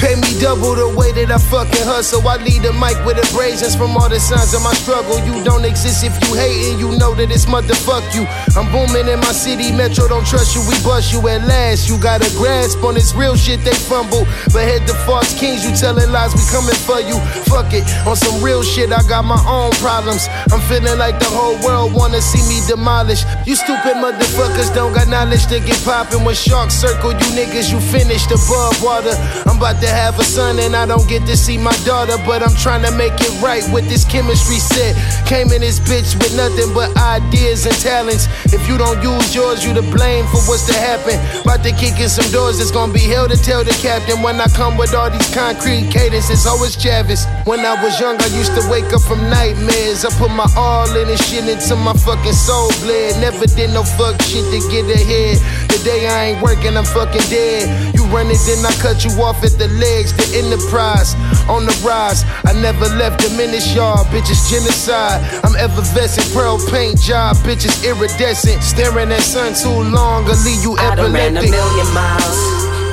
Pay 0.06 0.22
me 0.22 0.38
double 0.38 0.78
the 0.78 0.86
way 0.94 1.10
that 1.18 1.34
I 1.34 1.42
fucking 1.42 1.82
hustle. 1.82 2.22
I 2.30 2.38
lead 2.38 2.62
the 2.62 2.70
mic 2.78 2.94
with 3.10 3.18
abrasions 3.18 3.74
from 3.74 3.98
all 3.98 4.06
the 4.06 4.22
signs 4.22 4.54
of 4.54 4.62
my 4.62 4.70
struggle. 4.78 5.18
You 5.26 5.42
don't 5.42 5.66
exist 5.66 6.06
if 6.06 6.14
you 6.22 6.38
hating, 6.38 6.78
you 6.78 6.94
know 7.02 7.18
that 7.18 7.34
it's 7.34 7.50
motherfuck 7.50 8.06
you. 8.14 8.30
I'm 8.54 8.70
booming 8.70 9.10
in 9.10 9.18
my 9.18 9.34
city, 9.34 9.74
Metro 9.74 10.06
don't 10.06 10.22
trust 10.22 10.54
you, 10.54 10.62
we 10.70 10.78
bust 10.86 11.10
you 11.10 11.26
at 11.26 11.42
last. 11.50 11.90
You 11.90 11.98
got 11.98 12.22
a 12.22 12.30
grasp 12.38 12.86
on 12.86 12.94
this 12.94 13.18
real 13.18 13.34
shit, 13.34 13.66
they 13.66 13.74
fumble. 13.74 14.30
But 14.54 14.70
head 14.70 14.86
the 14.86 14.94
false 15.10 15.34
kings, 15.42 15.66
you 15.66 15.74
telling 15.74 16.14
lies, 16.14 16.38
we 16.38 16.46
coming 16.54 16.78
for 16.86 17.02
you. 17.02 17.18
Fuck 17.50 17.74
it, 17.74 17.82
on 18.06 18.14
some 18.14 18.46
real 18.46 18.62
shit, 18.62 18.94
I 18.94 19.02
got 19.10 19.26
my 19.26 19.42
own 19.50 19.74
problems. 19.82 20.30
I'm 20.54 20.62
feeling 20.70 21.02
like 21.02 21.18
the 21.18 21.34
whole 21.34 21.58
world 21.66 21.98
wanna 21.98 22.22
see 22.22 22.46
me 22.46 22.62
demolished. 22.70 23.26
You 23.50 23.58
stupid 23.58 23.98
motherfuckers 23.98 24.70
don't 24.70 24.94
got 24.94 25.10
knowledge 25.10 25.50
to 25.50 25.58
get 25.58 25.82
poppin' 25.82 26.22
when 26.22 26.38
sharks 26.38 26.78
circle 26.78 27.10
you 27.10 27.30
niggas, 27.34 27.74
you 27.74 27.82
finished 27.82 28.30
above 28.30 28.78
water. 28.86 29.18
I'm 29.50 29.58
about 29.58 29.82
to 29.82 29.95
have 29.96 30.20
a 30.20 30.24
son 30.24 30.60
and 30.60 30.76
I 30.76 30.86
don't 30.86 31.08
get 31.08 31.26
to 31.26 31.38
see 31.38 31.58
my 31.58 31.76
daughter, 31.88 32.20
but 32.28 32.44
I'm 32.44 32.54
trying 32.60 32.84
to 32.84 32.92
make 33.00 33.16
it 33.16 33.32
right 33.40 33.64
with 33.72 33.88
this 33.88 34.04
chemistry 34.04 34.60
set. 34.60 34.92
Came 35.26 35.56
in 35.56 35.62
this 35.62 35.80
bitch 35.80 36.12
with 36.20 36.36
nothing 36.36 36.76
but 36.76 36.92
ideas 37.00 37.66
and 37.66 37.76
talents. 37.80 38.28
If 38.52 38.68
you 38.68 38.78
don't 38.78 39.02
use 39.02 39.34
yours, 39.34 39.64
you 39.64 39.74
to 39.74 39.82
blame 39.96 40.28
for 40.28 40.44
what's 40.52 40.68
to 40.68 40.76
happen. 40.76 41.16
About 41.42 41.64
to 41.64 41.72
kick 41.72 41.96
in 42.04 42.10
some 42.10 42.30
doors, 42.36 42.60
it's 42.60 42.72
gonna 42.72 42.92
be 42.92 43.00
hell 43.08 43.30
to 43.32 43.38
tell 43.40 43.64
the 43.64 43.72
captain 43.80 44.22
when 44.22 44.36
I 44.42 44.48
come 44.52 44.76
with 44.78 44.94
all 44.94 45.10
these 45.10 45.34
concrete 45.34 45.88
cadences. 45.90 46.46
Always 46.46 46.76
Javis. 46.76 47.24
When 47.46 47.62
I 47.64 47.82
was 47.82 47.98
young, 48.00 48.20
I 48.20 48.28
used 48.36 48.54
to 48.60 48.68
wake 48.70 48.92
up 48.92 49.02
from 49.02 49.24
nightmares. 49.32 50.04
I 50.04 50.12
put 50.20 50.30
my 50.30 50.48
all 50.58 50.92
in 50.92 51.08
and 51.08 51.20
shit 51.24 51.48
into 51.48 51.76
my 51.80 51.94
fucking 51.94 52.36
soul 52.36 52.68
bled. 52.84 53.16
Never 53.24 53.48
did 53.48 53.72
no 53.72 53.84
fuck 53.96 54.20
shit 54.28 54.44
to 54.52 54.60
get 54.68 54.92
ahead. 54.92 55.40
Today 55.72 56.08
I 56.08 56.36
ain't 56.36 56.44
working, 56.44 56.76
I'm 56.76 56.84
fucking 56.84 57.30
dead. 57.32 57.95
You 58.06 58.12
run 58.14 58.30
it, 58.30 58.38
then 58.46 58.62
I 58.66 58.74
cut 58.78 59.04
you 59.04 59.10
off 59.22 59.42
at 59.44 59.58
the 59.58 59.68
legs. 59.82 60.14
The 60.14 60.38
enterprise 60.38 61.16
on 61.50 61.66
the 61.66 61.74
rise. 61.82 62.24
I 62.46 62.54
never 62.54 62.86
left 63.02 63.22
diminish 63.22 63.74
y'all, 63.74 64.06
bitches 64.14 64.46
genocide. 64.50 65.26
I'm 65.44 65.56
effervescent, 65.56 66.30
pearl 66.34 66.60
paint 66.70 67.02
job, 67.02 67.36
bitches 67.38 67.82
iridescent. 67.82 68.62
Staring 68.62 69.12
at 69.12 69.22
sun 69.22 69.54
too 69.54 69.70
long, 69.90 70.30
I'll 70.30 70.44
leave 70.46 70.62
you 70.62 70.78
I 70.78 70.96
done 70.96 71.14
ran 71.14 71.38
a 71.38 71.42
million 71.42 71.90
miles, 71.94 72.40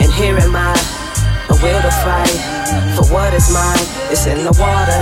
and 0.00 0.10
here 0.12 0.38
am 0.38 0.56
I, 0.56 0.72
a 1.50 1.56
will 1.60 1.82
to 1.82 1.92
fight 2.00 2.32
for 2.96 3.04
what 3.12 3.34
is 3.34 3.52
mine. 3.52 3.84
It's 4.08 4.24
in 4.26 4.44
the 4.44 4.54
water. 4.56 5.00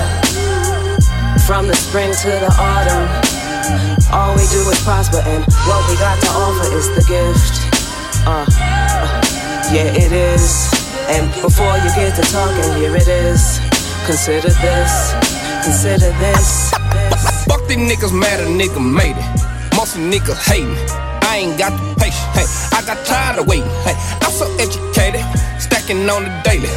From 1.46 1.68
the 1.68 1.74
spring 1.74 2.10
to 2.10 2.30
the 2.34 2.50
autumn, 2.58 3.06
all 4.10 4.34
we 4.34 4.42
do 4.50 4.58
is 4.70 4.80
prosper, 4.82 5.22
and 5.22 5.44
what 5.70 5.86
we 5.86 5.94
got 6.02 6.18
to 6.18 6.28
offer 6.34 6.74
is 6.74 6.88
the 6.98 7.04
gift. 7.06 7.70
Uh, 8.26 8.79
yeah, 9.72 9.86
it 9.94 10.12
is. 10.12 10.70
And 11.08 11.30
before 11.42 11.76
you 11.78 11.90
get 11.94 12.14
to 12.16 12.22
talking, 12.32 12.74
here 12.76 12.94
it 12.96 13.06
is. 13.06 13.60
Consider 14.06 14.50
this, 14.50 14.92
consider 15.62 16.10
this. 16.18 16.70
Fuck 17.46 17.62
these 17.68 17.78
niggas 17.78 18.12
mad 18.12 18.40
a 18.40 18.46
nigga 18.46 18.82
made 18.82 19.16
it. 19.16 19.76
Most 19.76 19.94
of 19.96 20.02
niggas 20.02 20.38
hating. 20.50 20.74
I 21.22 21.36
ain't 21.46 21.58
got 21.58 21.70
the 21.70 21.94
patience. 22.00 22.18
Hey, 22.34 22.46
I 22.76 22.82
got 22.84 23.06
tired 23.06 23.38
of 23.38 23.46
waiting. 23.46 23.70
Hey, 23.86 23.94
I'm 24.22 24.32
so 24.32 24.46
educated, 24.58 25.22
stacking 25.90 26.10
on 26.10 26.24
the 26.24 26.30
daily. 26.44 26.68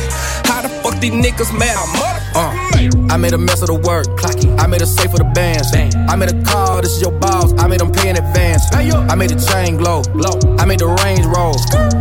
How 0.45 0.61
the 0.61 0.69
fuck 0.81 0.99
these 0.99 1.11
niggas 1.11 1.57
mad? 1.57 1.77
I'm 1.77 2.13
Uh, 2.35 3.13
I 3.13 3.17
made 3.17 3.33
a 3.33 3.37
mess 3.37 3.61
of 3.61 3.67
the 3.67 3.75
work. 3.75 4.07
I 4.59 4.67
made 4.67 4.81
a 4.81 4.87
safe 4.87 5.11
for 5.11 5.17
the 5.17 5.29
bands. 5.35 5.71
I 6.09 6.15
made 6.15 6.31
a 6.31 6.43
call, 6.43 6.81
this 6.81 6.95
is 6.95 7.01
your 7.01 7.11
boss. 7.11 7.53
I 7.59 7.67
made 7.67 7.79
them 7.79 7.91
pay 7.91 8.09
in 8.09 8.17
advance. 8.17 8.63
I 8.73 9.15
made 9.15 9.29
the 9.29 9.37
chain 9.37 9.77
glow. 9.77 10.01
I 10.57 10.65
made 10.65 10.79
the 10.79 10.87
range 11.03 11.25
roll. 11.25 11.55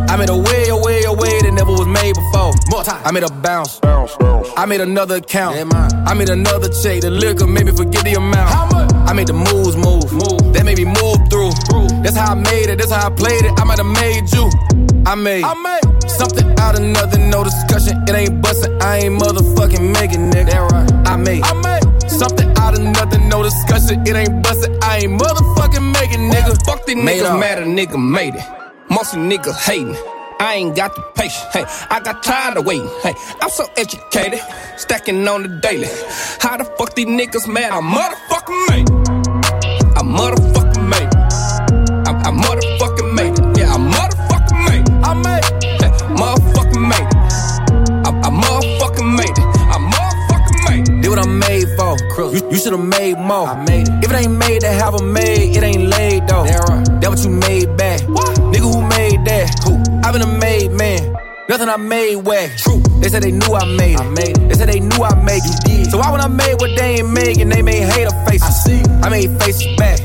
I 0.08 0.16
made 0.16 0.30
a 0.30 0.36
way, 0.36 0.68
a 0.68 0.76
way, 0.76 1.04
a 1.04 1.12
way 1.12 1.40
that 1.42 1.52
never 1.52 1.72
was 1.72 1.86
made 1.86 2.14
before. 2.14 2.52
I 3.04 3.10
made 3.12 3.24
a 3.24 3.30
bounce. 3.30 3.80
I 4.56 4.64
made 4.66 4.80
another 4.80 5.16
account. 5.16 5.56
I 6.08 6.14
made 6.14 6.30
another 6.30 6.68
check. 6.68 7.02
The 7.02 7.10
liquor 7.10 7.46
made 7.46 7.66
me 7.66 7.72
forget 7.72 8.04
the 8.04 8.14
amount. 8.14 8.50
I 9.08 9.12
made 9.12 9.28
the 9.28 9.34
moves 9.34 9.76
move. 9.76 10.08
That 10.54 10.64
made 10.64 10.78
me 10.78 10.86
move 10.86 11.18
through. 11.28 11.52
That's 12.02 12.16
how 12.16 12.32
I 12.32 12.34
made 12.34 12.68
it. 12.72 12.78
That's 12.78 12.90
how 12.90 13.08
I 13.08 13.10
played 13.10 13.44
it. 13.44 13.52
I 13.60 13.64
might 13.64 13.78
have 13.78 13.92
made 14.00 14.32
you. 14.32 14.48
I 15.06 15.14
made, 15.16 15.44
something 16.10 16.48
out 16.60 16.78
of 16.78 16.82
nothing, 16.84 17.28
no 17.30 17.42
discussion. 17.44 18.02
It 18.08 18.14
ain't 18.14 18.40
bustin', 18.42 18.80
I 18.80 18.98
ain't 18.98 19.20
motherfucking 19.20 19.92
making 19.92 20.30
nigga. 20.30 21.06
I 21.06 21.16
made, 21.16 21.42
I 21.44 21.52
made 21.60 22.10
something 22.10 22.48
out 22.58 22.78
of 22.78 22.84
nothing, 22.84 23.28
no 23.28 23.42
discussion. 23.42 24.06
It 24.06 24.14
ain't 24.14 24.42
bustin', 24.42 24.78
I 24.82 24.98
ain't 24.98 25.20
motherfucking 25.20 25.92
making 25.92 26.30
nigga. 26.30 26.64
Fuck 26.64 26.86
these 26.86 26.96
Made 26.96 27.22
niggas 27.22 27.30
up. 27.32 27.40
mad 27.40 27.58
nigga 27.58 27.98
made 28.10 28.34
it. 28.36 28.44
Most 28.90 29.14
of 29.14 29.20
niggas 29.20 29.56
hating. 29.66 29.96
I 30.38 30.54
ain't 30.54 30.74
got 30.76 30.94
the 30.94 31.02
patience. 31.14 31.46
Hey, 31.52 31.64
I 31.90 32.00
got 32.00 32.22
tired 32.22 32.56
of 32.56 32.66
waiting. 32.66 32.88
Hey, 33.02 33.14
I'm 33.40 33.50
so 33.50 33.64
educated, 33.76 34.40
stacking 34.76 35.26
on 35.28 35.42
the 35.42 35.48
daily. 35.48 35.88
How 36.40 36.56
the 36.56 36.64
fuck 36.64 36.94
these 36.94 37.06
niggas 37.06 37.46
mad? 37.48 37.70
I 37.72 37.80
motherfucking 37.80 38.68
made. 38.70 38.88
I 39.96 40.02
motherfucking 40.02 40.88
made. 40.88 41.10
I, 42.08 42.12
I 42.26 42.30
motherfucking 42.30 42.71
for. 52.14 52.34
You, 52.34 52.50
you 52.50 52.58
should've 52.58 52.84
made 52.84 53.18
more. 53.18 53.48
I 53.48 53.64
made 53.64 53.88
it. 53.88 54.04
If 54.04 54.10
it 54.10 54.16
ain't 54.16 54.38
made 54.38 54.60
to 54.60 54.68
have 54.68 54.94
a 54.94 55.02
made, 55.02 55.56
it 55.56 55.62
ain't 55.62 55.88
laid 55.88 56.26
though. 56.28 56.44
That 56.44 57.08
what 57.08 57.22
you 57.24 57.30
made 57.30 57.76
back. 57.76 58.00
Nigga 58.52 58.68
who 58.68 58.80
made 58.88 59.24
that? 59.26 59.48
Who? 59.64 59.78
I've 60.04 60.12
been 60.12 60.22
a 60.22 60.38
made 60.38 60.72
man. 60.72 61.16
Nothing 61.48 61.68
I 61.68 61.76
made 61.76 62.16
whack. 62.16 62.50
True. 62.58 62.80
They 63.00 63.08
said 63.08 63.22
they 63.22 63.32
knew 63.32 63.52
I 63.54 63.64
made 63.76 63.94
it. 63.94 64.00
I 64.00 64.08
made 64.08 64.38
it. 64.38 64.48
They 64.48 64.54
said 64.54 64.68
they 64.68 64.80
knew 64.80 65.02
I 65.02 65.14
made 65.22 65.42
you 65.44 65.54
did. 65.64 65.90
So 65.90 65.98
why 65.98 66.10
when 66.10 66.20
I 66.20 66.28
made 66.28 66.54
what 66.60 66.70
they 66.76 67.00
ain't 67.00 67.10
made 67.10 67.38
and 67.38 67.50
they 67.50 67.62
made 67.62 67.82
hater 67.82 68.14
faces. 68.26 68.42
I 68.42 68.50
see. 68.50 68.82
I 69.02 69.08
made 69.08 69.30
faces 69.42 69.76
back. 69.76 69.98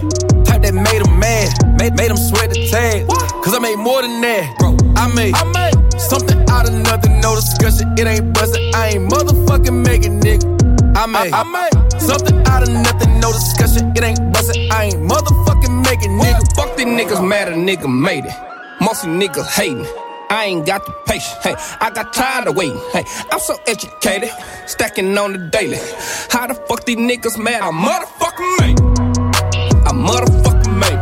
Type 0.45 0.62
that 0.64 0.74
made 0.74 1.03
them 1.03 1.20
mad. 1.20 1.53
Made, 1.78 1.95
made 1.95 2.10
them 2.10 2.18
sweat 2.18 2.49
the 2.49 2.68
tag. 2.68 3.08
Cause 3.08 3.53
I 3.53 3.60
made 3.60 3.78
more 3.78 4.01
than 4.01 4.20
that. 4.22 4.55
Bro, 4.60 4.78
I 4.95 5.08
made, 5.14 5.36
I 5.36 5.43
made 5.53 6.01
something 6.01 6.38
out 6.49 6.68
of 6.68 6.74
nothing. 6.74 7.20
No 7.22 7.36
discussion. 7.36 7.93
It 7.97 8.08
ain't 8.08 8.34
bustin'. 8.34 8.74
I 8.74 8.89
ain't 8.89 9.12
motherfucking 9.12 9.86
making 9.86 10.20
nigga. 10.20 10.58
I 10.97 11.05
made, 11.05 11.32
I 11.32 11.43
made 11.43 11.86
something 12.00 12.38
out 12.48 12.64
of 12.64 12.70
nothing. 12.70 13.20
No 13.20 13.32
discussion. 13.32 13.93
It 13.95 14.04
ain't 14.04 14.34
bustin'. 14.34 14.72
I 14.72 14.86
ain't 14.86 15.02
motherfucking 15.02 15.84
making 15.86 16.12
nigga. 16.18 16.56
Fuck 16.56 16.76
these 16.78 16.86
niggas 16.86 17.28
mad 17.28 17.48
a 17.50 17.54
nigga 17.54 17.88
made 17.88 18.26
it. 18.26 18.34
Most 18.82 19.04
of 19.04 19.10
niggas 19.10 19.48
hating. 19.48 19.86
I 20.30 20.45
ain't 20.45 20.66
got 20.66 20.86
the 20.86 20.91
patience. 21.06 21.38
Hey, 21.41 21.56
I 21.80 21.89
got 21.89 22.14
tired 22.14 22.48
of 22.48 22.56
waiting. 22.56 22.80
Hey, 22.91 23.06
I'm 23.32 23.39
so 23.39 23.56
educated, 23.66 24.30
stacking 24.66 25.18
on 25.18 25.32
the 25.32 25.39
daily. 25.39 25.80
How 26.30 26.48
the 26.48 26.54
fuck 26.54 26.84
these 26.86 26.98
niggas 26.98 27.41
mad? 27.41 27.62
I 27.62 27.72
motherfucking 27.72 28.60
made. 28.60 28.80
I 29.88 29.91
motherfucking 29.93 30.78
made. 30.78 31.00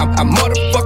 I, 0.00 0.04
I 0.14 0.24
motherfucking 0.24 0.79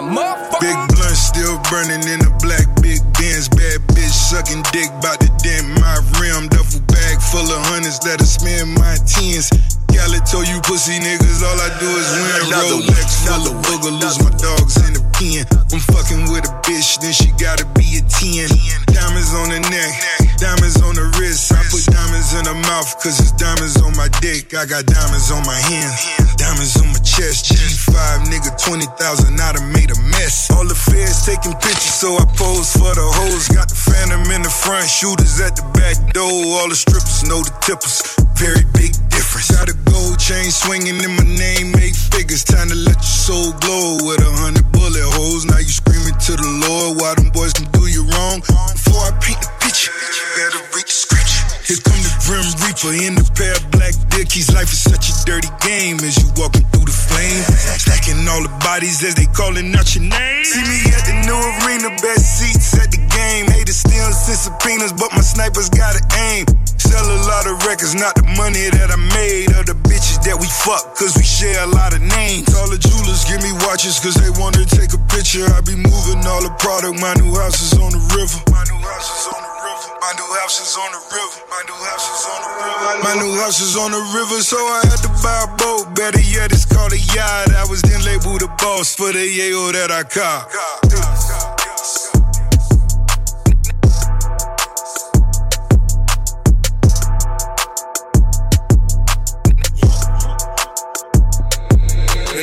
I 0.00 0.02
motherfucking 0.02 0.64
Big 0.64 0.96
blunt 0.96 1.12
still 1.12 1.60
burning 1.68 2.00
in 2.08 2.24
the 2.24 2.32
black 2.40 2.64
big 2.80 3.04
Benz. 3.20 3.52
Bad 3.52 3.84
bitch 3.92 4.08
sucking 4.08 4.64
dick 4.72 4.88
bout 5.04 5.20
to 5.20 5.28
dent 5.44 5.68
my 5.76 6.00
rim. 6.16 6.48
Duffel 6.48 6.80
bag 6.88 7.20
full 7.20 7.44
of 7.44 7.60
hundreds 7.68 8.00
that'll 8.00 8.24
spend 8.24 8.80
my 8.80 8.96
tens. 9.04 9.69
Gala 9.92 10.20
told 10.24 10.46
you 10.48 10.60
pussy 10.62 10.98
niggas, 10.98 11.42
all 11.42 11.58
I 11.58 11.70
do 11.78 11.88
is 11.90 12.08
win. 12.14 12.40
Rolex 12.54 13.26
full 13.26 13.50
of 13.50 13.56
booger, 13.66 13.92
lose 13.92 14.18
my 14.22 14.30
dogs 14.38 14.78
in 14.86 14.94
the 14.94 15.02
pen. 15.14 15.44
I'm 15.74 15.82
fucking 15.92 16.30
with 16.30 16.46
a 16.46 16.54
bitch, 16.62 16.98
then 17.02 17.12
she 17.12 17.30
gotta 17.36 17.66
be 17.74 17.98
a 17.98 18.02
10. 18.02 18.48
Diamonds 18.90 19.34
on 19.34 19.50
the 19.50 19.60
neck, 19.70 19.92
diamonds 20.38 20.80
on 20.82 20.94
the 20.94 21.06
wrist. 21.18 21.52
I 21.52 21.62
put 21.68 21.84
diamonds 21.90 22.34
in 22.34 22.46
her 22.46 22.60
mouth, 22.70 22.90
cause 23.02 23.18
it's 23.18 23.34
diamonds 23.34 23.78
on 23.82 23.94
my 23.96 24.08
dick. 24.22 24.54
I 24.54 24.66
got 24.66 24.86
diamonds 24.86 25.30
on 25.30 25.42
my 25.46 25.58
hand, 25.58 25.92
diamonds 26.38 26.78
on 26.78 26.88
my 26.94 27.02
chest. 27.02 27.50
G5, 27.50 28.30
nigga, 28.30 28.54
20,000, 28.56 29.40
I 29.40 29.52
done 29.52 29.72
made 29.72 29.90
a 29.90 29.98
mess. 30.14 30.50
All 30.50 30.66
the 30.66 30.74
feds 30.74 31.26
taking 31.26 31.54
pictures, 31.58 31.98
so 31.98 32.16
I 32.16 32.24
pose 32.38 32.72
for 32.72 32.94
the 32.94 33.04
hoes. 33.04 33.48
Got 33.48 33.68
the 33.68 33.78
phantom 33.78 34.24
in 34.30 34.42
the 34.42 34.50
front, 34.50 34.88
shooters 34.88 35.40
at 35.40 35.56
the 35.56 35.66
back 35.74 35.98
door. 36.14 36.30
All 36.58 36.68
the 36.68 36.78
strippers 36.78 37.26
know 37.26 37.42
the 37.42 37.54
tippers. 37.60 38.02
Very 38.38 38.64
big 38.72 38.94
difference. 39.30 39.50
Got 39.50 39.70
a 39.70 39.76
gold 39.90 40.18
chain 40.18 40.50
swinging 40.50 40.98
in 40.98 41.10
my 41.14 41.22
name, 41.22 41.74
eight 41.78 41.94
figures. 41.94 42.44
Time 42.44 42.68
to 42.68 42.74
let 42.74 42.96
your 42.96 43.14
soul 43.30 43.52
glow 43.62 43.98
with 44.02 44.20
a 44.20 44.32
hundred 44.42 44.66
bullet 44.72 45.06
holes. 45.14 45.46
Now 45.46 45.58
you 45.58 45.70
screaming 45.70 46.18
to 46.26 46.32
the 46.34 46.50
Lord 46.66 46.98
why 46.98 47.14
them 47.14 47.30
boys 47.30 47.52
can 47.52 47.70
do 47.70 47.86
you 47.86 48.02
wrong. 48.10 48.40
Before 48.40 49.06
I 49.06 49.14
paint 49.22 49.38
the 49.38 49.50
picture, 49.62 49.94
you 49.94 50.24
better 50.34 50.62
read 50.74 50.86
the 50.86 50.96
scripture. 51.06 51.46
Here 51.62 51.78
come 51.86 52.00
the 52.02 52.12
Grim 52.26 52.46
Reaper 52.66 52.92
in 52.98 53.14
the 53.14 53.26
pair 53.38 53.54
of 53.54 53.64
black 53.70 53.94
dickies. 54.10 54.50
Life 54.50 54.72
is 54.74 54.82
such 54.82 55.06
a 55.10 55.14
dirty 55.22 55.50
game 55.62 56.02
as 56.02 56.18
you 56.18 56.26
walking 56.34 56.66
through 56.74 56.90
the 56.90 56.96
flame. 56.96 57.42
Stacking 57.78 58.26
all 58.26 58.42
the 58.42 58.52
bodies 58.66 59.02
as 59.06 59.14
they 59.14 59.30
calling 59.30 59.70
out 59.78 59.94
your 59.94 60.10
name. 60.10 60.44
See 60.44 60.64
me 60.66 60.78
at 60.90 61.06
the 61.06 61.14
new 61.26 61.38
arena, 61.62 61.94
best 62.02 62.42
seats 62.42 62.74
at 62.74 62.90
the 62.90 62.98
game. 63.14 63.46
Haters 63.46 63.78
still 63.86 64.10
send 64.10 64.38
subpoenas, 64.38 64.92
but 64.92 65.14
my 65.14 65.22
snipers 65.22 65.70
got 65.70 65.94
to 65.94 66.02
aim. 66.18 66.46
Sell 66.80 67.04
a 67.04 67.20
lot 67.28 67.44
of 67.44 67.60
records, 67.68 67.92
not 67.92 68.16
the 68.16 68.24
money 68.40 68.72
that 68.72 68.88
I 68.88 68.96
made. 69.12 69.52
Or 69.52 69.64
the 69.68 69.76
bitches 69.84 70.16
that 70.24 70.40
we 70.40 70.48
fuck, 70.48 70.96
cause 70.96 71.12
we 71.12 71.20
share 71.22 71.60
a 71.60 71.68
lot 71.68 71.92
of 71.92 72.00
names. 72.00 72.48
All 72.56 72.72
the 72.72 72.80
jewelers 72.80 73.28
give 73.28 73.44
me 73.44 73.52
watches, 73.68 74.00
cause 74.00 74.16
they 74.16 74.32
wanna 74.40 74.64
take 74.64 74.96
a 74.96 75.00
picture. 75.12 75.44
I 75.52 75.60
be 75.60 75.76
moving 75.76 76.24
all 76.24 76.40
the 76.40 76.48
product, 76.56 76.96
my 76.96 77.12
new 77.20 77.36
house 77.36 77.60
is 77.60 77.76
on 77.76 77.92
the 77.92 78.00
river. 78.16 78.40
My 78.48 78.64
new 78.64 78.80
house 78.80 79.12
is 79.12 79.28
on 79.28 79.44
the 79.44 79.52
river. 79.60 79.92
My 80.00 80.12
new 80.16 80.32
house 80.40 80.56
is 80.56 80.72
on 80.80 80.88
the 80.88 81.00
river. 81.12 81.38
My 81.52 81.62
new 81.68 81.80
house 81.84 82.06
is 82.08 82.24
on 82.32 82.40
the 82.40 82.50
river. 82.64 83.04
My 83.04 83.14
new 83.20 83.34
house 83.44 83.60
is 83.60 83.74
on 83.76 83.90
the 83.92 84.02
river, 84.16 84.38
so 84.40 84.56
I 84.56 84.80
had 84.88 85.04
to 85.04 85.12
buy 85.20 85.36
a 85.44 85.50
boat. 85.60 85.92
Better 85.92 86.24
yet, 86.24 86.48
it's 86.48 86.64
called 86.64 86.96
a 86.96 87.00
yacht. 87.12 87.52
I 87.52 87.68
was 87.68 87.84
then 87.84 88.00
labeled 88.08 88.40
a 88.40 88.48
boss 88.56 88.96
for 88.96 89.12
the 89.12 89.20
yayo 89.20 89.68
that 89.76 89.92
I 89.92 90.00
caught. 90.08 91.59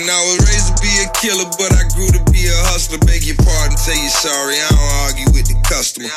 And 0.08 0.16
I 0.16 0.24
was 0.24 0.40
raised 0.48 0.72
to 0.72 0.82
be 0.82 0.88
a 1.04 1.12
killer, 1.20 1.52
but 1.60 1.74
I 1.76 1.84
grew 1.92 2.08
to 2.08 2.32
be 2.32 2.48
a 2.48 2.56
hustler. 2.72 2.98
Beg 3.00 3.26
your 3.26 3.36
pardon, 3.36 3.76
say 3.76 3.92
you 3.92 4.08
sorry. 4.08 4.56
I 4.56 4.70
don't 4.72 4.80
argue 5.04 5.34
with 5.36 5.52
the 5.52 5.60
customer. 5.68 6.08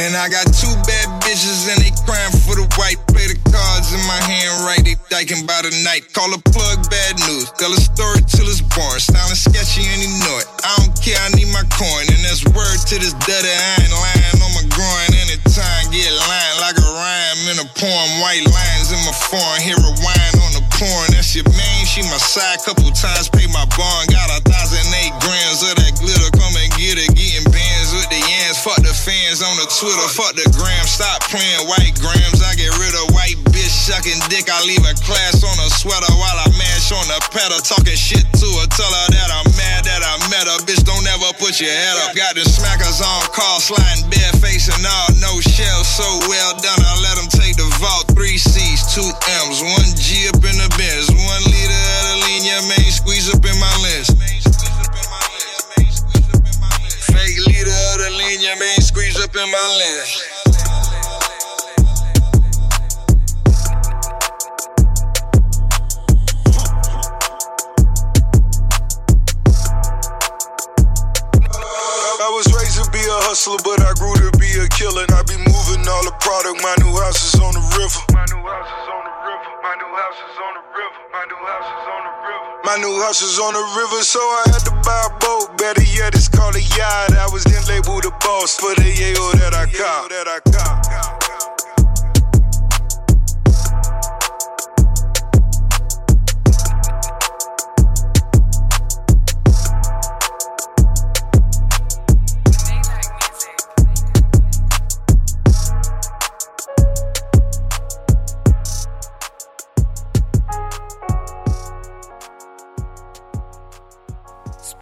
And 0.00 0.16
I 0.16 0.26
got 0.32 0.48
two 0.50 0.72
bad 0.88 1.06
bitches 1.22 1.70
and 1.70 1.78
they 1.78 1.92
crying 2.02 2.34
for 2.44 2.56
the 2.56 2.66
white. 2.80 2.98
Play 3.12 3.30
the 3.30 3.38
cards 3.46 3.92
in 3.94 4.02
my 4.08 4.18
hand 4.18 4.64
right, 4.64 4.82
they 4.82 4.96
diking 5.12 5.46
by 5.46 5.62
the 5.62 5.70
night. 5.84 6.10
Call 6.10 6.32
a 6.34 6.40
plug 6.50 6.82
bad 6.90 7.14
news, 7.28 7.52
tell 7.54 7.70
a 7.70 7.78
story 7.78 8.24
till 8.26 8.48
it's 8.50 8.64
born. 8.74 8.98
Sounding 8.98 9.38
sketchy 9.38 9.86
and 9.86 10.00
you 10.02 10.10
know 10.24 10.36
it. 10.42 10.48
I 10.66 10.82
don't 10.82 10.94
care, 10.98 11.18
I 11.20 11.30
need 11.36 11.50
my 11.52 11.62
coin. 11.76 12.04
And 12.10 12.20
that's 12.26 12.42
word 12.50 12.78
to 12.90 12.94
this 12.98 13.14
dirty, 13.22 13.52
I 13.52 13.84
ain't 13.84 13.94
lying 13.94 14.38
on 14.42 14.52
my 14.56 14.66
groin. 14.72 15.08
Anytime 15.14 15.92
get 15.94 16.10
lying 16.10 16.58
like 16.58 16.78
a 16.80 16.88
rhyme 16.90 17.42
in 17.54 17.56
a 17.62 17.68
poem. 17.78 18.10
White 18.18 18.44
lines 18.50 18.90
in 18.90 19.00
my 19.06 19.14
form. 19.14 19.56
hear 19.62 19.78
a 19.78 19.92
whine 20.02 20.36
on 20.42 20.52
the 20.58 20.64
porn. 20.74 21.06
That's 21.14 21.30
your 21.38 21.46
main, 21.54 21.82
she 21.86 22.02
my 22.10 22.18
side. 22.18 22.58
Couple 22.66 22.90
times 22.90 23.30
pay 23.30 23.46
my 23.52 23.66
bond. 23.78 24.10
Got 24.10 24.32
a 24.32 24.40
thousand 24.42 24.86
eight 24.98 25.14
grams 25.22 25.62
of 25.62 25.78
that 25.78 25.94
glitter, 26.02 26.30
on 29.42 29.56
the 29.58 29.66
Twitter, 29.66 30.06
fuck 30.14 30.36
the 30.38 30.46
gram. 30.54 30.86
Stop 30.86 31.26
playing 31.26 31.66
white 31.66 31.96
grams, 31.98 32.38
I 32.38 32.54
get 32.54 32.70
rid 32.78 32.94
of 32.94 33.10
white 33.10 33.34
bitch 33.50 33.72
sucking 33.72 34.20
dick. 34.30 34.46
I 34.46 34.62
leave 34.62 34.84
a 34.86 34.94
class 35.02 35.42
on 35.42 35.56
a 35.58 35.68
sweater 35.74 36.12
while 36.14 36.38
I 36.38 36.46
mash 36.54 36.94
on 36.94 37.02
the 37.10 37.18
pedal. 37.34 37.58
Talking 37.58 37.98
shit 37.98 38.22
to 38.22 38.48
her, 38.62 38.68
tell 38.70 38.86
her 38.86 39.06
that 39.10 39.30
I'm 39.34 39.48
mad 39.58 39.90
that 39.90 40.06
I 40.06 40.14
met 40.30 40.46
her. 40.46 40.58
Bitch, 40.62 40.86
don't 40.86 41.02
ever 41.10 41.34
put 41.42 41.58
your 41.58 41.72
head 41.72 41.96
up. 42.06 42.14
Got 42.14 42.38
the 42.38 42.46
smackers 42.46 43.02
on 43.02 43.26
call, 43.34 43.58
sliding 43.58 44.06
bare 44.06 44.34
face 44.38 44.70
and 44.70 44.86
all, 44.86 45.10
no 45.18 45.32
shell. 45.42 45.82
So 45.82 46.06
well 46.30 46.54
done, 46.62 46.78
I 46.78 46.94
let 47.02 47.18
them 47.18 47.26
take 47.26 47.58
the 47.58 47.66
vault. 47.82 48.14
Three 48.14 48.38
C's, 48.38 48.86
two 48.94 49.08
M's, 49.50 49.58
one 49.66 49.90
G 49.98 50.30
up 50.30 50.38
in 50.46 50.54
the 50.62 50.70
Benz, 50.78 51.10
one 51.10 51.42
liter 51.50 51.74
of 51.74 52.02
the 52.06 52.16
linear 52.30 52.62
main 52.70 52.90
squeeze 52.94 53.26
up 53.34 53.42
in 53.42 53.56
my 53.58 53.74
lens. 53.82 54.13
Of 58.24 58.30
the 58.30 58.46
linear 58.46 58.80
squeeze 58.80 59.22
up 59.22 59.34
in 59.34 59.50
my 59.50 59.58
lens. 59.78 60.22
I 72.20 72.30
was 72.30 72.46
raised 72.54 72.82
to 72.82 72.90
be 72.90 72.98
a 72.98 73.20
hustler, 73.28 73.58
but 73.64 73.80
I 73.80 73.92
grew 73.94 74.14
to 74.14 74.38
be 74.38 74.50
a 74.58 74.68
killer. 74.68 75.02
And 75.02 75.12
I 75.12 75.22
be 75.24 75.36
moving 75.36 75.86
all 75.88 76.04
the 76.04 76.14
product. 76.20 76.62
My 76.62 76.74
new 76.80 76.96
house 77.00 77.34
is 77.34 77.40
on 77.40 77.52
the 77.52 77.60
river. 77.78 78.83
My 79.64 79.74
new 79.76 79.96
house 79.96 80.20
is 80.20 80.36
on 80.44 80.52
the 80.60 80.64
river. 80.76 81.00
My 81.10 81.24
new 81.24 81.40
house 81.40 81.64
is 81.72 81.88
on 81.88 82.02
the 82.04 82.12
river. 82.28 82.60
My 82.64 82.76
new 82.76 83.00
house 83.00 83.22
is 83.22 83.38
on 83.38 83.54
the 83.54 83.64
river. 83.80 84.02
So 84.02 84.20
I 84.20 84.44
had 84.52 84.60
to 84.68 84.72
buy 84.84 85.08
a 85.08 85.18
boat. 85.24 85.56
Better 85.56 85.80
yet, 85.80 86.14
it's 86.14 86.28
called 86.28 86.54
a 86.54 86.60
yacht. 86.76 87.16
I 87.16 87.26
was 87.32 87.44
then 87.44 87.64
labeled 87.64 88.04
a 88.04 88.10
boss 88.20 88.60
for 88.60 88.74
the 88.74 88.92
yayo 88.92 89.32
that 89.40 89.54
I 89.56 89.64
caught. 89.72 91.13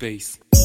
Space. 0.02 0.61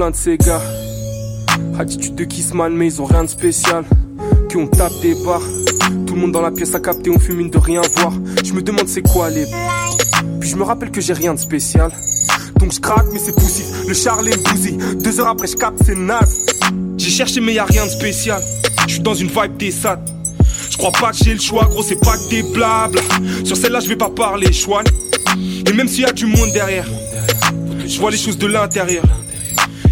Plein 0.00 0.10
de 0.12 0.16
ces 0.16 0.38
gars. 0.38 0.62
Attitude 1.78 2.14
de 2.14 2.24
Kissman, 2.24 2.72
mais 2.72 2.86
ils 2.86 3.02
ont 3.02 3.04
rien 3.04 3.22
de 3.22 3.28
spécial. 3.28 3.84
Qui 4.48 4.56
ont 4.56 4.66
tapé 4.66 5.14
des 5.14 5.24
barres. 5.26 5.42
Tout 6.06 6.14
le 6.14 6.20
monde 6.22 6.32
dans 6.32 6.40
la 6.40 6.50
pièce 6.50 6.74
a 6.74 6.80
capté, 6.80 7.10
on 7.10 7.18
fume 7.18 7.36
mine 7.36 7.50
de 7.50 7.58
rien 7.58 7.82
voir. 7.98 8.14
Je 8.42 8.54
me 8.54 8.62
demande 8.62 8.88
c'est 8.88 9.02
quoi 9.02 9.28
les. 9.28 9.44
Puis 10.40 10.48
je 10.48 10.56
me 10.56 10.62
rappelle 10.62 10.90
que 10.90 11.02
j'ai 11.02 11.12
rien 11.12 11.34
de 11.34 11.38
spécial. 11.38 11.92
Donc 12.58 12.72
je 12.72 12.80
craque, 12.80 13.08
mais 13.12 13.18
c'est 13.18 13.34
poussif. 13.34 13.66
Le 13.86 13.92
Charlie 13.92 14.30
me 14.30 14.42
bousille. 14.42 14.78
Deux 15.04 15.20
heures 15.20 15.28
après, 15.28 15.48
je 15.48 15.56
capte, 15.56 15.82
c'est 15.84 15.98
naze. 15.98 16.46
J'ai 16.96 17.10
cherché, 17.10 17.42
mais 17.42 17.52
y 17.52 17.58
a 17.58 17.66
rien 17.66 17.84
de 17.84 17.90
spécial. 17.90 18.40
Je 18.86 18.94
suis 18.94 19.02
dans 19.02 19.12
une 19.12 19.28
vibe 19.28 19.58
des 19.58 19.70
SAT. 19.70 20.00
Je 20.70 20.78
crois 20.78 20.92
pas 20.92 21.10
que 21.10 21.18
j'ai 21.22 21.34
le 21.34 21.40
choix, 21.40 21.66
gros, 21.66 21.82
c'est 21.82 22.00
pas 22.00 22.16
que 22.16 22.30
des 22.30 22.42
blabla. 22.42 23.02
Sur 23.44 23.54
celle-là, 23.54 23.80
je 23.80 23.88
vais 23.88 23.96
pas 23.96 24.08
parler, 24.08 24.50
chouane. 24.50 24.86
Et 25.68 25.74
même 25.74 25.88
s'il 25.88 26.04
y 26.04 26.06
a 26.06 26.12
du 26.12 26.24
monde 26.24 26.52
derrière, 26.54 26.86
je 27.86 28.00
vois 28.00 28.10
les 28.10 28.16
choses 28.16 28.38
de 28.38 28.46
l'intérieur. 28.46 29.04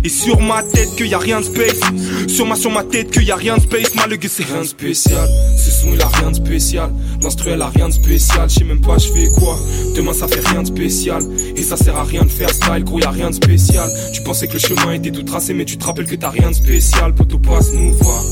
Et 0.09 0.11
sur 0.11 0.41
ma 0.41 0.63
tête 0.63 0.97
qu'il 0.97 1.09
y 1.09 1.13
a 1.13 1.19
rien 1.19 1.39
de 1.39 1.45
space. 1.45 1.81
Sur 2.29 2.47
ma 2.47 2.57
sur 2.57 2.71
ma 2.71 2.83
tête 2.83 3.11
qu'il 3.11 3.25
y 3.25 3.31
a 3.31 3.37
rien 3.37 3.59
de 3.59 3.61
space. 3.61 3.95
Malgré 3.95 4.27
c'est 4.27 4.45
rien 4.45 4.63
de 4.63 4.67
spécial. 4.67 5.29
Ce 5.55 5.71
son 5.71 5.93
il 5.93 6.01
a 6.01 6.09
rien 6.09 6.31
de 6.31 6.37
spécial. 6.37 6.91
L'instru 7.21 7.51
elle 7.51 7.61
a 7.61 7.69
rien 7.69 7.89
de 7.89 7.93
spécial. 7.93 8.49
Je 8.49 8.55
sais 8.55 8.65
même 8.65 8.81
pas 8.81 8.97
je 8.97 9.13
fais 9.13 9.29
quoi. 9.39 9.59
Demain 9.95 10.15
ça 10.15 10.27
fait 10.27 10.41
rien 10.49 10.63
de 10.63 10.69
spécial. 10.69 11.23
Et 11.55 11.63
ça 11.63 11.77
sert 11.77 11.95
à 11.95 12.05
rien 12.05 12.23
de 12.23 12.31
faire 12.31 12.49
style. 12.49 12.85
Gros 12.85 13.01
y 13.01 13.05
a 13.05 13.11
rien 13.11 13.29
de 13.29 13.35
spécial. 13.35 13.87
Tu 14.15 14.23
pensais 14.23 14.49
que 14.49 14.55
le 14.55 14.61
chemin 14.61 14.93
était 14.93 15.11
tout 15.11 15.25
tracé 15.25 15.53
Mais 15.53 15.67
tu 15.67 15.77
te 15.77 15.85
rappelles 15.85 16.07
que 16.07 16.17
t'as 16.17 16.31
rien 16.31 16.49
de 16.49 16.57
spécial. 16.57 17.15
Poto 17.15 17.39
passe 17.39 17.71
nous 17.75 17.93
voir. 17.93 18.23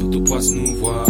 Poto 0.00 0.20
passe 0.20 0.52
nous 0.52 0.74
voir 0.76 1.04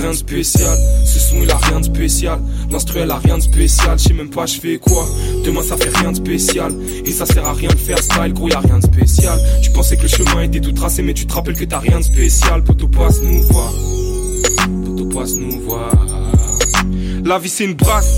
rien 0.00 0.10
de 0.10 0.16
spécial. 0.16 0.78
Ce 1.04 1.18
son 1.18 1.42
il 1.42 1.50
a 1.50 1.56
rien 1.56 1.80
de 1.80 1.84
spécial. 1.84 2.38
L'instru 2.70 3.00
elle 3.00 3.10
a 3.10 3.18
rien 3.18 3.38
de 3.38 3.42
spécial. 3.42 3.98
Je 3.98 4.04
sais 4.04 4.14
même 4.14 4.30
pas 4.30 4.46
je 4.46 4.60
fais 4.60 4.78
quoi. 4.78 5.06
Demain 5.44 5.62
ça 5.62 5.76
fait 5.76 5.94
rien 5.96 6.12
de 6.12 6.16
spécial. 6.16 6.72
Et 7.04 7.12
ça 7.12 7.26
sert 7.26 7.44
à 7.44 7.52
rien 7.52 7.70
de 7.70 7.76
faire 7.76 7.98
style. 7.98 8.32
Gros 8.32 8.48
y 8.48 8.52
a 8.52 8.60
rien 8.60 8.78
de 8.78 8.84
spécial. 8.84 9.38
Tu 9.62 9.70
pensais 9.70 9.96
que 9.96 10.02
le 10.02 10.08
chemin 10.08 10.42
était 10.42 10.60
tout 10.60 10.72
tracé 10.72 11.02
mais 11.02 11.14
tu 11.14 11.26
te 11.26 11.32
rappelles 11.32 11.56
que 11.56 11.64
t'as 11.64 11.78
rien 11.78 11.98
de 11.98 12.04
spécial. 12.04 12.64
Poto 12.64 12.88
passe 12.88 13.20
nous 13.22 13.42
voir. 13.42 13.72
Poto 14.84 15.04
passe 15.06 15.34
nous 15.34 15.60
voir. 15.60 15.92
La 17.24 17.38
vie 17.38 17.50
c'est 17.50 17.64
une 17.64 17.74
brasse. 17.74 18.16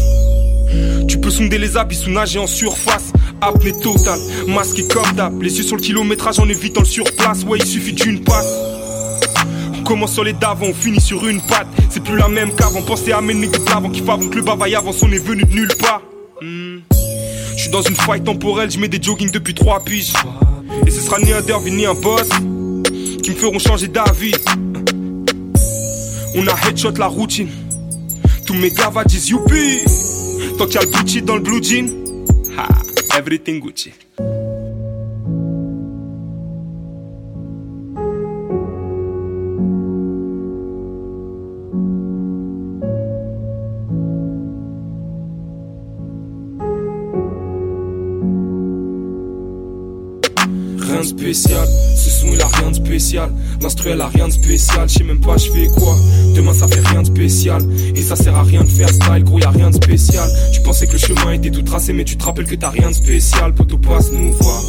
Tu 1.08 1.18
peux 1.18 1.30
sonder 1.30 1.58
les 1.58 1.76
abysses 1.76 2.06
ou 2.06 2.10
nager 2.10 2.38
en 2.38 2.46
surface. 2.46 3.12
Apnée 3.40 3.72
totale, 3.82 4.20
masqué 4.46 4.86
comme 4.86 5.12
d'hab. 5.16 5.42
Les 5.42 5.58
yeux 5.58 5.64
sur 5.64 5.76
le 5.76 5.82
kilométrage 5.82 6.38
en 6.38 6.48
évitant 6.48 6.80
le 6.80 6.86
surplace. 6.86 7.42
Ouais, 7.42 7.58
il 7.58 7.66
suffit 7.66 7.92
d'une 7.92 8.22
passe. 8.22 8.71
On 9.82 9.84
commence 9.84 10.12
sur 10.12 10.22
les 10.22 10.32
d'avant, 10.32 10.66
on 10.66 10.74
finit 10.74 11.00
sur 11.00 11.26
une 11.26 11.40
patte. 11.40 11.66
C'est 11.90 12.04
plus 12.04 12.16
la 12.16 12.28
même 12.28 12.54
qu'avant. 12.54 12.82
Pensez 12.82 13.10
à 13.10 13.20
mes 13.20 13.34
niggas 13.34 13.58
d'avant 13.66 13.90
qui 13.90 14.00
avant 14.02 14.28
que 14.28 14.36
le 14.36 14.42
bavaille 14.42 14.76
avance. 14.76 15.02
On 15.02 15.10
est 15.10 15.18
venu 15.18 15.42
de 15.42 15.52
nulle 15.52 15.74
part. 15.76 16.02
Hmm. 16.40 16.78
Je 17.56 17.62
suis 17.62 17.70
dans 17.70 17.82
une 17.82 17.96
faille 17.96 18.22
temporelle, 18.22 18.70
je 18.70 18.78
mets 18.78 18.86
des 18.86 19.02
jogging 19.02 19.32
depuis 19.32 19.54
trois 19.54 19.82
piges. 19.82 20.12
Et 20.86 20.90
ce 20.92 21.00
sera 21.00 21.18
ni 21.18 21.32
un 21.32 21.40
derby 21.40 21.72
ni 21.72 21.84
un 21.84 21.94
boss 21.94 22.28
qui 23.24 23.30
me 23.30 23.34
feront 23.34 23.58
changer 23.58 23.88
d'avis. 23.88 24.34
On 26.36 26.46
a 26.46 26.68
headshot 26.68 26.92
la 26.96 27.08
routine. 27.08 27.48
Tous 28.46 28.54
mes 28.54 28.70
gars 28.70 28.92
disent 29.04 29.30
youpi. 29.30 29.80
Tant 30.58 30.66
qu'il 30.66 30.76
y 30.76 30.78
a 30.78 30.82
le 30.82 30.92
Gucci 30.92 31.22
dans 31.22 31.34
le 31.34 31.40
blue 31.40 31.60
jean. 31.60 31.88
Ha, 32.56 33.18
everything 33.18 33.58
Gucci. 33.58 33.90
Spécial. 53.02 53.30
L'instru 53.60 53.90
elle 53.90 54.00
a 54.00 54.06
rien 54.06 54.28
de 54.28 54.32
spécial, 54.32 54.88
je 54.88 54.98
sais 54.98 55.04
même 55.04 55.20
pas 55.20 55.36
je 55.36 55.50
fais 55.50 55.66
quoi. 55.66 55.96
Demain 56.36 56.52
ça 56.52 56.68
fait 56.68 56.86
rien 56.86 57.02
de 57.02 57.06
spécial. 57.06 57.60
Et 57.96 58.00
ça 58.00 58.14
sert 58.14 58.36
à 58.36 58.44
rien 58.44 58.62
de 58.62 58.68
faire 58.68 58.88
style, 58.88 59.24
gros 59.24 59.40
y 59.40 59.44
a 59.44 59.50
rien 59.50 59.70
de 59.70 59.74
spécial. 59.74 60.28
Tu 60.52 60.60
pensais 60.62 60.86
que 60.86 60.92
le 60.92 60.98
chemin 60.98 61.32
était 61.32 61.50
tout 61.50 61.62
tracé, 61.62 61.92
mais 61.92 62.04
tu 62.04 62.16
te 62.16 62.24
rappelles 62.24 62.46
que 62.46 62.54
t'as 62.54 62.70
rien 62.70 62.90
de 62.90 62.94
spécial. 62.94 63.54
Poto 63.54 63.76
passe 63.78 64.12
nous 64.12 64.32
voir. 64.32 64.62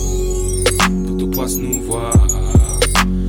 Poto 1.07 1.27
passe 1.27 1.57
nous 1.57 1.83
voir. 1.83 2.11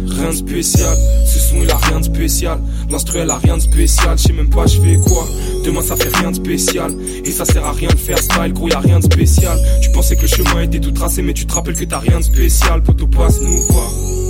Rien 0.09 0.31
de 0.31 0.37
spécial, 0.37 0.97
ce 1.27 1.39
son 1.39 1.57
il 1.63 1.71
a 1.71 1.77
rien 1.77 2.01
de 2.01 2.05
spécial. 2.05 2.59
L'instru 2.89 3.19
elle 3.19 3.31
a 3.31 3.37
rien 3.37 3.57
de 3.57 3.63
spécial, 3.63 4.17
je 4.17 4.23
sais 4.23 4.33
même 4.33 4.49
pas 4.49 4.67
je 4.67 4.81
fais 4.81 4.97
quoi. 4.97 5.27
Demain 5.67 5.83
ça 5.83 5.97
fait 5.97 6.17
rien 6.17 6.31
de 6.31 6.37
spécial. 6.37 6.95
Et 7.25 7.31
ça 7.31 7.45
sert 7.45 7.65
à 7.65 7.73
rien 7.73 7.89
de 7.89 7.99
faire 7.99 8.19
style, 8.19 8.53
gros 8.55 8.69
y 8.69 8.73
a 8.73 8.81
rien 8.81 9.01
de 9.01 9.05
spécial. 9.05 9.59
Tu 9.83 9.91
pensais 9.91 10.17
que 10.17 10.23
le 10.23 10.29
chemin 10.29 10.63
était 10.63 10.81
tout 10.81 10.93
tracé, 10.93 11.21
mais 11.21 11.35
tu 11.35 11.45
te 11.45 11.53
rappelles 11.53 11.77
que 11.77 11.85
t'as 11.85 11.99
rien 11.99 12.21
de 12.21 12.25
spécial. 12.25 12.83
Poto 12.83 13.07
passe 13.07 13.41
nous 13.43 13.61
voir. 13.69 14.24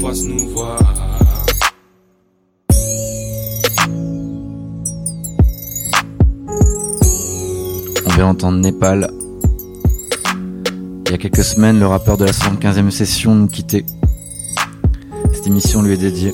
On 0.00 0.12
vient 8.14 8.26
entendre 8.26 8.58
Népal. 8.58 9.10
Il 11.06 11.10
y 11.10 11.14
a 11.14 11.18
quelques 11.18 11.44
semaines, 11.44 11.78
le 11.78 11.86
rappeur 11.86 12.16
de 12.16 12.24
la 12.24 12.32
75e 12.32 12.90
session 12.90 13.34
nous 13.34 13.48
quittait. 13.48 13.84
Cette 15.32 15.46
émission 15.46 15.82
lui 15.82 15.92
est 15.92 15.98
dédiée. 15.98 16.32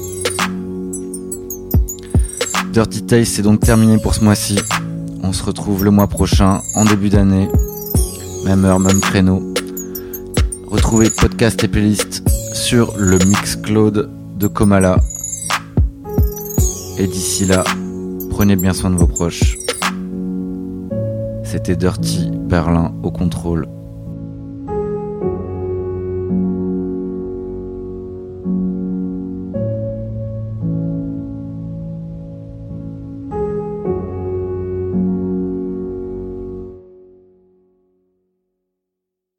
Dirty 2.72 3.02
Taste 3.02 3.34
c'est 3.34 3.42
donc 3.42 3.60
terminé 3.60 3.98
pour 3.98 4.14
ce 4.14 4.22
mois-ci. 4.22 4.58
On 5.22 5.32
se 5.32 5.42
retrouve 5.42 5.84
le 5.84 5.90
mois 5.90 6.06
prochain, 6.06 6.60
en 6.74 6.84
début 6.84 7.08
d'année. 7.08 7.48
Même 8.44 8.64
heure, 8.64 8.78
même 8.78 9.00
créneau. 9.00 9.42
Retrouvez 10.70 11.10
podcast 11.10 11.64
et 11.64 11.68
playlist 11.68 12.27
sur 12.68 12.98
le 12.98 13.16
Mixcloud 13.16 14.10
de 14.36 14.46
Komala. 14.46 14.98
Et 16.98 17.06
d'ici 17.06 17.46
là, 17.46 17.64
prenez 18.28 18.56
bien 18.56 18.74
soin 18.74 18.90
de 18.90 18.96
vos 18.96 19.06
proches. 19.06 19.56
C'était 21.44 21.76
Dirty 21.76 22.30
Berlin 22.30 22.92
au 23.02 23.10
contrôle. 23.10 23.66